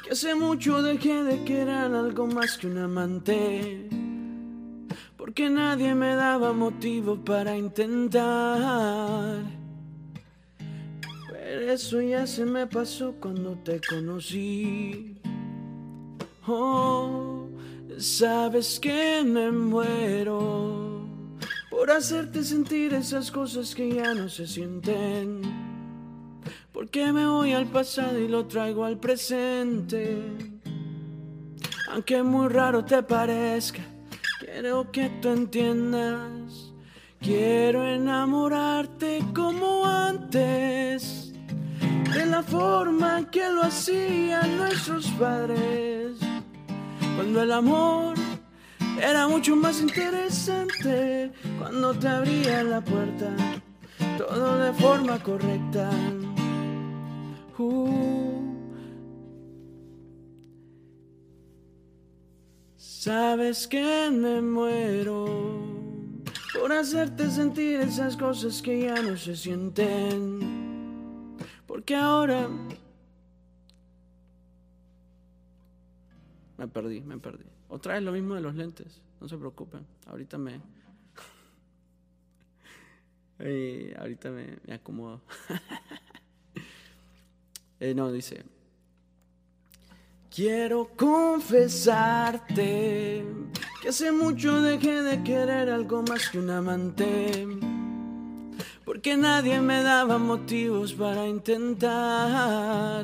que 0.05 0.11
hace 0.11 0.35
mucho 0.35 0.83
dejé 0.83 1.23
de 1.23 1.45
querer 1.45 1.95
algo 1.95 2.27
más 2.27 2.59
que 2.59 2.67
un 2.67 2.79
amante, 2.79 3.89
porque 5.17 5.49
nadie 5.49 5.95
me 5.95 6.17
daba 6.17 6.53
motivo 6.53 7.25
para 7.25 7.57
intentar 7.57 9.62
eso 11.61 12.01
ya 12.01 12.27
se 12.27 12.45
me 12.45 12.67
pasó 12.67 13.15
cuando 13.21 13.57
te 13.57 13.81
conocí. 13.81 15.21
Oh, 16.47 17.49
sabes 17.99 18.81
que 18.81 19.23
me 19.23 19.53
muero 19.53 21.07
por 21.71 21.91
hacerte 21.91 22.43
sentir 22.43 22.95
esas 22.95 23.31
cosas 23.31 23.75
que 23.75 23.95
ya 23.95 24.15
no 24.15 24.29
se 24.29 24.47
sienten. 24.47 25.43
Porque 26.73 27.13
me 27.13 27.27
voy 27.27 27.53
al 27.53 27.67
pasado 27.67 28.19
y 28.19 28.29
lo 28.29 28.47
traigo 28.47 28.85
al 28.85 28.99
presente. 28.99 30.23
Aunque 31.91 32.23
muy 32.23 32.49
raro 32.49 32.85
te 32.85 33.03
parezca, 33.03 33.83
quiero 34.41 34.91
que 34.91 35.11
tú 35.21 35.29
entiendas. 35.29 36.73
Quiero 37.21 37.87
enamorarte 37.87 39.21
como 39.33 39.87
antes 39.87 41.22
de 42.15 42.27
la 42.27 42.43
forma 42.43 43.31
que 43.31 43.49
lo 43.49 43.63
hacían 43.63 44.57
nuestros 44.59 45.07
padres, 45.13 46.19
cuando 47.17 47.43
el 47.43 47.53
amor 47.53 48.15
era 49.01 49.29
mucho 49.29 49.57
más 49.57 49.81
interesante, 49.81 51.33
cuando 51.59 51.95
te 51.95 52.09
abría 52.09 52.63
la 52.63 52.81
puerta, 52.81 53.35
todo 54.19 54.59
de 54.59 54.73
forma 54.75 55.19
correcta. 55.23 55.91
Uh. 57.59 58.33
sabes 62.77 63.67
que 63.67 64.11
me 64.13 64.41
muero 64.41 65.27
por 66.53 66.73
hacerte 66.73 67.29
sentir 67.31 67.81
esas 67.81 68.17
cosas 68.17 68.63
que 68.63 68.83
ya 68.83 68.95
no 69.03 69.17
se 69.17 69.35
sienten 69.35 70.72
porque 71.73 71.97
ahora... 71.97 72.51
Me 76.59 76.69
perdí, 76.69 77.01
me 77.01 77.17
perdí. 77.17 77.47
Otra 77.71 77.95
vez 77.95 78.03
lo 78.03 78.13
mismo 78.13 78.35
de 78.35 78.43
los 78.43 78.55
lentes. 78.55 79.01
No 79.23 79.27
se 79.27 79.39
preocupen. 79.39 79.87
Ahorita 80.07 80.37
me... 80.37 80.61
ahorita 83.99 84.31
me, 84.31 84.59
acomodo. 84.75 85.23
Eh, 87.81 87.95
no, 87.95 88.13
dice... 88.13 88.45
Quiero 90.29 90.91
confesarte 90.95 92.45
que 93.81 93.89
hace 93.89 94.13
mucho 94.13 94.61
dejé 94.61 95.03
de 95.03 95.25
querer 95.25 95.71
algo 95.71 96.03
más 96.03 96.29
que 96.29 96.39
un 96.39 96.51
amante 96.51 97.72
porque 98.93 99.17
nadie 99.17 99.59
me 99.59 99.83
daba 99.83 100.19
motivos 100.19 100.93
para 100.93 101.27
intentar. 101.27 103.03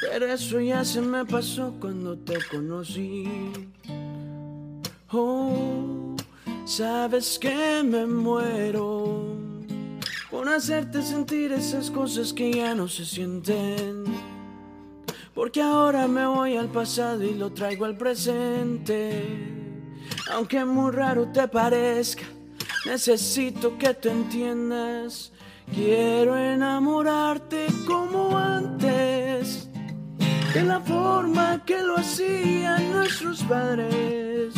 Pero 0.00 0.24
eso 0.24 0.58
ya 0.58 0.86
se 0.86 1.02
me 1.02 1.22
pasó 1.26 1.74
cuando 1.78 2.16
te 2.16 2.38
conocí. 2.50 3.28
Oh, 5.12 6.16
sabes 6.64 7.38
que 7.38 7.82
me 7.84 8.06
muero 8.06 9.36
por 10.30 10.48
hacerte 10.48 11.02
sentir 11.02 11.52
esas 11.52 11.90
cosas 11.90 12.32
que 12.32 12.50
ya 12.50 12.74
no 12.74 12.88
se 12.88 13.04
sienten. 13.04 14.04
Porque 15.34 15.60
ahora 15.60 16.08
me 16.08 16.26
voy 16.26 16.56
al 16.56 16.68
pasado 16.68 17.22
y 17.22 17.34
lo 17.34 17.52
traigo 17.52 17.84
al 17.84 17.98
presente. 17.98 19.22
Aunque 20.32 20.64
muy 20.64 20.90
raro 20.90 21.30
te 21.30 21.46
parezca, 21.48 22.24
Necesito 22.86 23.76
que 23.76 23.92
te 23.94 24.10
entiendas. 24.10 25.32
Quiero 25.74 26.38
enamorarte 26.38 27.66
como 27.84 28.38
antes, 28.38 29.68
de 30.54 30.62
la 30.62 30.80
forma 30.80 31.64
que 31.66 31.82
lo 31.82 31.96
hacían 31.96 32.92
nuestros 32.92 33.42
padres, 33.42 34.54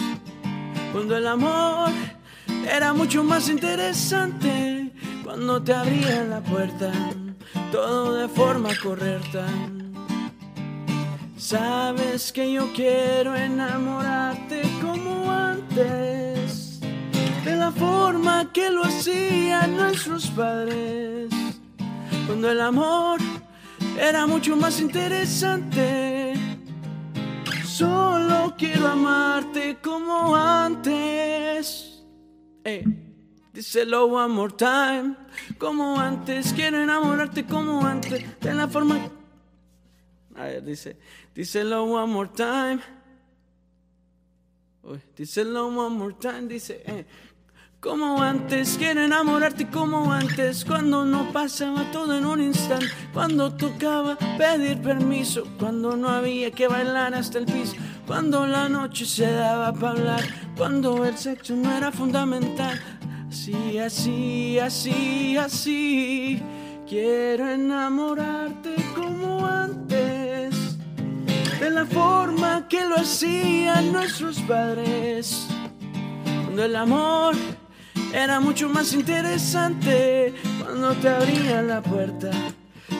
Cuando 0.93 1.17
el 1.17 1.27
amor 1.27 1.91
era 2.71 2.93
mucho 2.93 3.25
más 3.25 3.49
interesante. 3.49 4.93
Cuando 5.25 5.62
te 5.62 5.73
abría 5.73 6.25
la 6.25 6.41
puerta, 6.41 6.93
todo 7.73 8.14
de 8.14 8.29
forma 8.29 8.69
correcta. 8.83 9.47
Sabes 11.38 12.31
que 12.31 12.53
yo 12.53 12.71
quiero 12.75 13.35
enamorarte 13.35 14.62
como 14.83 15.31
antes, 15.31 16.28
de 17.44 17.57
la 17.57 17.70
forma 17.70 18.53
que 18.53 18.70
lo 18.70 18.85
hacían 18.85 19.77
nuestros 19.77 20.27
padres. 20.29 21.31
Cuando 22.27 22.51
el 22.51 22.61
amor 22.61 23.20
era 23.98 24.27
mucho 24.27 24.57
más 24.57 24.81
interesante. 24.81 26.35
Solo 27.64 28.55
quiero 28.57 28.88
amarte 28.88 29.79
como 29.83 30.37
antes. 30.37 32.05
Eh, 32.64 32.85
díselo 33.53 34.07
one 34.07 34.35
more 34.35 34.53
time. 34.53 35.14
Como 35.59 35.98
antes, 35.98 36.53
quiero 36.53 36.83
enamorarte 36.83 37.44
como 37.44 37.85
antes. 37.85 38.24
De 38.40 38.55
la 38.55 38.68
forma. 38.68 39.11
A 40.37 40.44
ver, 40.44 40.64
dice. 40.64 40.96
Díselo 41.35 41.85
one 41.85 42.12
more 42.12 42.31
time. 42.35 42.81
Uy, 44.83 45.01
díselo 45.16 45.68
one 45.68 45.96
more 45.96 46.14
time. 46.14 46.42
Dice. 46.42 46.83
Eh, 46.85 47.07
como 47.81 48.21
antes, 48.21 48.77
quiero 48.77 49.03
enamorarte 49.03 49.69
como 49.69 50.12
antes, 50.12 50.64
cuando 50.64 51.05
no 51.05 51.33
pasaba 51.33 51.85
todo 51.93 52.19
en 52.19 52.27
un 52.27 52.43
instante, 52.43 52.87
cuando 53.12 53.53
tocaba 53.55 54.17
pedir 54.37 54.83
permiso, 54.83 55.45
cuando 55.59 55.97
no 55.97 56.09
había 56.09 56.51
que 56.51 56.67
bailar 56.67 57.14
hasta 57.14 57.38
el 57.38 57.47
piso, 57.47 57.77
cuando 58.07 58.47
la 58.47 58.69
noche 58.69 59.07
se 59.07 59.31
daba 59.31 59.73
para 59.73 59.91
hablar, 59.91 60.25
cuando 60.57 61.05
el 61.05 61.17
sexo 61.17 61.55
no 61.55 61.71
era 61.71 61.93
fundamental. 61.93 62.81
Así, 63.29 63.79
así, 63.79 64.59
así, 64.59 65.37
así, 65.37 66.43
quiero 66.88 67.49
enamorarte 67.49 68.75
como 68.97 69.47
antes, 69.47 70.77
de 71.61 71.71
la 71.71 71.87
forma 71.87 72.67
que 72.69 72.85
lo 72.87 72.97
hacían 72.97 73.93
nuestros 73.93 74.41
padres, 74.41 75.47
cuando 76.45 76.64
el 76.64 76.75
amor 76.75 77.37
era 78.12 78.40
mucho 78.40 78.68
más 78.68 78.92
interesante 78.94 80.35
cuando 80.62 80.94
te 80.94 81.09
abría 81.09 81.62
la 81.62 81.83
puerta, 81.83 82.31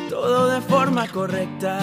todo 0.09 0.49
de 0.49 0.61
forma 0.61 1.09
correcta. 1.09 1.81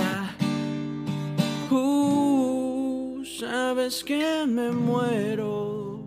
Uh, 1.71 3.23
sabes 3.39 4.03
que 4.03 4.45
me 4.47 4.71
muero. 4.71 5.99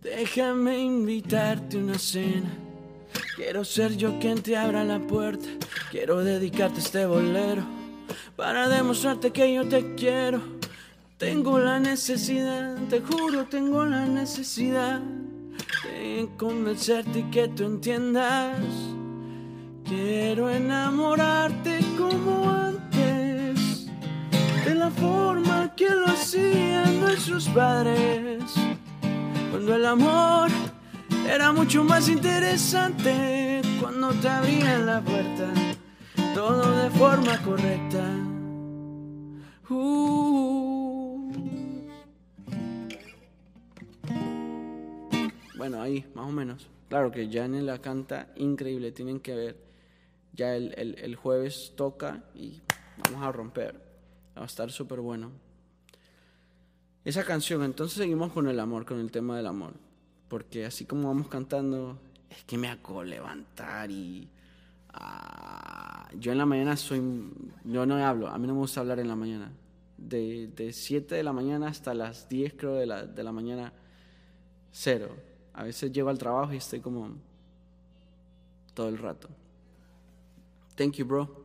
Déjame 0.00 0.78
invitarte 0.78 1.76
una 1.78 1.98
cena. 1.98 2.50
Quiero 3.34 3.64
ser 3.64 3.96
yo 3.96 4.18
quien 4.20 4.40
te 4.40 4.56
abra 4.56 4.84
la 4.84 5.00
puerta. 5.00 5.48
Quiero 5.90 6.22
dedicarte 6.22 6.78
este 6.78 7.04
bolero 7.04 7.64
para 8.36 8.68
demostrarte 8.68 9.32
que 9.32 9.52
yo 9.52 9.68
te 9.68 9.94
quiero 9.94 10.55
tengo 11.18 11.58
la 11.58 11.78
necesidad, 11.78 12.76
te 12.90 13.00
juro, 13.00 13.44
tengo 13.46 13.84
la 13.84 14.04
necesidad 14.04 15.00
de 15.84 16.28
convencerte 16.36 17.20
y 17.20 17.30
que 17.30 17.48
tú 17.48 17.64
entiendas. 17.64 18.58
Quiero 19.84 20.50
enamorarte 20.50 21.78
como 21.96 22.50
antes, 22.50 23.86
de 24.64 24.74
la 24.74 24.90
forma 24.90 25.74
que 25.74 25.88
lo 25.88 26.06
hacían 26.06 27.00
nuestros 27.00 27.48
padres, 27.48 28.42
cuando 29.50 29.74
el 29.76 29.86
amor 29.86 30.50
era 31.28 31.52
mucho 31.52 31.84
más 31.84 32.08
interesante, 32.08 33.62
cuando 33.80 34.10
te 34.14 34.28
abrían 34.28 34.86
la 34.86 35.00
puerta, 35.00 35.52
todo 36.34 36.76
de 36.82 36.90
forma 36.90 37.40
correcta. 37.42 38.04
Uh. 39.70 40.65
Bueno, 45.68 45.82
ahí, 45.82 46.06
más 46.14 46.28
o 46.28 46.30
menos. 46.30 46.68
Claro 46.88 47.10
que 47.10 47.28
Jane 47.28 47.60
la 47.60 47.80
canta 47.80 48.28
increíble, 48.36 48.92
tienen 48.92 49.18
que 49.18 49.34
ver. 49.34 49.56
Ya 50.32 50.54
el, 50.54 50.72
el, 50.76 51.16
jueves 51.16 51.72
toca 51.74 52.22
y 52.36 52.60
vamos 52.98 53.26
a 53.26 53.32
romper. 53.32 53.74
Va 54.38 54.42
a 54.42 54.46
estar 54.46 54.70
súper 54.70 55.00
bueno. 55.00 55.32
Esa 57.04 57.24
canción, 57.24 57.64
entonces 57.64 57.98
seguimos 57.98 58.32
con 58.32 58.46
el 58.46 58.60
amor, 58.60 58.86
con 58.86 59.00
el 59.00 59.10
tema 59.10 59.36
del 59.36 59.48
amor. 59.48 59.72
Porque 60.28 60.64
así 60.64 60.84
como 60.84 61.08
vamos 61.08 61.26
cantando, 61.26 61.98
es 62.30 62.44
que 62.44 62.56
me 62.58 62.68
hago 62.68 63.02
levantar 63.02 63.90
y... 63.90 64.28
Ah, 64.90 66.08
yo 66.16 66.30
en 66.30 66.38
la 66.38 66.46
mañana 66.46 66.76
soy... 66.76 67.02
Yo 67.64 67.86
no 67.86 67.96
hablo, 67.96 68.28
a 68.28 68.38
mí 68.38 68.46
no 68.46 68.54
me 68.54 68.60
gusta 68.60 68.82
hablar 68.82 69.00
en 69.00 69.08
la 69.08 69.16
mañana. 69.16 69.50
De, 69.98 70.46
de 70.46 70.72
7 70.72 71.16
de 71.16 71.24
la 71.24 71.32
mañana 71.32 71.66
hasta 71.66 71.92
las 71.92 72.28
10 72.28 72.54
creo 72.56 72.74
de 72.74 72.86
la, 72.86 73.04
de 73.04 73.24
la 73.24 73.32
mañana, 73.32 73.72
cero 74.70 75.35
a 75.56 75.64
veces 75.64 75.90
llego 75.90 76.10
al 76.10 76.18
trabajo 76.18 76.52
y 76.52 76.58
estoy 76.58 76.80
como 76.80 77.16
todo 78.74 78.88
el 78.90 78.98
rato. 78.98 79.28
Thank 80.76 80.96
you, 80.96 81.06
bro. 81.06 81.44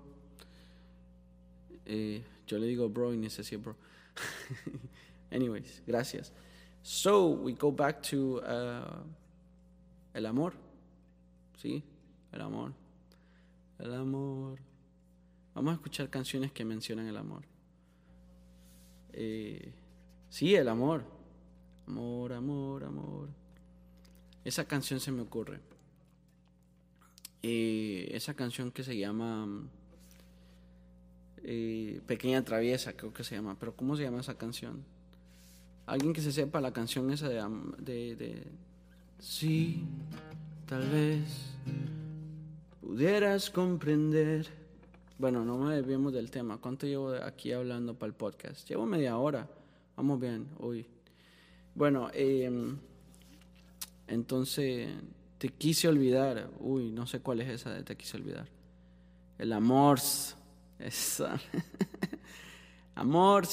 Eh, 1.86 2.21
yo 2.45 2.60
le 2.60 2.67
digo 2.67 2.89
bro 2.89 3.13
y 3.13 3.17
ni 3.17 3.30
si 3.30 3.56
bro. 3.56 3.76
Anyways, 5.32 5.82
gracias. 5.88 6.34
So, 6.84 7.30
we 7.30 7.54
go 7.54 7.71
back 7.71 8.02
to 8.10 8.41
uh, 8.41 9.06
el 10.13 10.26
amor. 10.26 10.54
¿Sí? 11.58 11.82
El 12.34 12.41
amor. 12.41 12.74
El 13.80 13.93
amor. 13.93 14.60
Vamos 15.56 15.71
a 15.71 15.76
escuchar 15.76 16.10
canciones 16.10 16.52
que 16.52 16.65
mencionan 16.65 17.08
el 17.08 17.15
amor. 17.15 17.43
Eh, 19.13 19.71
sí, 20.30 20.54
el 20.54 20.67
amor. 20.67 21.06
Amor, 21.88 22.34
amor, 22.34 22.84
amor. 22.84 23.40
Esa 24.43 24.65
canción 24.65 24.99
se 24.99 25.12
me 25.12 25.21
ocurre. 25.21 25.60
Eh, 27.43 28.10
esa 28.12 28.34
canción 28.36 28.71
que 28.71 28.84
se 28.84 28.97
llama 28.97 29.47
eh, 31.43 32.01
Pequeña 32.06 32.43
Traviesa, 32.43 32.93
creo 32.93 33.13
que 33.13 33.23
se 33.23 33.36
llama. 33.36 33.56
Pero 33.60 33.75
¿cómo 33.75 33.95
se 33.95 34.04
llama 34.04 34.21
esa 34.21 34.38
canción? 34.38 34.84
Alguien 35.86 36.13
que 36.13 36.21
se 36.21 36.32
sepa 36.32 36.62
la 36.62 36.71
canción 36.71 37.12
esa 37.12 37.27
de... 37.30 38.47
sí, 39.19 39.84
tal 40.67 40.88
vez 40.89 41.56
pudieras 42.82 43.49
comprender. 43.49 44.47
Bueno, 45.17 45.43
no 45.43 45.58
me 45.58 45.75
desviemos 45.75 46.13
del 46.13 46.32
tema. 46.32 46.58
¿Cuánto 46.58 46.88
llevo 46.88 47.13
aquí 47.13 47.51
hablando 47.51 47.93
para 47.95 48.08
el 48.08 48.13
podcast? 48.13 48.67
Llevo 48.67 48.86
media 48.86 49.17
hora. 49.17 49.47
Vamos 49.95 50.19
bien, 50.19 50.47
hoy. 50.60 50.86
Bueno, 51.75 52.10
eh, 52.13 52.49
entonces, 54.12 54.89
te 55.38 55.50
quise 55.50 55.88
olvidar. 55.88 56.50
Uy, 56.60 56.91
no 56.91 57.08
sé 57.08 57.21
cuál 57.21 57.39
es 57.39 57.50
esa 57.50 57.74
de 57.74 57.84
te 57.84 57.95
quise 57.95 58.17
olvidar. 58.17 58.47
El 59.38 59.54
amor. 59.54 60.00
Esa. 60.78 61.39
amor. 62.95 63.47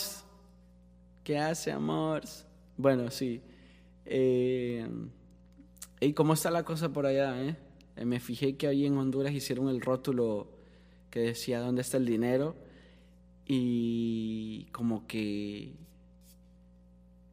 ¿Qué 1.23 1.39
hace 1.39 1.71
amor? 1.71 2.23
Bueno, 2.77 3.09
sí. 3.11 3.41
Eh, 4.05 4.87
¿Y 6.01 6.13
cómo 6.13 6.33
está 6.33 6.51
la 6.51 6.65
cosa 6.65 6.93
por 6.93 7.07
allá? 7.07 7.41
Eh? 7.41 7.57
eh? 7.95 8.05
Me 8.05 8.19
fijé 8.19 8.57
que 8.57 8.67
ahí 8.67 8.85
en 8.85 8.99
Honduras 8.99 9.33
hicieron 9.33 9.69
el 9.69 9.81
rótulo 9.81 10.49
que 11.11 11.21
decía 11.21 11.61
dónde 11.61 11.83
está 11.83 11.99
el 11.99 12.07
dinero 12.07 12.57
y 13.47 14.67
como 14.73 15.07
que 15.07 15.73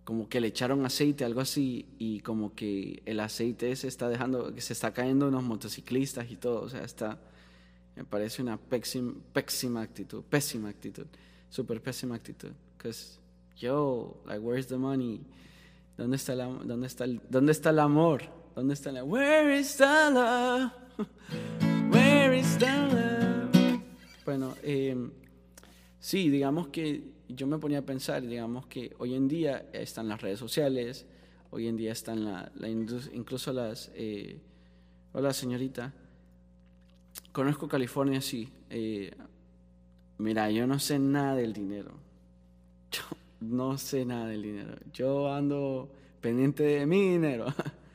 como 0.05 0.29
que 0.29 0.39
le 0.39 0.47
echaron 0.47 0.85
aceite, 0.85 1.25
algo 1.25 1.41
así, 1.41 1.87
y 1.97 2.19
como 2.19 2.53
que 2.53 3.01
el 3.05 3.19
aceite 3.19 3.75
se 3.75 3.87
está 3.87 4.07
dejando, 4.07 4.53
se 4.57 4.71
está 4.71 4.93
cayendo 4.93 5.27
unos 5.27 5.43
motociclistas 5.43 6.29
y 6.29 6.35
todo, 6.35 6.61
o 6.61 6.69
sea, 6.69 6.83
está, 6.83 7.19
me 7.95 8.05
parece 8.05 8.43
una 8.43 8.57
pésima, 8.57 9.13
pésima 9.33 9.81
actitud, 9.81 10.23
pésima 10.23 10.69
actitud, 10.69 11.07
súper 11.49 11.81
pésima 11.81 12.15
actitud, 12.15 12.51
because, 12.77 13.17
yo, 13.57 14.15
like, 14.27 14.39
where's 14.39 14.67
the 14.67 14.77
money? 14.77 15.21
¿Dónde 15.97 16.17
está, 16.17 16.35
la, 16.35 16.45
dónde 16.45 16.85
está, 16.85 17.05
el, 17.05 17.19
dónde 17.27 17.51
está 17.51 17.71
el 17.71 17.79
amor? 17.79 18.21
¿Dónde 18.55 18.75
está 18.75 18.91
el 18.91 19.01
Where 19.01 19.59
is 19.59 19.75
the 19.75 20.11
love? 20.11 20.71
Where 21.91 22.37
is 22.37 22.57
the 22.59 22.67
love? 22.67 23.81
Bueno, 24.23 24.53
eh, 24.61 25.09
sí, 25.99 26.29
digamos 26.29 26.67
que 26.67 27.14
yo 27.28 27.47
me 27.47 27.57
ponía 27.57 27.80
a 27.80 27.82
pensar, 27.82 28.26
digamos 28.26 28.67
que 28.67 28.93
hoy 28.99 29.15
en 29.15 29.28
día 29.28 29.69
están 29.73 30.07
las 30.07 30.21
redes 30.21 30.39
sociales, 30.39 31.05
hoy 31.51 31.67
en 31.67 31.78
día 31.78 31.91
están 31.91 32.26
la, 32.26 32.51
la 32.55 32.69
incluso 32.69 33.53
las... 33.53 33.91
Eh, 33.95 34.39
hola 35.13 35.32
señorita, 35.34 35.93
conozco 37.32 37.67
California, 37.67 38.21
sí. 38.21 38.49
Eh, 38.69 39.11
mira, 40.17 40.49
yo 40.51 40.67
no 40.67 40.80
sé 40.80 40.99
nada 40.99 41.36
del 41.36 41.53
dinero. 41.53 41.91
no 43.39 43.78
sé 43.78 44.05
nada 44.05 44.28
del 44.28 44.41
dinero. 44.41 44.76
Yo 44.93 45.34
ando 45.34 45.91
pendiente 46.21 46.63
de 46.63 46.86
mi 46.86 47.11
dinero. 47.11 47.47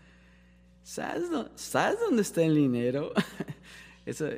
¿Sabes, 0.82 1.30
dónde 1.30 2.22
está 2.22 2.42
el 2.42 2.54
dinero? 2.54 3.12
Eso, 4.06 4.28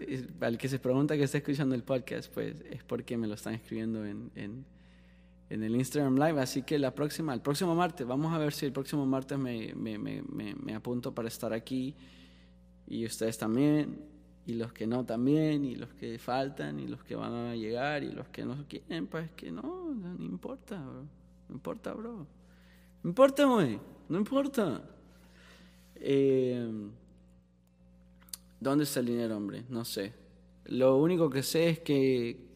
al 0.41 0.59
que 0.59 0.69
se 0.69 0.79
pregunta 0.79 1.17
que 1.17 1.25
está 1.25 1.39
escuchando 1.39 1.75
el 1.75 1.83
podcast, 1.83 2.33
pues 2.33 2.55
es 2.71 2.83
porque 2.85 3.17
me 3.17 3.27
lo 3.27 3.35
están 3.35 3.55
escribiendo 3.55 4.05
en, 4.05 4.31
en, 4.35 4.67
en, 5.53 5.63
el 5.63 5.77
Instagram 5.77 6.17
Live. 6.17 6.41
Así 6.41 6.63
que 6.63 6.79
la 6.79 6.95
próxima, 6.95 7.35
el 7.35 7.41
próximo 7.41 7.75
martes, 7.75 8.07
vamos 8.07 8.33
a 8.33 8.39
ver 8.39 8.53
si 8.53 8.67
el 8.67 8.73
próximo 8.73 9.07
martes 9.07 9.39
me, 9.39 9.75
me, 9.75 9.99
me, 9.99 10.23
me 10.23 10.75
apunto 10.75 11.15
para 11.15 11.29
estar 11.29 11.53
aquí 11.53 11.95
y 12.87 13.07
ustedes 13.07 13.39
también 13.39 14.13
y 14.45 14.55
los 14.55 14.73
que 14.73 14.87
no 14.87 15.05
también, 15.05 15.65
y 15.65 15.77
los 15.77 15.91
que 15.95 16.19
faltan, 16.19 16.81
y 16.81 16.89
los 16.89 17.03
que 17.05 17.15
van 17.15 17.33
a 17.33 17.55
llegar, 17.55 18.03
y 18.03 18.11
los 18.11 18.29
que 18.29 18.45
no 18.45 18.67
quieren, 18.69 19.07
pues 19.07 19.31
que 19.33 19.53
no, 19.53 19.95
no 19.95 20.25
importa, 20.25 20.81
bro. 20.81 21.07
no 21.49 21.55
importa, 21.55 21.93
bro. 21.93 22.27
No 23.03 23.11
importa, 23.11 23.45
güey, 23.45 23.79
no 24.09 24.19
importa. 24.19 24.83
Eh, 25.97 26.91
¿Dónde 28.59 28.85
está 28.85 29.01
el 29.01 29.07
dinero, 29.07 29.37
hombre? 29.37 29.65
No 29.69 29.85
sé. 29.85 30.13
Lo 30.67 30.97
único 30.97 31.31
que 31.31 31.43
sé 31.43 31.69
es 31.69 31.79
que 31.81 32.49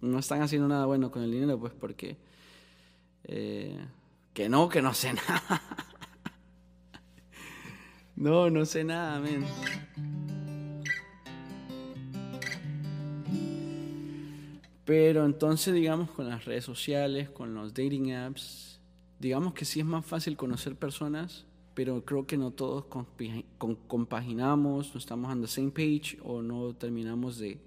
no 0.00 0.18
están 0.18 0.42
haciendo 0.42 0.68
nada 0.68 0.86
bueno 0.86 1.10
con 1.10 1.22
el 1.22 1.30
dinero, 1.30 1.58
pues 1.58 1.72
porque... 1.72 2.29
Eh, 3.24 3.78
que 4.34 4.48
no, 4.48 4.68
que 4.68 4.82
no 4.82 4.94
sé 4.94 5.12
nada. 5.28 5.62
no, 8.16 8.50
no 8.50 8.64
sé 8.64 8.84
nada, 8.84 9.20
men. 9.20 9.44
Pero 14.84 15.24
entonces, 15.24 15.72
digamos, 15.72 16.10
con 16.10 16.28
las 16.28 16.44
redes 16.46 16.64
sociales, 16.64 17.30
con 17.30 17.54
los 17.54 17.74
dating 17.74 18.12
apps, 18.12 18.80
digamos 19.20 19.54
que 19.54 19.64
sí 19.64 19.78
es 19.78 19.86
más 19.86 20.04
fácil 20.04 20.36
conocer 20.36 20.74
personas, 20.74 21.46
pero 21.74 22.04
creo 22.04 22.26
que 22.26 22.36
no 22.36 22.50
todos 22.50 22.86
compaginamos, 23.86 24.92
no 24.92 24.98
estamos 24.98 25.30
on 25.30 25.42
the 25.42 25.46
same 25.46 25.70
page 25.70 26.18
o 26.22 26.42
no 26.42 26.74
terminamos 26.74 27.38
de, 27.38 27.60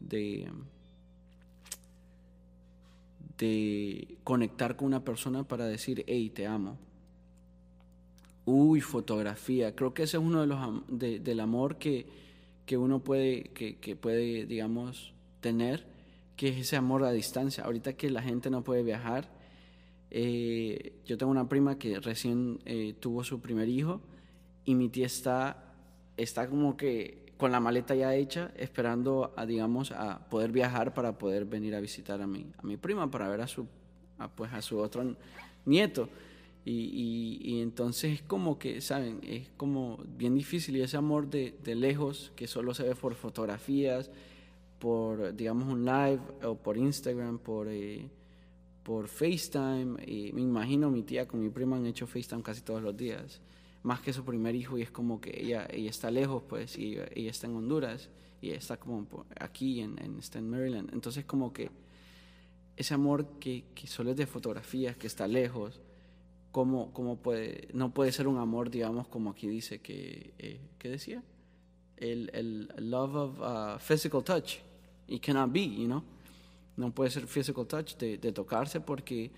de, 0.00 0.50
de 3.38 4.18
conectar 4.24 4.76
con 4.76 4.86
una 4.86 5.04
persona 5.04 5.44
para 5.44 5.66
decir, 5.66 6.04
hey, 6.06 6.30
te 6.30 6.46
amo. 6.46 6.78
Uy, 8.44 8.80
fotografía. 8.80 9.74
Creo 9.74 9.92
que 9.92 10.04
ese 10.04 10.16
es 10.16 10.22
uno 10.22 10.40
de 10.40 10.46
los 10.46 10.58
del 10.88 11.40
amor 11.40 11.78
que, 11.78 12.06
que 12.64 12.76
uno 12.76 13.02
puede, 13.02 13.44
que, 13.54 13.76
que 13.76 13.96
puede, 13.96 14.46
digamos, 14.46 15.12
tener 15.40 15.96
que 16.36 16.48
es 16.48 16.58
ese 16.58 16.76
amor 16.76 17.04
a 17.04 17.12
distancia. 17.12 17.64
Ahorita 17.64 17.94
que 17.94 18.10
la 18.10 18.22
gente 18.22 18.50
no 18.50 18.62
puede 18.62 18.82
viajar, 18.82 19.28
eh, 20.10 21.00
yo 21.04 21.16
tengo 21.16 21.32
una 21.32 21.48
prima 21.48 21.78
que 21.78 21.98
recién 21.98 22.60
eh, 22.64 22.94
tuvo 23.00 23.24
su 23.24 23.40
primer 23.40 23.68
hijo 23.68 24.00
y 24.64 24.74
mi 24.74 24.88
tía 24.88 25.06
está, 25.06 25.74
está 26.16 26.48
como 26.48 26.76
que 26.76 27.25
con 27.36 27.52
la 27.52 27.60
maleta 27.60 27.94
ya 27.94 28.14
hecha, 28.14 28.50
esperando 28.56 29.32
a, 29.36 29.44
digamos, 29.44 29.92
a 29.92 30.28
poder 30.28 30.52
viajar 30.52 30.94
para 30.94 31.18
poder 31.18 31.44
venir 31.44 31.74
a 31.74 31.80
visitar 31.80 32.22
a 32.22 32.26
mi, 32.26 32.46
a 32.56 32.62
mi 32.62 32.76
prima, 32.76 33.10
para 33.10 33.28
ver 33.28 33.42
a 33.42 33.46
su, 33.46 33.66
pues, 34.34 34.52
a 34.52 34.62
su 34.62 34.78
otro 34.78 35.16
nieto. 35.64 36.08
Y, 36.64 37.38
y, 37.40 37.60
entonces 37.60 38.14
es 38.14 38.22
como 38.22 38.58
que, 38.58 38.80
¿saben? 38.80 39.20
Es 39.22 39.50
como 39.56 39.98
bien 40.16 40.34
difícil 40.34 40.76
y 40.76 40.82
ese 40.82 40.96
amor 40.96 41.30
de, 41.30 41.54
de 41.62 41.76
lejos, 41.76 42.32
que 42.34 42.48
solo 42.48 42.74
se 42.74 42.82
ve 42.82 42.96
por 42.96 43.14
fotografías, 43.14 44.10
por, 44.78 45.34
digamos, 45.36 45.72
un 45.72 45.84
live 45.84 46.20
o 46.42 46.56
por 46.56 46.76
Instagram, 46.76 47.38
por, 47.38 47.68
eh, 47.68 48.08
por 48.82 49.06
FaceTime. 49.06 50.04
Y 50.06 50.32
me 50.32 50.40
imagino 50.40 50.90
mi 50.90 51.02
tía 51.02 51.28
con 51.28 51.40
mi 51.40 51.50
prima 51.50 51.76
han 51.76 51.86
hecho 51.86 52.06
FaceTime 52.06 52.42
casi 52.42 52.62
todos 52.62 52.82
los 52.82 52.96
días. 52.96 53.40
Más 53.86 54.00
que 54.00 54.12
su 54.12 54.24
primer 54.24 54.54
hijo 54.56 54.76
y 54.78 54.82
es 54.82 54.90
como 54.90 55.20
que 55.20 55.30
ella, 55.40 55.66
ella 55.70 55.90
está 55.90 56.10
lejos, 56.10 56.42
pues, 56.48 56.76
y 56.76 56.98
ella, 57.14 57.30
está 57.30 57.46
en 57.46 57.54
Honduras 57.54 58.08
y 58.40 58.50
está 58.50 58.76
como 58.78 59.06
aquí, 59.38 59.80
en, 59.80 60.02
en, 60.02 60.18
está 60.18 60.40
en 60.40 60.50
Maryland. 60.50 60.90
Entonces 60.92 61.24
como 61.24 61.52
que 61.52 61.70
ese 62.76 62.94
amor 62.94 63.38
que, 63.38 63.64
que 63.74 63.86
solo 63.86 64.10
es 64.10 64.16
de 64.16 64.26
fotografías, 64.26 64.96
que 64.96 65.06
está 65.06 65.28
lejos, 65.28 65.80
¿cómo, 66.50 66.92
cómo 66.92 67.16
puede, 67.16 67.68
no 67.72 67.94
puede 67.94 68.10
ser 68.10 68.26
un 68.26 68.38
amor, 68.38 68.70
digamos, 68.70 69.06
como 69.06 69.30
aquí 69.30 69.46
dice 69.46 69.78
que, 69.78 70.34
eh, 70.38 70.60
¿qué 70.78 70.88
decía? 70.88 71.22
El, 71.96 72.30
el 72.34 72.90
love 72.90 73.14
of 73.14 73.40
uh, 73.40 73.78
physical 73.78 74.24
touch 74.24 74.58
It 75.08 75.22
cannot 75.22 75.52
be, 75.52 75.60
you 75.60 75.86
know. 75.86 76.02
No 76.76 76.90
puede 76.90 77.10
ser 77.10 77.26
physical 77.26 77.66
touch 77.66 77.96
de, 77.96 78.32
tocarse 78.32 78.80
porque 78.80 79.30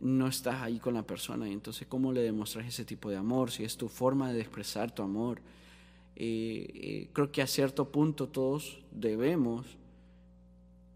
no 0.00 0.26
estás 0.26 0.62
ahí 0.62 0.78
con 0.78 0.94
la 0.94 1.02
persona. 1.02 1.48
Y 1.48 1.52
entonces, 1.52 1.86
¿cómo 1.86 2.12
le 2.12 2.22
demuestras 2.22 2.66
ese 2.66 2.84
tipo 2.84 3.10
de 3.10 3.16
amor? 3.16 3.50
Si 3.50 3.64
es 3.64 3.76
tu 3.76 3.88
forma 3.88 4.32
de 4.32 4.40
expresar 4.40 4.94
tu 4.94 5.02
amor. 5.02 5.40
Eh, 6.16 6.66
eh, 6.74 7.08
creo 7.12 7.30
que 7.30 7.42
a 7.42 7.46
cierto 7.46 7.90
punto 7.90 8.28
todos 8.28 8.82
debemos, 8.90 9.66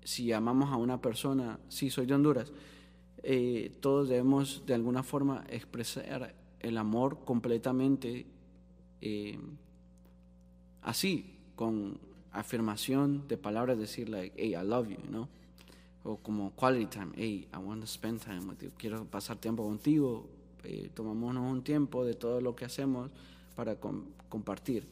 si 0.03 0.33
amamos 0.33 0.71
a 0.71 0.77
una 0.77 1.01
persona, 1.01 1.59
sí, 1.69 1.91
soy 1.91 2.07
de 2.07 2.15
Honduras, 2.15 2.53
eh, 3.23 3.73
todos 3.81 4.09
debemos 4.09 4.65
de 4.67 4.75
alguna 4.75 5.03
forma 5.03 5.45
expresar 5.49 6.35
el 6.61 6.77
amor 6.77 7.25
completamente 7.25 8.27
así, 10.83 11.39
con 11.57 11.99
afirmación 12.33 13.29
de 13.29 13.37
palabras, 13.37 13.79
decir, 13.79 14.09
like, 14.09 14.35
hey, 14.37 14.55
I 14.55 14.67
love 14.67 14.89
you, 14.89 14.99
¿no? 15.11 15.29
O 16.05 16.17
como 16.19 16.53
quality 16.53 16.87
time, 16.87 17.13
hey, 17.17 17.49
I 17.53 17.59
want 17.59 17.81
to 17.81 17.87
spend 17.87 18.21
time 18.21 18.47
with 18.47 18.61
you, 18.61 18.71
quiero 18.77 19.05
pasar 19.07 19.39
tiempo 19.39 19.65
contigo, 19.65 20.29
eh, 20.63 20.91
tomémonos 20.95 21.51
un 21.51 21.63
tiempo 21.63 22.05
de 22.05 22.15
todo 22.15 22.41
lo 22.41 22.55
que 22.55 22.67
hacemos 22.67 23.11
para 23.57 23.77
compartir. 24.29 24.87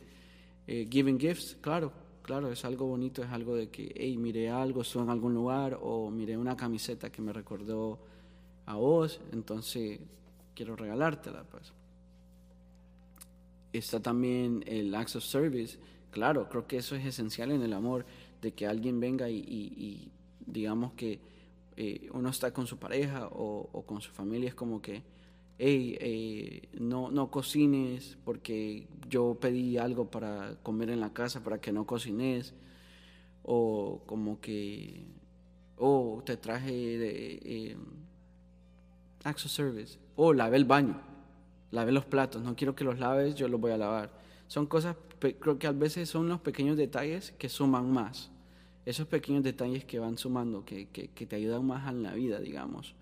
Eh, 0.66 0.88
giving 0.90 1.18
gifts, 1.18 1.56
claro, 1.60 1.92
claro, 2.22 2.50
es 2.50 2.64
algo 2.64 2.86
bonito, 2.86 3.22
es 3.22 3.30
algo 3.30 3.54
de 3.54 3.68
que, 3.68 3.92
hey, 3.94 4.16
miré 4.16 4.48
algo, 4.50 4.80
estuve 4.82 5.02
en 5.02 5.10
algún 5.10 5.34
lugar, 5.34 5.78
o 5.82 6.10
miré 6.10 6.36
una 6.36 6.56
camiseta 6.56 7.10
que 7.10 7.20
me 7.20 7.32
recordó 7.32 7.98
a 8.66 8.76
vos, 8.76 9.20
entonces 9.32 10.00
quiero 10.54 10.76
regalártela, 10.76 11.44
pues. 11.44 11.72
Está 13.72 14.00
también 14.00 14.64
el 14.66 14.94
acts 14.94 15.16
of 15.16 15.24
service, 15.24 15.78
Claro, 16.12 16.46
creo 16.50 16.66
que 16.66 16.76
eso 16.76 16.94
es 16.94 17.06
esencial 17.06 17.50
en 17.52 17.62
el 17.62 17.72
amor, 17.72 18.04
de 18.42 18.52
que 18.52 18.66
alguien 18.66 19.00
venga 19.00 19.30
y, 19.30 20.12
digamos 20.46 20.92
que 20.92 21.20
eh, 21.76 22.08
uno 22.12 22.28
está 22.28 22.52
con 22.52 22.66
su 22.66 22.78
pareja 22.78 23.28
o, 23.32 23.84
con 23.86 24.00
su 24.00 24.10
familia, 24.10 24.48
es 24.48 24.54
como 24.54 24.82
que, 24.82 25.02
hey, 25.58 25.96
eh, 26.00 26.68
no, 26.78 27.10
no 27.10 27.30
cocines 27.30 28.18
porque 28.24 28.86
yo 29.08 29.36
pedí 29.40 29.78
algo 29.78 30.10
para 30.10 30.56
comer 30.62 30.90
en 30.90 31.00
la 31.00 31.12
casa 31.12 31.42
para 31.42 31.60
que 31.60 31.72
no 31.72 31.86
cocines, 31.86 32.54
o 33.42 34.02
como 34.06 34.40
que, 34.40 35.06
oh, 35.78 36.22
te 36.24 36.36
traje 36.36 36.72
de, 36.72 37.40
eh, 37.44 37.76
of 39.24 39.36
service, 39.38 39.98
o 40.16 40.32
lave 40.32 40.56
el 40.56 40.64
baño, 40.64 41.00
lave 41.70 41.92
los 41.92 42.04
platos, 42.04 42.42
no 42.42 42.54
quiero 42.56 42.74
que 42.74 42.84
los 42.84 42.98
laves, 42.98 43.34
yo 43.34 43.48
los 43.48 43.60
voy 43.60 43.72
a 43.72 43.78
lavar. 43.78 44.20
Son 44.46 44.66
cosas 44.66 44.96
creo 45.30 45.58
que 45.58 45.66
a 45.66 45.72
veces 45.72 46.08
son 46.08 46.28
los 46.28 46.40
pequeños 46.40 46.76
detalles 46.76 47.32
que 47.38 47.48
suman 47.48 47.92
más. 47.92 48.31
Esos 48.84 49.06
pequeños 49.06 49.44
detalles 49.44 49.84
que 49.84 49.98
van 49.98 50.18
sumando, 50.18 50.64
que, 50.64 50.88
que, 50.88 51.26
te 51.26 51.36
ayudan 51.36 51.64
más 51.64 51.88
en 51.88 52.02
la 52.02 52.14
vida, 52.14 52.40
digamos. 52.40 52.94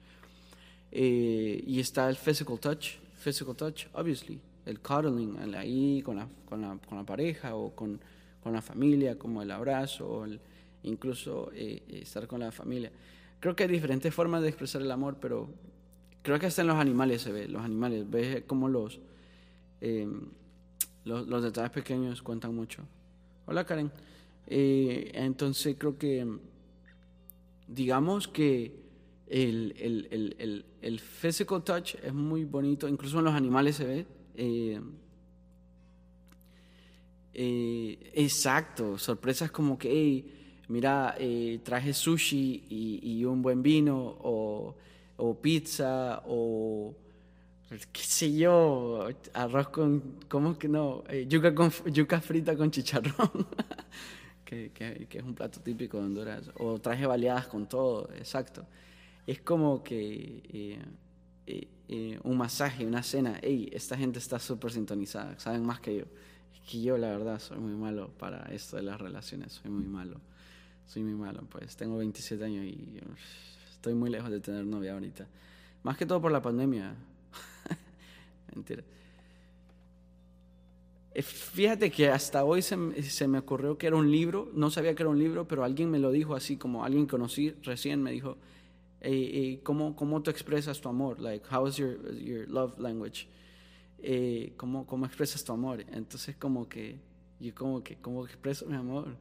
Eh, 0.92 1.62
y 1.66 1.80
está 1.80 2.08
el 2.10 2.16
physical 2.16 2.58
touch, 2.58 2.96
physical 3.16 3.56
touch, 3.56 3.86
obviously, 3.94 4.40
el 4.66 4.80
cuddling, 4.80 5.54
ahí 5.54 6.02
con 6.02 6.16
la, 6.16 6.28
con 6.46 6.60
la, 6.60 6.78
con 6.86 6.98
la 6.98 7.04
pareja 7.04 7.54
o 7.54 7.74
con, 7.74 7.98
con, 8.42 8.52
la 8.52 8.60
familia, 8.60 9.18
como 9.18 9.40
el 9.40 9.50
abrazo, 9.50 10.06
o 10.06 10.26
incluso 10.82 11.50
eh, 11.54 11.82
estar 11.88 12.26
con 12.26 12.40
la 12.40 12.52
familia. 12.52 12.92
Creo 13.38 13.56
que 13.56 13.62
hay 13.62 13.70
diferentes 13.70 14.12
formas 14.14 14.42
de 14.42 14.48
expresar 14.48 14.82
el 14.82 14.90
amor, 14.90 15.16
pero 15.18 15.48
creo 16.22 16.38
que 16.38 16.46
hasta 16.46 16.60
en 16.60 16.68
los 16.68 16.76
animales 16.76 17.22
se 17.22 17.32
ve, 17.32 17.48
los 17.48 17.62
animales, 17.62 18.08
ves 18.08 18.42
como 18.46 18.68
los... 18.68 19.00
Eh, 19.80 20.06
los, 21.04 21.42
detalles 21.42 21.70
pequeños 21.70 22.22
cuentan 22.22 22.54
mucho. 22.54 22.82
Hola 23.46 23.64
Karen. 23.64 23.90
Eh, 24.52 25.12
entonces 25.14 25.76
creo 25.78 25.96
que, 25.96 26.26
digamos 27.68 28.26
que 28.26 28.74
el, 29.28 29.74
el, 29.78 30.08
el, 30.10 30.64
el, 30.82 30.98
physical 30.98 31.62
touch 31.62 31.94
es 32.02 32.12
muy 32.12 32.44
bonito, 32.44 32.88
incluso 32.88 33.20
en 33.20 33.24
los 33.26 33.34
animales 33.34 33.76
se 33.76 33.84
ve. 33.84 34.06
Eh, 34.34 34.80
eh, 37.32 38.12
exacto, 38.14 38.98
sorpresas 38.98 39.52
como 39.52 39.78
que, 39.78 39.88
hey, 39.88 40.64
mira, 40.66 41.16
traje 41.62 41.94
sushi 41.94 42.64
y, 42.68 43.00
y, 43.20 43.24
un 43.24 43.40
buen 43.42 43.62
vino, 43.62 43.96
o, 43.98 44.74
o 45.16 45.40
pizza, 45.40 46.22
o 46.26 46.96
qué 47.92 48.02
sé 48.02 48.32
yo, 48.34 49.08
arroz 49.32 49.68
con, 49.68 50.16
¿cómo 50.28 50.58
que 50.58 50.68
no? 50.68 51.04
Eh, 51.08 51.26
yuca, 51.28 51.54
con, 51.54 51.70
yuca 51.92 52.20
frita 52.20 52.56
con 52.56 52.70
chicharrón, 52.70 53.30
que, 54.50 55.06
que, 55.08 55.18
es 55.18 55.24
un 55.24 55.34
plato 55.34 55.60
típico 55.60 55.98
de 55.98 56.04
Honduras. 56.04 56.50
O 56.58 56.80
traje 56.80 57.06
baleadas 57.06 57.46
con 57.46 57.68
todo, 57.68 58.08
exacto. 58.14 58.66
es 59.26 59.40
como 59.40 59.82
que 59.82 60.42
eh, 60.52 60.78
eh, 61.46 61.68
eh, 61.88 62.20
un 62.24 62.36
masaje, 62.36 62.84
una 62.84 63.02
cena. 63.02 63.38
Ey, 63.42 63.70
esta 63.72 63.96
gente 63.96 64.18
está 64.18 64.38
súper 64.38 64.72
sintonizada, 64.72 65.38
saben 65.38 65.64
más 65.64 65.80
que 65.80 65.98
yo. 65.98 66.04
Es 66.52 66.60
que 66.68 66.82
yo, 66.82 66.98
la 66.98 67.08
verdad, 67.08 67.38
soy 67.38 67.58
muy 67.58 67.74
malo 67.74 68.10
para 68.18 68.42
esto 68.52 68.76
de 68.76 68.82
las 68.82 69.00
relaciones, 69.00 69.52
soy 69.52 69.70
muy 69.70 69.86
malo. 69.86 70.20
Soy 70.86 71.04
muy 71.04 71.14
malo, 71.14 71.46
pues 71.48 71.76
tengo 71.76 71.98
27 71.98 72.44
años 72.44 72.64
y 72.64 73.00
estoy 73.70 73.94
muy 73.94 74.10
lejos 74.10 74.30
de 74.30 74.40
tener 74.40 74.64
novia 74.64 74.94
ahorita. 74.94 75.28
Más 75.84 75.96
que 75.96 76.04
todo 76.04 76.20
por 76.20 76.32
la 76.32 76.42
pandemia. 76.42 76.96
Mentira. 78.54 78.82
Eh, 81.12 81.22
fíjate 81.22 81.90
que 81.90 82.08
hasta 82.08 82.44
hoy 82.44 82.62
se, 82.62 83.02
se, 83.02 83.26
me 83.26 83.38
ocurrió 83.38 83.76
que 83.76 83.88
era 83.88 83.96
un 83.96 84.10
libro, 84.10 84.50
no 84.54 84.70
sabía 84.70 84.94
que 84.94 85.02
era 85.02 85.10
un 85.10 85.18
libro, 85.18 85.46
pero 85.48 85.64
alguien 85.64 85.90
me 85.90 85.98
lo 85.98 86.12
dijo 86.12 86.34
así, 86.34 86.56
como 86.56 86.84
alguien 86.84 87.06
conocí 87.06 87.50
recién 87.62 88.02
me 88.02 88.12
dijo, 88.12 88.38
hey, 89.00 89.60
¿cómo, 89.64 89.96
¿cómo 89.96 90.22
tú 90.22 90.30
expresas 90.30 90.80
tu 90.80 90.88
amor? 90.88 91.20
Like, 91.20 91.44
how 91.50 91.66
is 91.66 91.76
your, 91.76 92.14
your 92.16 92.48
love 92.48 92.78
language? 92.78 93.26
Eh, 94.02 94.54
¿cómo, 94.56 94.86
¿Cómo 94.86 95.06
expresas 95.06 95.44
tu 95.44 95.52
amor? 95.52 95.84
Entonces 95.92 96.36
como 96.36 96.68
que, 96.68 96.98
yo 97.38 97.54
como 97.54 97.82
que, 97.82 97.96
¿cómo 97.96 98.24
expreso 98.24 98.66
mi 98.66 98.76
amor? 98.76 99.16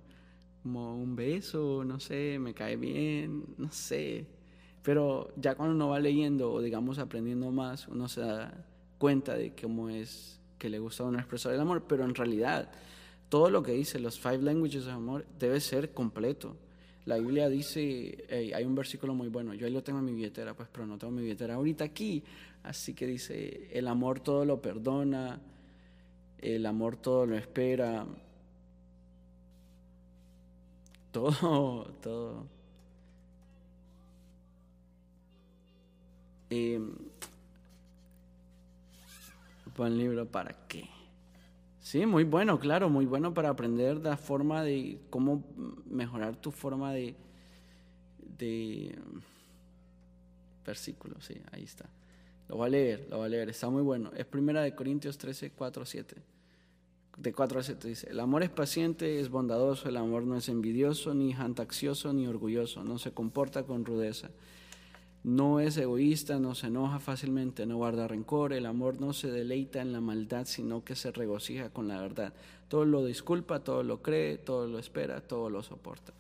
Como 0.64 0.96
un 0.96 1.16
beso, 1.16 1.84
no 1.86 2.00
sé, 2.00 2.38
me 2.40 2.54
cae 2.54 2.76
bien, 2.76 3.44
no 3.58 3.72
sé. 3.72 4.26
Pero 4.84 5.34
ya 5.38 5.56
cuando 5.56 5.76
uno 5.76 5.90
va 5.90 6.00
leyendo 6.00 6.52
o 6.52 6.62
digamos 6.62 7.00
aprendiendo 7.00 7.52
más, 7.52 7.88
uno 7.88 8.08
se 8.08 8.22
da 8.22 8.66
cuenta 8.98 9.36
de 9.36 9.54
cómo 9.56 9.90
es 9.90 10.39
que 10.60 10.70
le 10.70 10.78
gusta 10.78 11.04
a 11.04 11.08
uno 11.08 11.18
expresar 11.18 11.54
el 11.54 11.60
amor, 11.60 11.86
pero 11.88 12.04
en 12.04 12.14
realidad 12.14 12.70
todo 13.30 13.50
lo 13.50 13.64
que 13.64 13.72
dice 13.72 14.00
los 14.00 14.20
five 14.20 14.40
languages 14.40 14.86
of 14.86 14.94
amor 14.94 15.26
debe 15.40 15.60
ser 15.62 15.92
completo. 15.92 16.56
La 17.06 17.18
Biblia 17.18 17.50
dice, 17.50 18.26
hay 18.54 18.64
un 18.64 18.76
versículo 18.76 19.16
muy 19.16 19.30
bueno, 19.30 19.56
yo 19.56 19.66
ahí 19.66 19.74
lo 19.74 19.82
tengo 19.82 19.98
en 20.00 20.06
mi 20.06 20.14
billetera, 20.14 20.54
pues, 20.54 20.70
pero 20.72 20.86
no 20.86 20.98
tengo 21.00 21.12
mi 21.12 21.24
billetera 21.24 21.56
ahorita 21.56 21.84
aquí, 21.84 22.24
así 22.62 22.94
que 22.94 23.08
dice, 23.08 23.70
el 23.72 23.88
amor 23.88 24.20
todo 24.20 24.46
lo 24.46 24.62
perdona, 24.62 25.40
el 26.38 26.66
amor 26.66 26.98
todo 26.98 27.26
lo 27.26 27.36
espera, 27.36 28.06
todo, 31.12 31.86
todo. 32.02 32.46
Eh, 36.52 36.80
Buen 39.80 39.98
libro 39.98 40.26
para 40.26 40.68
qué. 40.68 40.90
Sí, 41.80 42.06
muy 42.06 42.26
bueno, 42.26 42.60
claro, 42.60 42.90
muy 42.90 43.06
bueno 43.06 43.34
para 43.34 43.48
aprender 43.48 43.96
la 43.96 44.18
forma 44.18 44.62
de 44.62 45.00
cómo 45.10 45.46
mejorar 45.90 46.36
tu 46.36 46.52
forma 46.52 46.92
de, 46.92 47.16
de 48.38 48.94
versículo, 50.66 51.16
sí, 51.22 51.36
ahí 51.54 51.64
está. 51.64 51.86
Lo 52.50 52.58
voy 52.58 52.68
a 52.68 52.70
leer, 52.72 53.08
lo 53.10 53.20
voy 53.20 53.28
a 53.28 53.30
leer, 53.30 53.48
está 53.48 53.70
muy 53.70 53.82
bueno. 53.82 54.12
Es 54.18 54.26
primera 54.26 54.62
de 54.64 54.76
Corintios 54.76 55.18
13, 55.18 55.52
4, 55.52 55.86
7. 55.86 56.16
De 57.16 57.32
4 57.32 57.60
a 57.62 57.64
7 57.64 57.88
dice, 57.88 58.10
el 58.10 58.20
amor 58.20 58.44
es 58.44 58.50
paciente, 58.50 59.22
es 59.22 59.30
bondadoso, 59.30 59.88
el 59.88 59.96
amor 59.96 60.24
no 60.24 60.36
es 60.36 60.50
envidioso, 60.50 61.14
ni 61.14 61.32
jantaxioso, 61.32 62.12
ni 62.12 62.28
orgulloso, 62.28 62.84
no 62.84 63.00
se 63.00 63.14
comporta 63.14 63.64
con 63.64 63.86
rudeza 63.86 64.30
no 65.24 65.60
es 65.60 65.76
egoísta, 65.78 66.40
no 66.40 66.56
se 66.56 66.68
enoja 66.68 67.00
fácilmente, 67.00 67.66
no 67.66 67.78
guarda 67.78 68.08
rencor, 68.08 68.54
el 68.54 68.66
amor 68.66 69.02
no 69.02 69.14
se 69.14 69.30
deleita 69.30 69.82
en 69.82 69.92
la 69.92 70.00
maldad, 70.00 70.46
sino 70.46 70.84
que 70.84 70.96
se 70.96 71.12
regocija 71.12 71.70
con 71.70 71.88
la 71.88 72.00
verdad. 72.00 72.34
Todo 72.70 72.86
lo 72.86 73.04
disculpa, 73.04 73.60
todo 73.60 73.84
lo 73.84 74.02
cree, 74.02 74.38
todo 74.38 74.68
lo 74.68 74.80
espera, 74.80 75.22
todo 75.22 75.50
lo 75.50 75.62
soporta. 75.62 76.14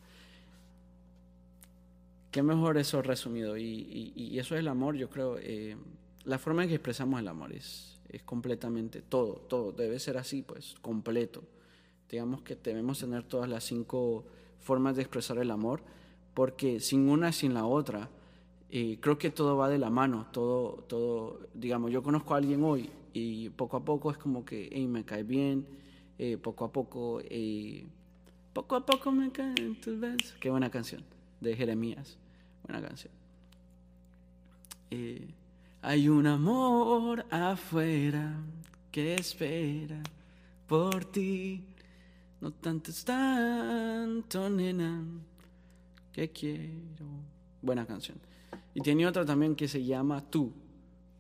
Qué 2.31 2.43
mejor 2.43 2.77
eso 2.77 3.01
resumido. 3.01 3.57
Y, 3.57 4.37
eso 4.37 4.55
es 4.55 4.59
el 4.59 4.67
amor, 4.67 4.95
yo 4.95 5.09
creo. 5.09 5.37
Eh, 5.39 5.77
la 6.25 6.37
forma 6.37 6.63
en 6.63 6.69
que 6.69 6.75
expresamos 6.75 7.19
el 7.19 7.27
amor 7.27 7.53
es, 7.53 7.97
es 8.09 8.21
completamente 8.23 9.01
todo, 9.01 9.35
todo. 9.47 9.71
Debe 9.71 9.99
ser 9.99 10.17
así, 10.17 10.41
pues, 10.41 10.75
completo. 10.81 11.41
Digamos 12.09 12.41
que 12.41 12.55
debemos 12.55 12.99
tener 12.99 13.23
todas 13.23 13.49
las 13.49 13.63
cinco 13.63 14.25
formas 14.59 14.95
de 14.95 15.03
expresar 15.03 15.37
el 15.37 15.51
amor, 15.51 15.81
porque 16.33 16.79
sin 16.79 17.09
una, 17.09 17.31
sin 17.31 17.53
la 17.53 17.65
otra, 17.65 18.09
y 18.69 18.97
creo 18.97 19.17
que 19.17 19.31
todo 19.31 19.57
va 19.57 19.67
de 19.67 19.79
la 19.79 19.89
mano, 19.89 20.27
todo, 20.31 20.83
todo, 20.87 21.39
digamos, 21.55 21.91
yo 21.91 22.03
conozco 22.03 22.35
a 22.35 22.37
alguien 22.37 22.63
hoy 22.63 22.89
y 23.13 23.49
poco 23.49 23.77
a 23.77 23.83
poco 23.83 24.11
es 24.11 24.17
como 24.17 24.45
que, 24.45 24.69
hey, 24.71 24.87
me 24.87 25.03
cae 25.03 25.23
bien, 25.23 25.65
eh, 26.19 26.37
poco 26.37 26.65
a 26.65 26.71
poco, 26.71 27.19
eh, 27.23 27.87
poco 28.53 28.75
a 28.75 28.85
poco 28.85 29.11
me 29.11 29.31
caen 29.31 29.79
tus 29.81 29.99
besos. 29.99 30.35
Qué 30.39 30.51
buena 30.51 30.69
canción, 30.69 31.03
de 31.41 31.55
Jeremías, 31.55 32.17
buena 32.67 32.87
canción. 32.87 33.11
Eh, 34.91 35.27
hay 35.81 36.07
un 36.07 36.27
amor 36.27 37.25
afuera 37.31 38.35
que 38.91 39.15
espera 39.15 40.01
por 40.67 41.05
ti, 41.05 41.63
no 42.39 42.51
tanto 42.51 42.91
es 42.91 43.03
tanto, 43.03 44.47
nena, 44.47 45.03
que 46.11 46.29
quiero. 46.29 47.05
Buena 47.61 47.85
canción. 47.85 48.28
Y 48.73 48.81
tiene 48.81 49.07
otra 49.07 49.25
también 49.25 49.55
que 49.55 49.67
se 49.67 49.83
llama 49.83 50.23
Tú. 50.29 50.53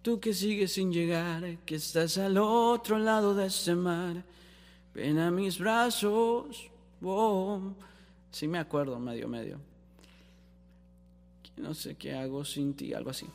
Tú 0.01 0.19
que 0.19 0.33
sigues 0.33 0.73
sin 0.73 0.93
llegar, 0.93 1.57
que 1.65 1.75
estás 1.75 2.17
al 2.17 2.37
otro 2.37 2.97
lado 2.97 3.35
de 3.35 3.47
ese 3.47 3.75
mar. 3.75 4.23
Ven 4.93 5.19
a 5.19 5.29
mis 5.29 5.59
brazos. 5.59 6.71
Oh. 7.01 7.73
Sí 8.31 8.47
me 8.47 8.59
acuerdo, 8.59 8.99
medio, 8.99 9.27
medio. 9.27 9.59
no 11.57 11.73
sé 11.73 11.95
qué 11.95 12.13
hago 12.13 12.45
sin 12.45 12.75
ti, 12.75 12.93
algo 12.93 13.09
así. 13.09 13.25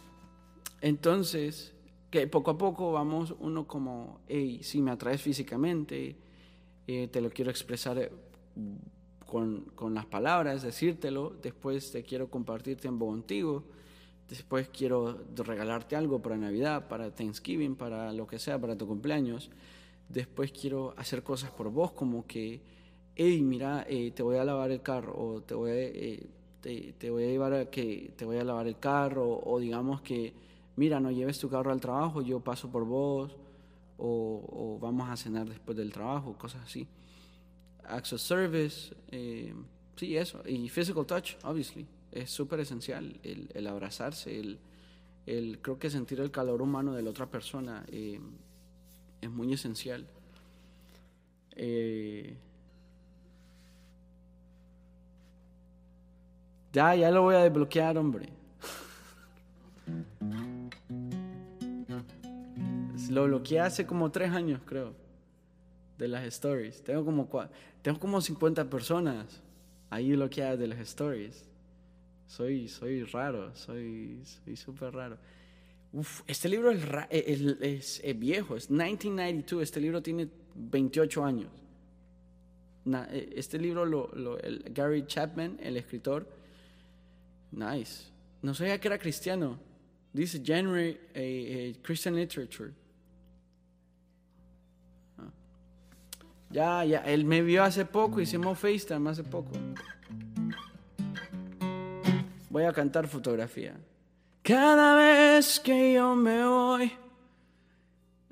Entonces, 0.80 1.74
que 2.10 2.26
poco 2.26 2.52
a 2.52 2.58
poco 2.58 2.92
vamos 2.92 3.34
uno 3.40 3.66
como, 3.66 4.20
hey, 4.28 4.60
si 4.62 4.80
me 4.80 4.92
atraes 4.92 5.20
físicamente, 5.20 6.16
eh, 6.86 7.08
te 7.08 7.20
lo 7.20 7.28
quiero 7.28 7.50
expresar 7.50 7.98
eh, 7.98 8.10
con, 9.26 9.62
con, 9.74 9.92
las 9.94 10.06
palabras, 10.06 10.62
decírtelo, 10.62 11.36
después 11.42 11.90
te 11.90 12.04
quiero 12.04 12.30
compartir 12.30 12.78
tiempo 12.78 13.06
contigo 13.06 13.64
Después 14.28 14.68
quiero 14.68 15.18
regalarte 15.36 15.96
algo 15.96 16.22
para 16.22 16.36
Navidad, 16.36 16.88
para 16.88 17.14
Thanksgiving, 17.14 17.76
para 17.76 18.12
lo 18.12 18.26
que 18.26 18.38
sea, 18.38 18.58
para 18.58 18.76
tu 18.76 18.86
cumpleaños. 18.86 19.50
Después 20.08 20.50
quiero 20.52 20.94
hacer 20.96 21.22
cosas 21.22 21.50
por 21.50 21.70
vos, 21.70 21.92
como 21.92 22.26
que, 22.26 22.62
hey, 23.14 23.42
mira, 23.42 23.84
eh, 23.88 24.12
te 24.12 24.22
voy 24.22 24.36
a 24.36 24.44
lavar 24.44 24.70
el 24.70 24.80
carro, 24.80 25.14
o 25.16 25.42
te 25.42 25.54
voy 25.54 25.70
a, 25.70 25.74
eh, 25.74 26.26
a 26.64 27.06
llevar 27.06 27.52
a 27.52 27.70
que 27.70 28.12
te 28.16 28.24
voy 28.24 28.38
a 28.38 28.44
lavar 28.44 28.66
el 28.66 28.78
carro, 28.78 29.40
o 29.44 29.58
digamos 29.58 30.00
que, 30.00 30.32
mira, 30.76 31.00
no 31.00 31.10
lleves 31.10 31.38
tu 31.38 31.50
carro 31.50 31.70
al 31.70 31.80
trabajo, 31.80 32.22
yo 32.22 32.40
paso 32.40 32.70
por 32.70 32.86
vos, 32.86 33.36
o, 33.98 34.78
vamos 34.80 35.08
a 35.08 35.16
cenar 35.16 35.48
después 35.48 35.76
del 35.76 35.92
trabajo, 35.92 36.36
cosas 36.38 36.62
así. 36.64 36.88
Of 37.88 38.06
service, 38.18 38.94
eh, 39.08 39.54
sí, 39.96 40.16
eso. 40.16 40.40
Y 40.46 40.68
physical 40.70 41.04
touch, 41.04 41.36
obviously 41.44 41.86
es 42.14 42.30
súper 42.30 42.60
esencial 42.60 43.18
el, 43.22 43.66
abrazarse, 43.66 44.38
el, 44.38 44.58
el, 45.26 45.58
creo 45.60 45.78
que 45.78 45.90
sentir 45.90 46.20
el 46.20 46.30
calor 46.30 46.62
humano 46.62 46.94
de 46.94 47.02
la 47.02 47.10
otra 47.10 47.26
persona 47.26 47.84
eh, 47.88 48.20
es 49.20 49.30
muy 49.30 49.52
esencial. 49.52 50.06
Eh, 51.56 52.36
ya, 56.72 56.94
ya 56.94 57.10
lo 57.10 57.22
voy 57.22 57.34
a 57.34 57.38
desbloquear, 57.38 57.98
hombre. 57.98 58.28
Lo 63.10 63.24
bloqueé 63.26 63.60
hace 63.60 63.86
como 63.86 64.10
tres 64.10 64.30
años, 64.32 64.60
creo, 64.64 64.92
de 65.98 66.08
las 66.08 66.24
stories. 66.24 66.82
Tengo 66.82 67.04
como, 67.04 67.28
tengo 67.82 68.00
como 68.00 68.20
50 68.20 68.68
personas 68.70 69.40
ahí 69.90 70.12
bloqueadas 70.16 70.58
de 70.58 70.66
las 70.68 70.78
stories. 70.80 71.53
Soy, 72.26 72.68
soy 72.68 73.04
raro, 73.04 73.54
soy 73.54 74.20
súper 74.56 74.92
raro. 74.94 75.18
Este 76.26 76.48
libro 76.48 76.72
es, 76.72 76.82
es, 77.10 78.00
es, 78.02 78.18
viejo, 78.18 78.56
es 78.56 78.68
1992, 78.68 79.62
este 79.62 79.80
libro 79.80 80.02
tiene 80.02 80.28
28 80.56 81.24
años. 81.24 81.48
Eh, 82.86 83.32
este 83.36 83.58
libro, 83.58 83.84
lo, 83.86 84.38
el 84.40 84.64
Gary 84.70 85.06
Chapman, 85.06 85.58
el 85.62 85.76
escritor, 85.76 86.28
nice. 87.52 88.06
No 88.42 88.54
sabía 88.54 88.80
que 88.80 88.88
era 88.88 88.98
cristiano. 88.98 89.58
Dice 90.12 90.42
January 90.44 90.90
eh, 90.90 90.98
eh, 91.14 91.76
Christian 91.80 92.16
Literature. 92.16 92.72
Ah. 95.18 95.30
Ya, 96.50 96.84
ya, 96.84 96.98
él 97.00 97.24
me 97.24 97.40
vio 97.40 97.62
hace 97.62 97.84
poco, 97.84 98.20
hicimos 98.20 98.58
FaceTime 98.58 99.10
hace 99.10 99.22
poco. 99.22 99.52
Voy 102.54 102.62
a 102.62 102.72
cantar 102.72 103.08
fotografía. 103.08 103.74
Cada 104.44 104.94
vez 104.94 105.58
que 105.58 105.94
yo 105.94 106.14
me 106.14 106.46
voy 106.46 106.92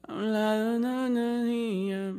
a 0.07 0.13
un 0.13 0.33
lado 0.33 0.71
de 0.71 0.77
una 0.77 1.43
niña. 1.43 2.15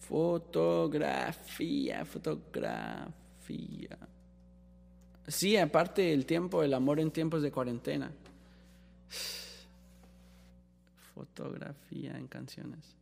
Fotografía, 0.00 2.04
fotografía. 2.04 3.96
Sí, 5.28 5.56
aparte 5.56 6.12
el 6.12 6.26
tiempo, 6.26 6.64
el 6.64 6.74
amor 6.74 6.98
en 6.98 7.12
tiempos 7.12 7.40
de 7.40 7.52
cuarentena. 7.52 8.10
Fotografía 11.14 12.18
en 12.18 12.26
canciones. 12.26 12.96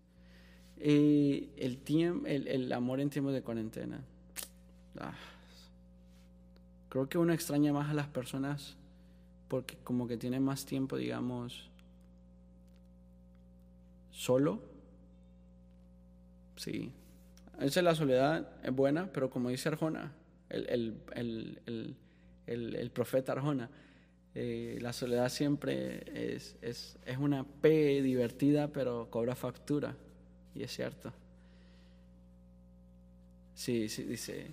Eh, 0.77 1.49
el, 1.57 1.79
tiempo, 1.79 2.27
el, 2.27 2.71
amor 2.71 3.01
en 3.01 3.09
tiempos 3.09 3.33
de 3.33 3.41
cuarentena. 3.41 4.05
Ah. 4.99 5.15
Creo 6.89 7.09
que 7.09 7.19
uno 7.19 7.33
extraña 7.33 7.73
más 7.73 7.91
a 7.91 7.95
las 7.95 8.09
personas 8.09 8.77
porque 9.49 9.77
como 9.85 10.07
que 10.07 10.17
tiene 10.17 10.41
más 10.41 10.65
tiempo, 10.65 10.97
digamos, 10.97 11.69
solo. 14.11 14.63
Sí. 16.57 16.93
A 17.59 17.65
veces 17.65 17.83
la 17.83 17.95
soledad 17.95 18.49
es 18.63 18.73
buena, 18.73 19.13
pero 19.13 19.31
como 19.31 19.49
dice 19.51 19.69
Arjona, 19.69 20.13
el, 20.49 20.99
el 22.47 22.91
profeta 22.93 23.33
Arjona, 23.33 23.71
eh, 24.35 24.79
la 24.81 24.93
soledad 24.93 25.29
siempre 25.29 26.05
es, 26.35 26.57
es, 26.63 26.99
es 27.05 27.19
una 27.19 27.45
P 27.45 28.01
divertida, 28.03 28.69
pero 28.69 29.09
cobra 29.11 29.35
factura. 29.35 29.97
Y 30.55 30.63
es 30.63 30.73
cierto. 30.73 31.13
Sí, 33.55 33.89
sí, 33.89 34.05
dice. 34.05 34.53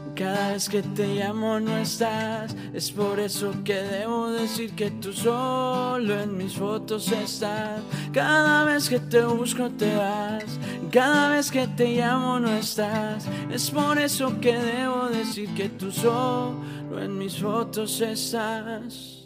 cada 0.21 0.51
vez 0.53 0.69
que 0.69 0.83
te 0.83 1.15
llamo 1.15 1.59
no 1.59 1.77
estás. 1.77 2.55
Es 2.73 2.91
por 2.91 3.19
eso 3.19 3.51
que 3.63 3.73
debo 3.73 4.29
decir 4.29 4.71
que 4.75 4.91
tú 4.91 5.11
solo 5.11 6.21
en 6.21 6.37
mis 6.37 6.53
fotos 6.53 7.11
estás. 7.11 7.81
Cada 8.13 8.63
vez 8.65 8.87
que 8.87 8.99
te 8.99 9.23
busco 9.25 9.71
te 9.71 9.95
vas, 9.95 10.45
cada 10.91 11.29
vez 11.29 11.49
que 11.49 11.67
te 11.67 11.95
llamo 11.95 12.39
no 12.39 12.51
estás. 12.55 13.27
Es 13.49 13.71
por 13.71 13.97
eso 13.97 14.39
que 14.39 14.55
debo 14.57 15.09
decir 15.09 15.49
que 15.55 15.69
tú 15.69 15.91
solo 15.91 17.01
en 17.01 17.17
mis 17.17 17.39
fotos 17.39 17.99
estás. 18.01 19.25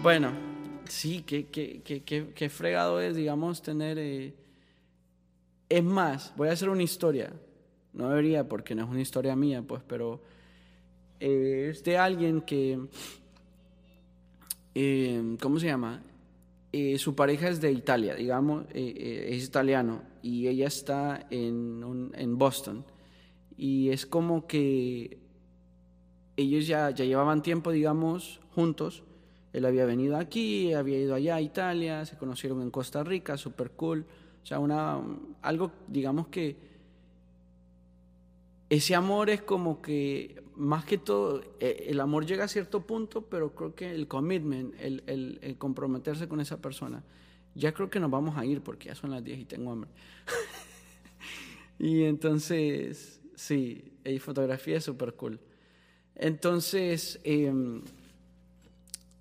Bueno. 0.00 0.50
Sí, 0.88 1.22
qué, 1.24 1.46
qué, 1.46 2.48
fregado 2.48 3.00
es, 3.00 3.14
digamos, 3.14 3.62
tener... 3.62 3.96
Eh, 3.96 4.34
es 5.70 5.82
más, 5.82 6.34
voy 6.36 6.48
a 6.48 6.52
hacer 6.52 6.68
una 6.68 6.82
historia. 6.82 7.32
No 7.94 8.10
debería 8.10 8.46
porque 8.46 8.74
no 8.74 8.84
es 8.84 8.90
una 8.90 9.00
historia 9.00 9.34
mía, 9.34 9.62
pues, 9.66 9.82
pero 9.86 10.20
eh, 11.18 11.68
es 11.70 11.82
de 11.82 11.96
alguien 11.96 12.42
que... 12.42 12.78
Eh, 14.74 15.36
¿Cómo 15.40 15.58
se 15.58 15.66
llama? 15.66 16.02
su 16.98 17.16
pareja 17.16 17.48
es 17.48 17.60
de 17.60 17.72
Italia, 17.72 18.14
digamos, 18.14 18.64
es 18.72 19.42
italiano 19.42 20.02
y 20.22 20.46
ella 20.46 20.68
está 20.68 21.26
en, 21.28 22.12
en 22.14 22.38
Boston. 22.38 22.84
Y 23.56 23.88
es 23.88 24.06
como 24.06 24.46
que 24.46 25.18
ellos 26.36 26.68
ya, 26.68 26.90
ya 26.90 27.04
llevaban 27.04 27.42
tiempo, 27.42 27.72
digamos, 27.72 28.38
juntos 28.54 29.02
él 29.52 29.64
había 29.64 29.84
venido 29.84 30.16
aquí, 30.16 30.72
había 30.72 30.98
ido 30.98 31.14
allá 31.14 31.36
a 31.36 31.40
Italia, 31.40 32.04
se 32.06 32.16
conocieron 32.16 32.62
en 32.62 32.70
Costa 32.70 33.02
Rica, 33.02 33.36
super 33.36 33.72
cool. 33.72 34.06
O 34.42 34.46
sea, 34.46 34.58
una, 34.58 35.00
algo, 35.42 35.70
digamos 35.88 36.28
que 36.28 36.56
ese 38.70 38.94
amor 38.94 39.30
es 39.30 39.42
como 39.42 39.82
que, 39.82 40.42
más 40.56 40.84
que 40.84 40.96
todo, 40.96 41.42
e, 41.58 41.86
el 41.88 42.00
amor 42.00 42.24
llega 42.24 42.44
a 42.44 42.48
cierto 42.48 42.86
punto, 42.86 43.22
pero 43.22 43.54
creo 43.54 43.74
que 43.74 43.90
el 43.90 44.06
commitment, 44.06 44.74
el, 44.80 45.02
el, 45.06 45.56
comprometerse 45.58 46.28
con 46.28 46.40
esa 46.40 46.62
persona, 46.62 47.02
ya 47.54 47.72
creo 47.72 47.90
que 47.90 47.98
nos 47.98 48.10
vamos 48.10 48.36
a 48.36 48.44
ir 48.44 48.62
porque 48.62 48.88
ya 48.88 48.94
son 48.94 49.10
las 49.10 49.24
10 49.24 49.40
y 49.40 49.44
tengo 49.44 49.72
hambre. 49.72 49.90
y 51.78 52.04
entonces, 52.04 53.20
sí, 53.34 53.92
y 54.04 54.18
fotografía 54.20 54.78
es 54.78 54.84
súper 54.84 55.14
cool. 55.14 55.40
Entonces, 56.14 57.20
eh, 57.24 57.52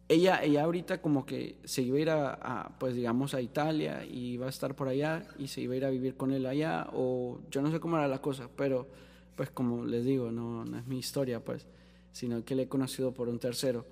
ella, 0.10 0.44
ella 0.44 0.64
ahorita 0.64 1.02
como 1.02 1.24
que 1.24 1.58
se 1.64 1.84
iba 1.84 1.98
a 1.98 2.02
ir 2.02 2.10
a, 2.10 2.76
pues 2.80 2.96
digamos, 2.96 3.36
a 3.36 3.42
Italia 3.42 4.04
y 4.04 4.32
iba 4.32 4.48
a 4.48 4.50
estar 4.50 4.76
por 4.76 4.88
allá 4.88 5.24
y 5.38 5.48
se 5.48 5.62
iba 5.62 5.76
a 5.76 5.78
ir 5.78 5.86
a 5.86 5.92
vivir 5.92 6.16
con 6.16 6.32
él 6.32 6.48
allá 6.48 6.88
o 6.94 7.40
yo 7.52 7.62
no 7.62 7.72
sé 7.72 7.80
cómo 7.80 7.96
era 7.96 8.08
la 8.08 8.20
cosa, 8.20 8.50
pero 8.56 8.88
pues 9.36 9.52
como 9.52 9.86
les 9.86 10.04
digo, 10.04 10.32
no, 10.32 10.66
no 10.66 10.80
es 10.80 10.88
mi 10.88 10.98
historia 10.98 11.44
pues, 11.44 11.68
sino 12.12 12.44
que 12.44 12.56
le 12.56 12.64
he 12.64 12.68
conocido 12.68 13.14
por 13.14 13.30
un 13.30 13.38
tercero. 13.38 13.86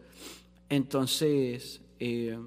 Entonces, 0.69 1.81
eh, 1.99 2.37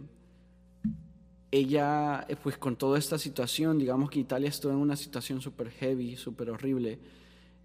ella, 1.53 2.27
eh, 2.29 2.37
pues 2.43 2.59
con 2.59 2.75
toda 2.75 2.99
esta 2.99 3.19
situación, 3.19 3.79
digamos 3.79 4.11
que 4.11 4.19
Italia 4.19 4.49
estuvo 4.49 4.73
en 4.73 4.79
una 4.79 4.97
situación 4.97 5.41
súper 5.41 5.71
heavy, 5.71 6.17
súper 6.17 6.51
horrible 6.51 6.99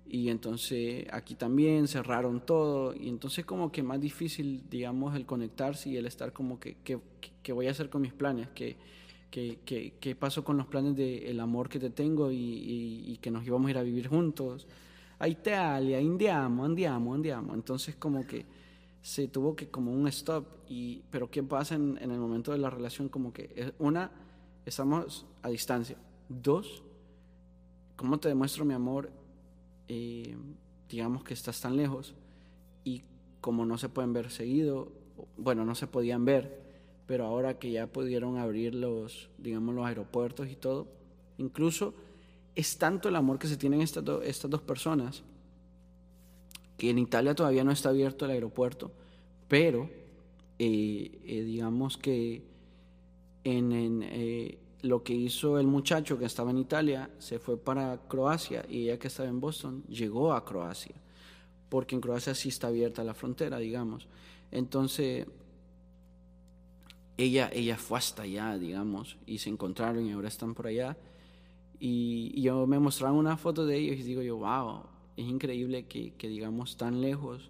y 0.08 0.30
entonces 0.30 1.08
aquí 1.12 1.36
también 1.36 1.88
cerraron 1.88 2.46
todo 2.46 2.94
y 2.96 3.10
entonces 3.10 3.46
como 3.46 3.72
que 3.72 3.84
más 3.84 4.00
difícil 4.00 4.64
digamos 4.70 5.16
el 5.16 5.26
conectarse 5.26 5.90
y 5.90 5.98
el 5.98 6.06
estar 6.06 6.32
como 6.32 6.60
que 6.60 6.78
qué 6.84 7.54
voy 7.54 7.68
a 7.68 7.72
hacer 7.72 7.90
con 7.90 8.02
mis 8.02 8.14
planes 8.14 8.50
qué 8.54 8.78
qué 9.36 10.16
pasó 10.18 10.44
con 10.44 10.58
los 10.58 10.68
planes 10.68 10.96
del 10.96 11.24
el 11.24 11.40
amor 11.40 11.68
que 11.70 11.80
te 11.80 11.90
tengo 11.90 12.32
y, 12.32 12.38
y, 13.06 13.18
que 13.18 13.32
nos 13.32 13.46
íbamos 13.46 13.68
a 13.68 13.72
ir 13.72 13.78
a 13.78 13.84
vivir 13.84 14.08
juntos. 14.08 14.68
A 15.20 15.28
Italia 15.28 15.98
andiamo 15.98 16.64
andiamo 16.64 17.14
andiamo. 17.14 17.54
Entonces 17.54 17.96
como 17.96 18.26
que 18.26 18.46
se 19.02 19.28
tuvo 19.28 19.56
que 19.56 19.70
como 19.70 19.92
un 19.92 20.08
stop 20.08 20.46
y 20.70 21.02
pero 21.10 21.30
qué 21.30 21.44
pasa 21.44 21.76
en, 21.76 21.98
en 22.02 22.12
el 22.12 22.20
momento 22.20 22.52
de 22.52 22.60
la 22.60 22.70
relación 22.70 23.10
como 23.10 23.34
que 23.34 23.74
una 23.80 24.12
estamos 24.66 25.26
a 25.42 25.50
distancia. 25.50 25.98
Dos 26.30 26.84
cómo 27.96 28.20
te 28.20 28.30
demuestro 28.30 28.66
mi 28.66 28.74
amor 28.74 29.10
eh, 29.88 30.36
digamos 30.90 31.24
que 31.24 31.34
estás 31.34 31.62
tan 31.62 31.76
lejos 31.78 32.16
y 32.84 33.04
como 33.42 33.66
no 33.66 33.78
se 33.78 33.90
pueden 33.90 34.14
ver 34.14 34.32
seguido, 34.32 34.92
bueno, 35.38 35.66
no 35.66 35.76
se 35.76 35.88
podían 35.88 36.26
ver, 36.26 36.64
pero 37.06 37.26
ahora 37.26 37.60
que 37.60 37.72
ya 37.72 37.88
pudieron 37.88 38.38
abrir 38.38 38.74
los, 38.76 39.30
digamos, 39.38 39.76
los 39.76 39.86
aeropuertos 39.86 40.50
y 40.50 40.56
todo, 40.56 40.88
incluso 41.38 41.94
es 42.56 42.78
tanto 42.78 43.10
el 43.10 43.16
amor 43.16 43.38
que 43.38 43.48
se 43.48 43.58
tienen 43.58 43.82
estas, 43.82 44.04
estas 44.24 44.50
dos 44.50 44.62
personas 44.62 45.24
que 46.78 46.90
en 46.90 47.00
Italia 47.00 47.36
todavía 47.36 47.64
no 47.64 47.72
está 47.72 47.90
abierto 47.90 48.26
el 48.26 48.32
aeropuerto, 48.32 48.92
pero 49.48 49.90
eh, 50.60 51.22
eh, 51.26 51.44
digamos 51.44 51.98
que 51.98 52.44
en, 53.44 53.72
en 53.72 54.04
lo 54.82 55.04
que 55.04 55.14
hizo 55.14 55.60
el 55.60 55.68
muchacho 55.68 56.18
que 56.18 56.26
estaba 56.26 56.52
en 56.52 56.58
Italia, 56.58 57.10
se 57.20 57.40
fue 57.40 57.58
para 57.58 57.98
Croacia 58.08 58.66
y 58.70 58.84
ella 58.84 59.00
que 59.00 59.08
estaba 59.08 59.30
en 59.30 59.40
Boston 59.40 59.84
llegó 59.88 60.34
a 60.34 60.46
Croacia, 60.46 60.96
porque 61.70 61.96
en 61.96 62.02
Croacia 62.02 62.36
sí 62.36 62.50
está 62.50 62.68
abierta 62.68 63.04
la 63.04 63.14
frontera, 63.14 63.58
digamos. 63.58 64.08
Entonces, 64.52 65.28
ella, 67.18 67.50
ella 67.54 67.78
fue 67.78 67.98
hasta 67.98 68.24
allá, 68.24 68.58
digamos, 68.58 69.18
y 69.26 69.40
se 69.40 69.50
encontraron 69.50 70.06
y 70.06 70.12
ahora 70.12 70.28
están 70.28 70.54
por 70.54 70.68
allá. 70.68 70.98
Y, 71.80 72.42
yo 72.42 72.68
me 72.68 72.80
mostraron 72.80 73.18
una 73.18 73.38
foto 73.38 73.66
de 73.66 73.78
ellos 73.78 74.00
y 74.00 74.04
digo 74.04 74.22
yo, 74.22 74.38
wow, 74.38 74.84
es 75.18 75.26
increíble 75.26 75.86
que, 75.88 76.14
digamos, 76.28 76.78
tan 76.78 77.02
lejos, 77.02 77.50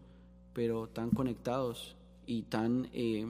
pero 0.53 0.87
tan 0.87 1.09
conectados 1.09 1.95
y 2.25 2.43
tan... 2.43 2.89
Eh, 2.93 3.27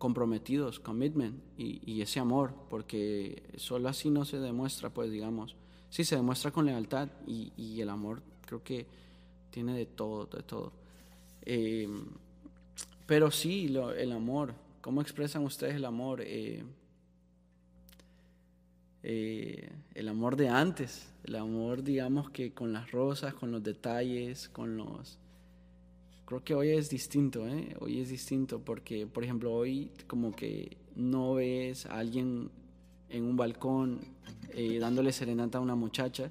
comprometidos, 0.00 0.80
commitment 0.80 1.38
y, 1.56 2.00
ese 2.00 2.18
amor, 2.18 2.54
porque 2.68 3.44
solo 3.56 3.88
así 3.88 4.10
no 4.10 4.24
se 4.24 4.40
demuestra, 4.40 4.90
pues 4.90 5.12
digamos, 5.12 5.54
sí 5.90 6.02
se 6.02 6.16
demuestra 6.16 6.50
con 6.50 6.66
lealtad 6.66 7.08
y, 7.26 7.80
el 7.80 7.88
amor 7.88 8.20
creo 8.44 8.64
que 8.64 8.86
tiene 9.52 9.76
de 9.76 9.86
todo, 9.86 10.26
de 10.26 10.42
todo. 10.42 10.72
Em, 11.42 12.06
pero 13.06 13.30
sí, 13.30 13.66
el 13.96 14.12
amor, 14.12 14.54
¿Cómo 14.80 15.02
expresan 15.02 15.44
ustedes 15.44 15.74
el 15.74 15.84
amor? 15.84 16.22
Eh, 16.22 16.64
eh, 19.02 19.70
el 19.94 20.08
amor 20.08 20.36
de 20.36 20.48
antes, 20.48 21.12
el 21.24 21.36
amor, 21.36 21.82
digamos 21.82 22.30
que 22.30 22.54
con 22.54 22.72
las 22.72 22.90
rosas, 22.90 23.34
con 23.34 23.50
los 23.50 23.62
detalles, 23.62 24.48
con 24.48 24.78
los... 24.78 25.18
Creo 26.30 26.44
que 26.44 26.54
hoy 26.54 26.68
es 26.68 26.88
distinto, 26.88 27.44
¿eh? 27.48 27.74
Hoy 27.80 28.00
es 28.00 28.08
distinto 28.08 28.60
porque, 28.60 29.04
por 29.04 29.24
ejemplo, 29.24 29.52
hoy 29.52 29.90
como 30.06 30.30
que 30.30 30.76
no 30.94 31.34
ves 31.34 31.86
a 31.86 31.98
alguien 31.98 32.52
en 33.08 33.24
un 33.24 33.36
balcón 33.36 33.98
eh, 34.50 34.78
dándole 34.78 35.10
serenata 35.10 35.58
a 35.58 35.60
una 35.60 35.74
muchacha. 35.74 36.30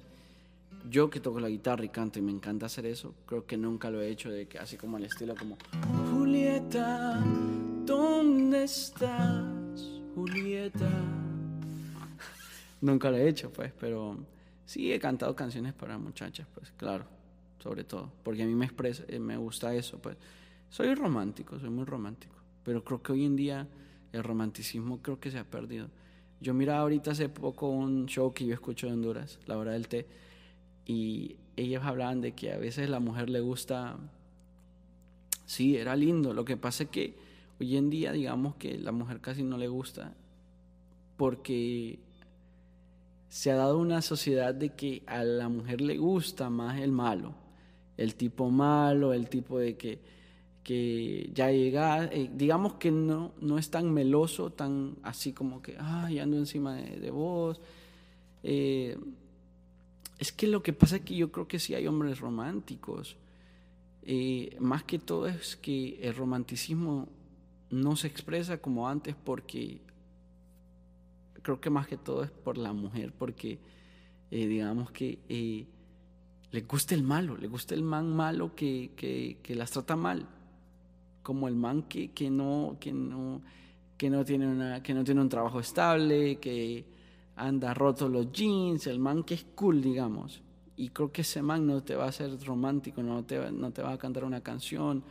Yo 0.88 1.10
que 1.10 1.20
toco 1.20 1.38
la 1.38 1.50
guitarra 1.50 1.84
y 1.84 1.90
canto 1.90 2.18
y 2.18 2.22
me 2.22 2.32
encanta 2.32 2.64
hacer 2.64 2.86
eso, 2.86 3.14
creo 3.26 3.44
que 3.44 3.58
nunca 3.58 3.90
lo 3.90 4.00
he 4.00 4.08
hecho 4.08 4.30
de 4.30 4.48
que 4.48 4.58
así 4.58 4.78
como 4.78 4.96
al 4.96 5.04
estilo 5.04 5.34
como 5.34 5.58
Julieta, 6.10 7.22
¿dónde 7.84 8.64
estás? 8.64 10.00
Julieta. 10.14 10.90
nunca 12.80 13.10
lo 13.10 13.18
he 13.18 13.28
hecho, 13.28 13.52
pues, 13.52 13.70
pero 13.78 14.16
sí 14.64 14.94
he 14.94 14.98
cantado 14.98 15.36
canciones 15.36 15.74
para 15.74 15.98
muchachas, 15.98 16.46
pues, 16.54 16.72
claro, 16.78 17.04
sobre 17.62 17.84
todo, 17.84 18.10
porque 18.22 18.42
a 18.42 18.46
mí 18.46 18.54
me 18.54 18.64
expresa, 18.64 19.04
eh, 19.08 19.18
me 19.18 19.36
gusta 19.36 19.74
eso, 19.74 19.98
pues. 19.98 20.16
Soy 20.70 20.94
romántico, 20.94 21.58
soy 21.58 21.70
muy 21.70 21.84
romántico, 21.84 22.34
pero 22.64 22.84
creo 22.84 23.02
que 23.02 23.12
hoy 23.12 23.24
en 23.24 23.36
día 23.36 23.68
el 24.12 24.22
romanticismo 24.22 25.00
creo 25.02 25.18
que 25.20 25.30
se 25.30 25.38
ha 25.38 25.44
perdido. 25.44 25.88
Yo 26.40 26.54
miraba 26.54 26.80
ahorita 26.80 27.10
hace 27.10 27.28
poco 27.28 27.68
un 27.68 28.06
show 28.06 28.32
que 28.32 28.46
yo 28.46 28.54
escucho 28.54 28.86
de 28.86 28.94
Honduras, 28.94 29.38
La 29.46 29.58
Hora 29.58 29.72
del 29.72 29.88
Té, 29.88 30.06
y 30.86 31.36
ellos 31.56 31.84
hablaban 31.84 32.20
de 32.20 32.32
que 32.32 32.52
a 32.52 32.58
veces 32.58 32.88
la 32.88 33.00
mujer 33.00 33.28
le 33.28 33.40
gusta, 33.40 33.98
sí, 35.44 35.76
era 35.76 35.96
lindo, 35.96 36.32
lo 36.32 36.44
que 36.44 36.56
pasa 36.56 36.84
es 36.84 36.90
que 36.90 37.14
hoy 37.60 37.76
en 37.76 37.90
día 37.90 38.12
digamos 38.12 38.54
que 38.56 38.78
la 38.78 38.92
mujer 38.92 39.20
casi 39.20 39.42
no 39.42 39.58
le 39.58 39.68
gusta 39.68 40.14
porque 41.16 41.98
se 43.28 43.50
ha 43.50 43.54
dado 43.54 43.78
una 43.78 44.00
sociedad 44.02 44.54
de 44.54 44.70
que 44.70 45.02
a 45.06 45.22
la 45.22 45.48
mujer 45.48 45.80
le 45.80 45.98
gusta 45.98 46.48
más 46.48 46.80
el 46.80 46.92
malo, 46.92 47.34
el 48.00 48.14
tipo 48.14 48.50
malo, 48.50 49.12
el 49.12 49.28
tipo 49.28 49.58
de 49.58 49.76
que 49.76 50.00
que 50.62 51.30
ya 51.34 51.50
llega, 51.50 52.04
eh, 52.04 52.30
digamos 52.32 52.74
que 52.74 52.90
no, 52.90 53.32
no 53.40 53.58
es 53.58 53.70
tan 53.70 53.92
meloso, 53.92 54.50
tan 54.50 54.96
así 55.02 55.32
como 55.32 55.62
que, 55.62 55.76
ay, 55.78 56.18
ando 56.18 56.36
encima 56.36 56.76
de, 56.76 57.10
vos. 57.10 57.60
Eh, 58.42 58.96
es 60.18 60.32
que 60.32 60.46
lo 60.46 60.62
que 60.62 60.72
pasa 60.72 60.96
es 60.96 61.02
que 61.02 61.16
yo 61.16 61.32
creo 61.32 61.48
que 61.48 61.58
sí 61.58 61.74
hay 61.74 61.86
hombres 61.86 62.20
románticos. 62.20 63.16
Eh, 64.02 64.56
más 64.60 64.84
que 64.84 64.98
todo 64.98 65.26
es 65.26 65.56
que 65.56 65.98
el 66.02 66.14
romanticismo 66.14 67.08
no 67.70 67.96
se 67.96 68.08
expresa 68.08 68.58
como 68.58 68.88
antes 68.88 69.14
porque 69.14 69.80
creo 71.42 71.60
que 71.60 71.70
más 71.70 71.86
que 71.86 71.96
todo 71.96 72.22
es 72.22 72.30
por 72.30 72.58
la 72.58 72.72
mujer, 72.72 73.12
porque 73.16 73.58
digamos 74.30 74.90
que 74.90 75.18
le 76.52 76.60
gusta 76.62 76.94
el 76.94 77.02
malo, 77.02 77.36
le 77.36 77.48
gusta 77.48 77.74
el 77.74 77.82
man 77.82 78.14
malo 78.14 78.54
que, 78.54 78.90
que 79.42 79.54
las 79.54 79.70
trata 79.70 79.96
mal 79.96 80.26
como 81.22 81.48
el 81.48 81.54
man 81.54 81.82
que, 81.82 82.12
que, 82.12 82.30
no, 82.30 82.76
que, 82.80 82.92
no, 82.92 83.42
que, 83.96 84.10
no 84.10 84.24
tiene 84.24 84.46
una, 84.46 84.82
que 84.82 84.94
no 84.94 85.04
tiene 85.04 85.20
un 85.20 85.28
trabajo 85.28 85.60
estable, 85.60 86.36
que 86.36 86.84
anda 87.36 87.74
roto 87.74 88.08
los 88.08 88.32
jeans, 88.32 88.86
el 88.86 88.98
man 88.98 89.22
que 89.22 89.34
es 89.34 89.46
cool, 89.54 89.82
digamos. 89.82 90.42
Y 90.76 90.88
creo 90.90 91.12
que 91.12 91.22
ese 91.22 91.42
man 91.42 91.66
no 91.66 91.82
te 91.82 91.94
va 91.94 92.06
a 92.06 92.08
hacer 92.08 92.36
romántico, 92.44 93.02
no 93.02 93.24
te, 93.24 93.50
no 93.52 93.70
te 93.70 93.82
va 93.82 93.92
a 93.92 93.98
cantar 93.98 94.24
una 94.24 94.40
canción, 94.40 95.04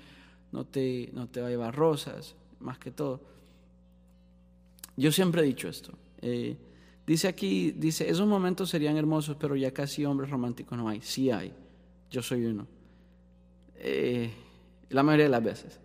no 0.51 0.65
te, 0.65 1.09
no 1.13 1.27
te 1.27 1.41
va 1.41 1.47
a 1.47 1.51
llevar 1.51 1.75
rosas, 1.75 2.35
más 2.59 2.79
que 2.79 2.91
todo. 2.91 3.21
Yo 4.97 5.11
siempre 5.11 5.41
he 5.41 5.45
dicho 5.45 5.69
esto. 5.69 5.93
Eh, 6.21 6.57
dice 7.09 7.27
aquí, 7.27 7.71
dice, 7.71 8.07
esos 8.07 8.27
momentos 8.27 8.69
serían 8.69 8.95
hermosos, 8.95 9.35
pero 9.39 9.55
ya 9.55 9.71
casi 9.71 10.05
hombres 10.05 10.29
románticos 10.29 10.77
no 10.77 10.87
hay. 10.87 11.01
Sí 11.01 11.31
hay. 11.31 11.51
Yo 12.11 12.21
soy 12.21 12.45
uno. 12.45 12.67
Eh, 13.77 14.31
la 14.89 15.01
mayoría 15.01 15.25
de 15.25 15.31
las 15.31 15.43
veces. 15.43 15.79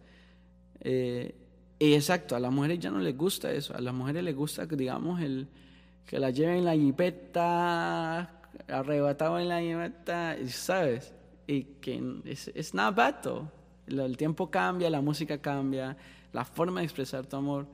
Eh, 0.80 1.34
y 1.78 1.94
exacto, 1.94 2.36
a 2.36 2.40
las 2.40 2.52
mujeres 2.52 2.78
ya 2.78 2.90
no 2.90 2.98
les 2.98 3.16
gusta 3.16 3.50
eso. 3.50 3.74
A 3.74 3.80
las 3.80 3.94
mujeres 3.94 4.22
les 4.22 4.36
gusta, 4.36 4.66
digamos, 4.66 5.22
el 5.22 5.48
que 6.04 6.18
la 6.18 6.28
lleven 6.28 6.58
en 6.58 6.64
la 6.66 6.74
jipeta, 6.74 8.42
arrebatado 8.68 9.38
en 9.38 9.48
la 9.48 9.62
jipeta, 9.62 10.36
¿sabes? 10.48 11.14
Y 11.46 11.62
que 11.80 12.02
es, 12.26 12.74
nada 12.74 13.22
El 13.86 14.18
tiempo 14.18 14.50
cambia, 14.50 14.90
la 14.90 15.00
música 15.00 15.38
cambia, 15.38 15.96
la 16.34 16.44
forma 16.44 16.80
de 16.80 16.84
expresar 16.84 17.24
tu 17.24 17.36
amor. 17.36 17.66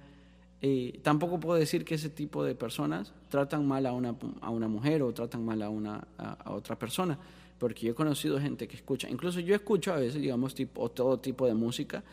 Eh, 0.62 1.00
tampoco 1.02 1.40
puedo 1.40 1.58
decir 1.58 1.84
que 1.84 1.94
ese 1.94 2.10
tipo 2.10 2.44
de 2.44 2.54
personas 2.54 3.14
tratan 3.28 3.66
mal 3.66 3.86
a 3.86 3.92
una, 3.92 4.14
a 4.42 4.50
una 4.50 4.68
mujer 4.68 5.02
o 5.02 5.12
tratan 5.14 5.44
mal 5.44 5.62
a, 5.62 5.70
una, 5.70 6.06
a, 6.18 6.52
otra 6.52 6.78
persona, 6.78 7.18
porque 7.58 7.86
yo 7.86 7.92
he 7.92 7.94
conocido 7.94 8.38
gente 8.38 8.68
que 8.68 8.76
escucha, 8.76 9.08
incluso 9.08 9.40
yo 9.40 9.54
escucho 9.54 9.92
a 9.92 9.96
veces, 9.96 10.20
digamos, 10.20 10.54
tipo, 10.54 10.90
todo 10.90 11.18
tipo 11.18 11.46
de 11.46 11.54
música, 11.54 12.04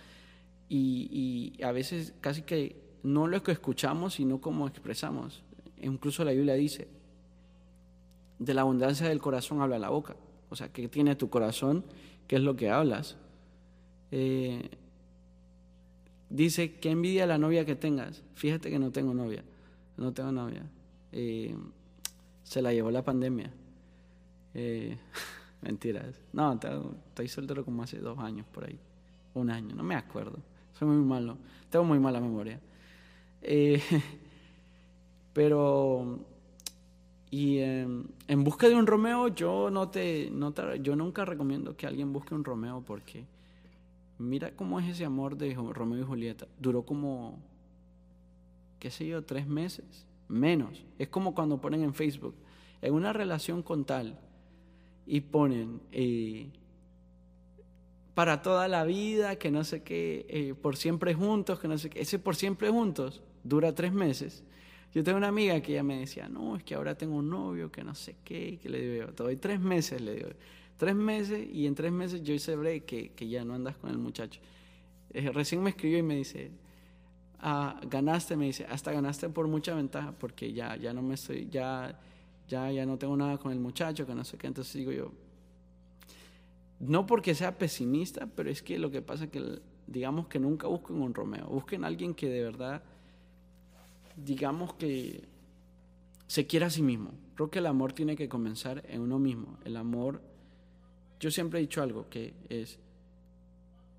y, 0.70 1.54
a 1.64 1.72
veces 1.72 2.14
casi 2.22 2.42
que 2.42 2.76
no 3.04 3.28
lo 3.28 3.42
que 3.42 3.52
escuchamos, 3.52 4.16
sino 4.16 4.42
cómo 4.42 4.68
expresamos. 4.68 5.44
Incluso 5.82 6.26
la 6.26 6.32
Biblia 6.32 6.56
dice, 6.56 6.88
de 8.40 8.54
la 8.54 8.62
abundancia 8.62 9.08
del 9.08 9.20
corazón 9.20 9.62
habla 9.62 9.80
la 9.80 9.90
boca. 9.90 10.16
O 10.50 10.56
sea, 10.56 10.72
¿qué 10.72 10.88
tiene 10.88 11.16
tu 11.16 11.30
corazón? 11.30 11.86
¿Qué 12.28 12.36
es 12.36 12.42
lo 12.42 12.56
que 12.56 12.70
hablas? 12.70 13.18
Eh, 14.12 14.70
dice, 16.30 16.76
que 16.76 16.92
envidia 16.92 17.26
la 17.26 17.38
novia 17.38 17.66
que 17.66 17.76
tengas. 17.76 18.24
Fíjate 18.36 18.70
que 18.70 18.80
no 18.80 18.92
tengo 18.92 19.14
novia. 19.14 19.44
No 19.98 20.14
tengo 20.14 20.32
novia. 20.32 20.64
Se 22.44 22.62
la 22.62 22.74
llevó 22.74 22.92
la 22.92 23.04
pandemia. 23.04 23.52
Eh, 24.54 24.98
mentiras. 25.62 26.20
No, 26.34 26.54
estoy 26.54 27.28
soltero 27.28 27.64
como 27.66 27.84
hace 27.84 28.00
dos 28.00 28.18
años 28.20 28.46
por 28.52 28.66
ahí. 28.66 28.80
Un 29.34 29.50
año, 29.50 29.76
no 29.76 29.84
me 29.84 29.96
acuerdo. 29.96 30.40
Soy 30.78 30.88
muy 30.88 31.06
malo. 31.06 31.38
Tengo 31.70 31.86
muy 31.86 32.00
mala 32.00 32.20
memoria. 32.20 32.60
Pero, 35.34 36.20
y 37.30 37.60
en 37.60 38.44
busca 38.44 38.68
de 38.68 38.76
un 38.76 38.88
Romeo, 38.88 39.28
yo 39.28 39.70
no 39.70 39.90
te, 39.90 40.30
no 40.32 40.54
yo 40.76 40.96
nunca 40.96 41.26
recomiendo 41.26 41.78
que 41.78 41.86
alguien 41.86 42.12
busque 42.12 42.34
un 42.34 42.44
Romeo 42.44 42.82
porque 42.86 43.26
mira 44.20 44.56
cómo 44.56 44.80
es 44.80 44.88
ese 44.90 45.06
amor 45.06 45.38
de 45.38 45.54
Romeo 45.54 46.00
y 46.00 46.06
Julieta. 46.06 46.48
Duró 46.60 46.84
como, 46.84 47.40
qué 48.80 48.92
sé 48.92 49.08
yo, 49.08 49.24
tres 49.24 49.48
meses, 49.48 50.06
menos. 50.28 50.86
Es 50.98 51.08
como 51.08 51.34
cuando 51.34 51.62
ponen 51.62 51.84
en 51.84 51.94
Facebook, 51.94 52.36
en 52.82 52.94
una 52.94 53.14
relación 53.14 53.64
con 53.64 53.86
tal, 53.86 54.20
y 55.06 55.22
ponen, 55.22 55.82
eh, 55.92 56.50
para 58.14 58.42
toda 58.42 58.68
la 58.68 58.84
vida, 58.84 59.38
que 59.38 59.52
no 59.52 59.64
sé 59.64 59.84
qué, 59.84 60.26
eh, 60.30 60.56
por 60.60 60.76
siempre 60.76 61.14
juntos, 61.14 61.60
que 61.60 61.68
no 61.68 61.78
sé 61.78 61.90
qué. 61.90 62.02
Ese 62.02 62.18
por 62.18 62.36
siempre 62.36 62.70
juntos 62.70 63.22
dura 63.44 63.76
tres 63.76 63.94
meses. 63.94 64.44
Yo 64.94 65.04
tengo 65.04 65.20
una 65.20 65.28
amiga 65.28 65.62
que 65.62 65.74
ella 65.74 65.84
me 65.84 66.00
decía, 66.00 66.28
no, 66.28 66.56
es 66.56 66.64
que 66.64 66.74
ahora 66.74 66.98
tengo 66.98 67.16
un 67.16 67.30
novio, 67.30 67.72
que 67.72 67.84
no 67.84 67.94
sé 67.94 68.16
qué, 68.24 68.58
que 68.60 68.70
le 68.70 68.82
digo, 68.82 69.08
te 69.10 69.22
doy 69.22 69.36
tres 69.36 69.60
meses, 69.60 70.02
le 70.02 70.16
digo. 70.16 70.30
Tres 70.78 70.96
meses 70.96 71.48
y 71.52 71.66
en 71.66 71.76
tres 71.76 71.92
meses 71.92 72.22
yo 72.24 72.34
hice 72.34 72.84
que, 72.86 73.10
que 73.10 73.28
ya 73.28 73.44
no 73.44 73.56
andas 73.56 73.76
con 73.78 73.90
el 73.90 73.98
muchacho. 73.98 74.40
Eh, 75.12 75.32
recién 75.32 75.62
me 75.64 75.72
escribió 75.72 75.98
y 75.98 76.04
me 76.04 76.16
dice, 76.16 76.52
ah, 77.40 77.80
ganaste, 77.90 78.36
me 78.36 78.46
dice, 78.46 78.66
hasta 78.70 78.92
ganaste 78.92 79.30
por 79.30 79.48
mucha 79.48 79.74
ventaja 79.74 80.12
porque 80.12 80.54
ya, 80.54 80.76
ya 80.76 80.94
no 80.94 81.02
me 81.02 81.16
estoy, 81.16 81.48
ya, 81.50 82.00
ya, 82.48 82.72
ya 82.72 82.86
no 82.86 82.98
tengo 82.98 83.18
nada 83.18 83.38
con 83.38 83.52
el 83.52 83.60
muchacho, 83.60 84.06
que 84.06 84.14
no 84.14 84.24
sé 84.24 84.38
qué. 84.38 84.48
Entonces 84.48 84.74
digo 84.74 84.92
yo, 84.92 85.12
no 86.80 87.08
porque 87.08 87.34
sea 87.34 87.58
pesimista, 87.58 88.28
pero 88.28 88.50
es 88.50 88.62
que 88.62 88.78
lo 88.78 88.92
que 88.92 89.02
pasa 89.02 89.26
es 89.26 89.32
que, 89.32 89.60
digamos 89.88 90.28
que 90.28 90.40
nunca 90.40 90.68
busquen 90.68 91.02
un 91.02 91.14
Romeo, 91.14 91.48
busquen 91.48 91.84
a 91.84 91.88
alguien 91.88 92.14
que 92.14 92.30
de 92.30 92.44
verdad, 92.44 92.84
digamos 94.16 94.74
que 94.74 95.24
se 96.28 96.46
quiera 96.46 96.68
a 96.68 96.70
sí 96.70 96.82
mismo. 96.82 97.12
Creo 97.36 97.50
que 97.50 97.60
el 97.60 97.66
amor 97.66 97.94
tiene 97.94 98.16
que 98.16 98.28
comenzar 98.28 98.84
en 98.88 99.02
uno 99.02 99.20
mismo. 99.20 99.58
El 99.64 99.78
amor, 99.78 100.22
yo 101.20 101.32
siempre 101.32 101.60
he 101.60 101.62
dicho 101.62 101.82
algo 101.82 102.08
que 102.10 102.34
es, 102.50 102.78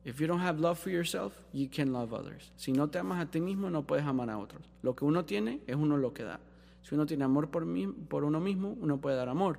if 0.04 0.20
you 0.20 0.26
don't 0.26 0.42
have 0.42 0.60
love 0.60 0.78
for 0.78 0.90
yourself, 0.90 1.34
you 1.52 1.68
can 1.68 1.92
love 1.92 2.12
others. 2.12 2.52
Si 2.56 2.72
no 2.72 2.88
te 2.88 2.98
amas 2.98 3.20
a 3.20 3.30
ti 3.30 3.40
mismo, 3.40 3.70
no 3.70 3.82
puedes 3.82 4.04
amar 4.04 4.30
a 4.30 4.38
otros. 4.38 4.62
Lo 4.82 4.94
que 4.94 5.04
uno 5.04 5.24
tiene 5.24 5.60
es 5.66 5.76
uno 5.76 5.96
lo 5.96 6.12
que 6.12 6.24
da. 6.24 6.40
Si 6.82 6.94
uno 6.94 7.06
tiene 7.06 7.24
amor 7.24 7.50
por, 7.50 7.66
mí, 7.66 7.86
por 7.86 8.24
uno 8.24 8.40
mismo, 8.40 8.76
uno 8.80 9.00
puede 9.00 9.16
dar 9.16 9.28
amor. 9.28 9.58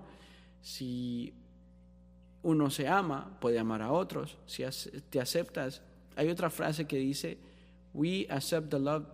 Si 0.62 1.34
uno 2.42 2.70
se 2.70 2.88
ama, 2.88 3.38
puede 3.40 3.60
amar 3.60 3.82
a 3.82 3.92
otros. 3.92 4.38
Si 4.46 4.64
te 5.10 5.20
aceptas, 5.20 5.82
hay 6.16 6.30
otra 6.30 6.50
frase 6.50 6.88
que 6.88 6.98
dice, 6.98 7.38
we 7.94 8.26
accept 8.30 8.70
the 8.70 8.80
love 8.80 9.06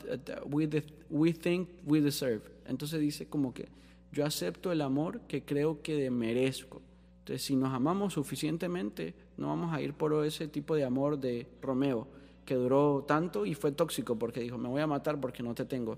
we, 1.09 1.33
think 1.33 1.69
we 1.85 2.01
deserve. 2.01 2.43
Entonces 2.65 2.99
dice 2.99 3.27
como 3.27 3.53
que 3.53 3.67
yo 4.11 4.25
acepto 4.25 4.71
el 4.71 4.81
amor 4.81 5.21
que 5.27 5.43
creo 5.43 5.81
que 5.81 6.09
merezco. 6.09 6.81
Entonces, 7.25 7.43
si 7.43 7.55
nos 7.55 7.73
amamos 7.73 8.13
suficientemente, 8.13 9.15
no 9.37 9.47
vamos 9.47 9.73
a 9.73 9.81
ir 9.81 9.95
por 9.95 10.23
ese 10.23 10.47
tipo 10.47 10.75
de 10.75 10.85
amor 10.85 11.17
de 11.17 11.47
Romeo, 11.59 12.07
que 12.45 12.53
duró 12.53 13.03
tanto 13.07 13.47
y 13.47 13.55
fue 13.55 13.71
tóxico 13.71 14.15
porque 14.15 14.41
dijo, 14.41 14.59
me 14.59 14.69
voy 14.69 14.79
a 14.83 14.85
matar 14.85 15.19
porque 15.19 15.41
no 15.41 15.55
te 15.55 15.65
tengo. 15.65 15.97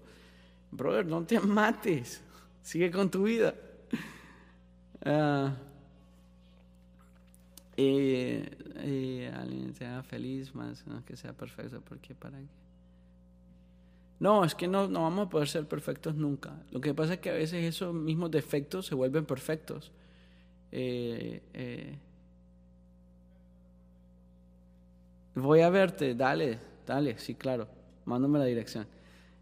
Brother, 0.71 1.05
no 1.05 1.25
te 1.25 1.37
mates, 1.41 2.23
sigue 2.61 2.89
con 2.91 3.11
tu 3.11 3.23
vida. 3.23 3.53
Uh, 5.05 5.51
alguien 9.35 9.75
sea 9.75 10.03
feliz 10.03 10.55
más 10.55 10.85
que 11.05 11.17
sea 11.17 11.33
perfecto, 11.33 11.81
porque 11.81 12.15
para 12.15 12.37
qué. 12.37 12.47
No, 14.21 14.45
es 14.45 14.55
que 14.55 14.69
no, 14.69 14.87
no 14.87 15.01
vamos 15.01 15.27
a 15.27 15.29
poder 15.29 15.49
ser 15.49 15.67
perfectos 15.67 16.15
nunca. 16.15 16.63
Lo 16.71 16.79
que 16.79 16.93
pasa 16.93 17.15
es 17.15 17.19
que 17.19 17.31
a 17.31 17.33
veces 17.33 17.65
esos 17.65 17.93
mismos 17.93 18.31
defectos 18.31 18.85
se 18.85 18.95
vuelven 18.95 19.25
perfectos. 19.25 19.91
Eh, 20.71 21.41
eh, 21.53 21.97
voy 25.35 25.61
a 25.61 25.69
verte, 25.69 26.15
dale, 26.15 26.59
dale, 26.85 27.17
sí, 27.17 27.35
claro, 27.35 27.67
mándame 28.05 28.39
la 28.39 28.45
dirección. 28.45 28.87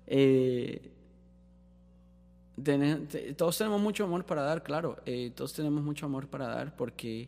Eh, 0.08 0.92
todos 3.36 3.58
tenemos 3.58 3.82
mucho 3.82 4.06
amor 4.06 4.26
para 4.26 4.44
dar, 4.44 4.64
claro, 4.64 4.98
todos 5.36 5.54
tenemos 5.54 5.84
mucho 5.84 6.06
amor 6.06 6.28
para 6.28 6.48
dar 6.48 6.76
porque 6.76 7.28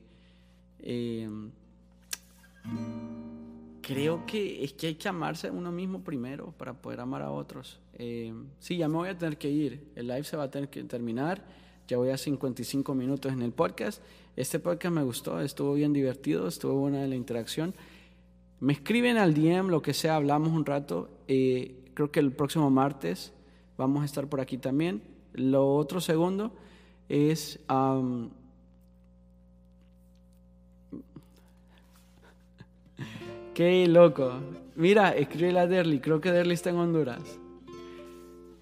creo 3.81 4.25
que 4.25 4.63
es 4.63 4.73
que 4.73 4.87
hay 4.87 4.95
que 4.95 5.09
amarse 5.09 5.47
a 5.47 5.51
uno 5.51 5.69
mismo 5.69 6.01
primero 6.01 6.53
para 6.57 6.73
poder 6.73 7.01
amar 7.01 7.23
a 7.23 7.31
otros. 7.31 7.81
sí, 8.59 8.77
ya 8.77 8.87
me 8.87 8.95
voy 8.95 9.09
a 9.09 9.17
tener 9.17 9.37
que 9.37 9.49
ir, 9.49 9.91
el 9.95 10.07
live 10.07 10.23
se 10.23 10.37
va 10.37 10.43
a 10.43 10.51
tener 10.51 10.69
que 10.69 10.83
terminar. 10.85 11.66
Ya 11.87 11.97
voy 11.97 12.09
a 12.09 12.17
55 12.17 12.93
minutos 12.95 13.31
en 13.31 13.41
el 13.41 13.53
podcast. 13.53 14.01
Este 14.35 14.59
podcast 14.59 14.93
me 14.93 15.03
gustó, 15.03 15.39
estuvo 15.39 15.73
bien 15.73 15.93
divertido, 15.93 16.49
estuvo 16.49 16.73
buena 16.73 17.07
la 17.07 17.15
interacción. 17.15 17.73
Me 18.59 18.73
escriben 18.73 19.15
al 19.17 19.33
DM, 19.33 19.69
lo 19.69 19.81
que 19.81 19.93
sea, 19.93 20.17
hablamos 20.17 20.49
un 20.49 20.65
rato. 20.65 21.09
Eh, 21.29 21.91
creo 21.93 22.11
que 22.11 22.19
el 22.19 22.33
próximo 22.33 22.69
martes 22.69 23.31
vamos 23.77 24.01
a 24.01 24.05
estar 24.05 24.27
por 24.27 24.41
aquí 24.41 24.57
también. 24.57 25.01
Lo 25.33 25.75
otro 25.75 26.01
segundo 26.01 26.51
es... 27.07 27.57
Qué 33.53 33.87
loco. 33.87 34.33
Mira, 34.75 35.11
escribe 35.11 35.57
a 35.57 35.67
Derly. 35.67 36.01
Creo 36.01 36.19
que 36.19 36.33
Derly 36.33 36.53
está 36.53 36.69
en 36.69 36.75
Honduras. 36.75 37.39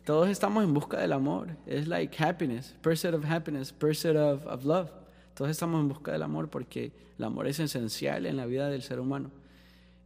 Todos 0.05 0.29
estamos 0.29 0.63
en 0.63 0.73
busca 0.73 0.99
del 0.99 1.13
amor. 1.13 1.57
Es 1.65 1.87
like 1.87 2.23
happiness, 2.23 2.75
pursuit 2.81 3.13
of 3.13 3.25
happiness, 3.25 3.73
pursuit 3.73 4.15
of, 4.15 4.45
of 4.45 4.63
love. 4.63 4.89
Todos 5.33 5.49
estamos 5.51 5.81
en 5.81 5.89
busca 5.89 6.11
del 6.11 6.21
amor 6.21 6.49
porque 6.49 6.91
el 7.17 7.25
amor 7.25 7.47
es 7.47 7.59
esencial 7.59 8.25
en 8.25 8.37
la 8.37 8.45
vida 8.45 8.69
del 8.69 8.83
ser 8.83 8.99
humano. 8.99 9.31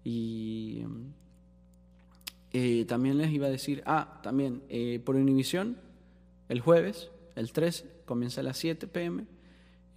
Y 0.04 0.86
eh, 2.54 2.86
también 2.86 3.18
les 3.18 3.30
iba 3.30 3.48
a 3.48 3.50
decir, 3.50 3.84
ah, 3.86 4.20
también 4.24 4.64
eh, 4.70 5.02
por 5.04 5.18
Univisión, 5.18 5.76
el 6.48 6.62
jueves, 6.62 7.12
el 7.36 7.52
13, 7.52 8.04
comienza 8.06 8.40
a 8.40 8.46
las 8.46 8.58
7 8.58 8.88
pm, 8.88 9.26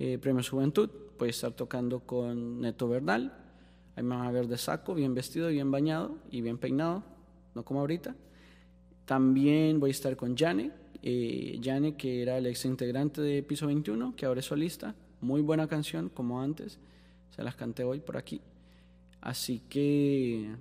eh, 0.01 0.19
Premio 0.19 0.43
Juventud, 0.43 0.91
a 1.27 1.31
estar 1.31 1.53
tocando 1.53 2.01
con 2.01 2.61
Neto 2.61 2.89
Bernal, 2.89 3.33
ahí 3.95 4.03
me 4.03 4.17
van 4.17 4.27
a 4.27 4.33
ver 4.33 4.49
de 4.49 4.59
saco, 4.59 4.95
bien 4.95 5.15
vestido, 5.15 5.49
bien 5.49 5.71
bañado 5.71 6.17
y 6.31 6.41
bien 6.41 6.59
peinado, 6.59 7.05
no 7.55 7.65
como 7.65 7.81
ahorita. 7.81 8.17
También 9.13 9.79
voy 9.79 9.91
a 9.91 9.99
estar 9.99 10.17
con 10.17 10.35
Jane, 10.35 10.71
eh, 11.03 11.61
que 11.99 12.23
era 12.23 12.39
el 12.39 12.47
ex 12.47 12.65
integrante 12.65 13.21
de 13.21 13.43
Piso 13.43 13.67
21, 13.67 14.17
que 14.17 14.25
ahora 14.25 14.41
es 14.41 14.47
solista. 14.47 14.95
Muy 15.21 15.43
buena 15.43 15.69
canción, 15.69 16.09
como 16.09 16.41
antes. 16.41 16.79
Se 17.29 17.43
las 17.43 17.55
canté 17.55 17.85
hoy 17.85 18.01
por 18.01 18.17
aquí. 18.17 18.41
Así 19.21 19.61
que 19.69 20.57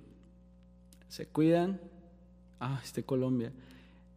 se 1.08 1.24
cuidan. 1.28 1.80
Ah, 2.60 2.78
este 2.84 3.04
Colombia. 3.04 3.54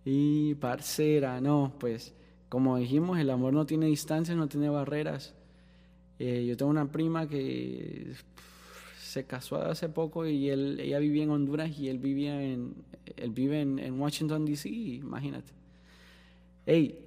Y 0.03 0.55
parcera, 0.55 1.39
no, 1.39 1.73
pues 1.79 2.13
como 2.49 2.75
dijimos, 2.75 3.17
el 3.19 3.29
amor 3.29 3.53
no 3.53 3.65
tiene 3.65 3.85
distancias, 3.85 4.35
no 4.35 4.49
tiene 4.49 4.67
barreras. 4.67 5.33
Eh, 6.19 6.45
yo 6.45 6.57
tengo 6.57 6.71
una 6.71 6.91
prima 6.91 7.25
que 7.29 8.15
se 9.15 9.23
casó 9.23 9.55
hace 9.61 9.87
poco 9.87 10.25
y 10.25 10.49
él, 10.49 10.77
ella 10.77 10.99
vivía 10.99 11.23
en 11.23 11.29
Honduras 11.29 11.71
y 11.79 11.87
él 11.87 11.99
vivía 11.99 12.43
en, 12.43 12.75
él 13.15 13.29
vive 13.29 13.61
en, 13.61 13.97
Washington 13.97 14.43
D.C., 14.43 14.67
imagínate. 14.67 15.53
Hey, 16.65 16.99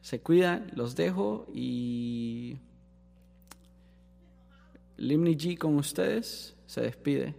se 0.00 0.20
cuidan, 0.20 0.70
los 0.76 0.94
dejo 0.94 1.48
y 1.52 2.58
Limni 4.96 5.36
G 5.36 5.58
con 5.58 5.74
ustedes 5.74 6.54
se 6.66 6.82
despide. 6.82 7.34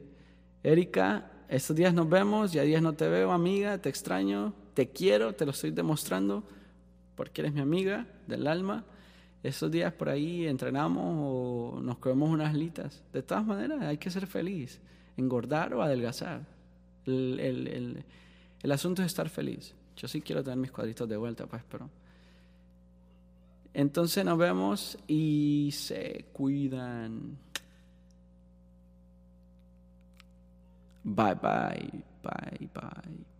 Erika, 0.61 1.31
estos 1.47 1.73
días 1.73 1.93
nos 1.93 2.09
vemos, 2.09 2.51
ya 2.51 2.63
días 2.63 2.81
no 2.81 2.95
te 2.95 3.07
veo, 3.07 3.31
amiga, 3.31 3.77
te 3.77 3.87
extraño, 3.87 4.53
te 4.73 4.89
quiero, 4.89 5.35
te 5.35 5.45
lo 5.45 5.51
estoy 5.51 5.71
demostrando 5.71 6.43
porque 7.15 7.39
eres 7.39 7.53
mi 7.53 7.61
amiga 7.61 8.07
del 8.27 8.45
alma. 8.47 8.83
Esos 9.41 9.71
días 9.71 9.93
por 9.93 10.09
ahí 10.09 10.45
entrenamos 10.47 11.15
o 11.17 11.79
nos 11.81 11.97
comemos 11.97 12.29
unas 12.29 12.53
litas. 12.53 13.03
De 13.13 13.23
todas 13.23 13.45
maneras, 13.45 13.81
hay 13.81 13.97
que 13.97 14.09
ser 14.09 14.27
feliz, 14.27 14.81
engordar 15.15 15.73
o 15.73 15.81
adelgazar. 15.81 16.45
El, 17.05 17.39
el, 17.39 18.03
el, 18.61 18.71
asunto 18.71 19.01
es 19.01 19.07
estar 19.07 19.29
feliz. 19.29 19.73
Yo 19.95 20.07
sí 20.07 20.21
quiero 20.21 20.43
tener 20.43 20.57
mis 20.57 20.71
cuadritos 20.71 21.07
de 21.07 21.17
vuelta, 21.17 21.45
pues, 21.47 21.63
pero... 21.69 21.89
Entonces 23.73 24.25
nos 24.25 24.37
vemos 24.37 24.97
y 25.07 25.69
se 25.71 26.25
cuidan. 26.33 27.37
Bye, 31.03 31.35
bye, 31.35 32.03
bye, 32.23 32.69
bye. 32.73 33.38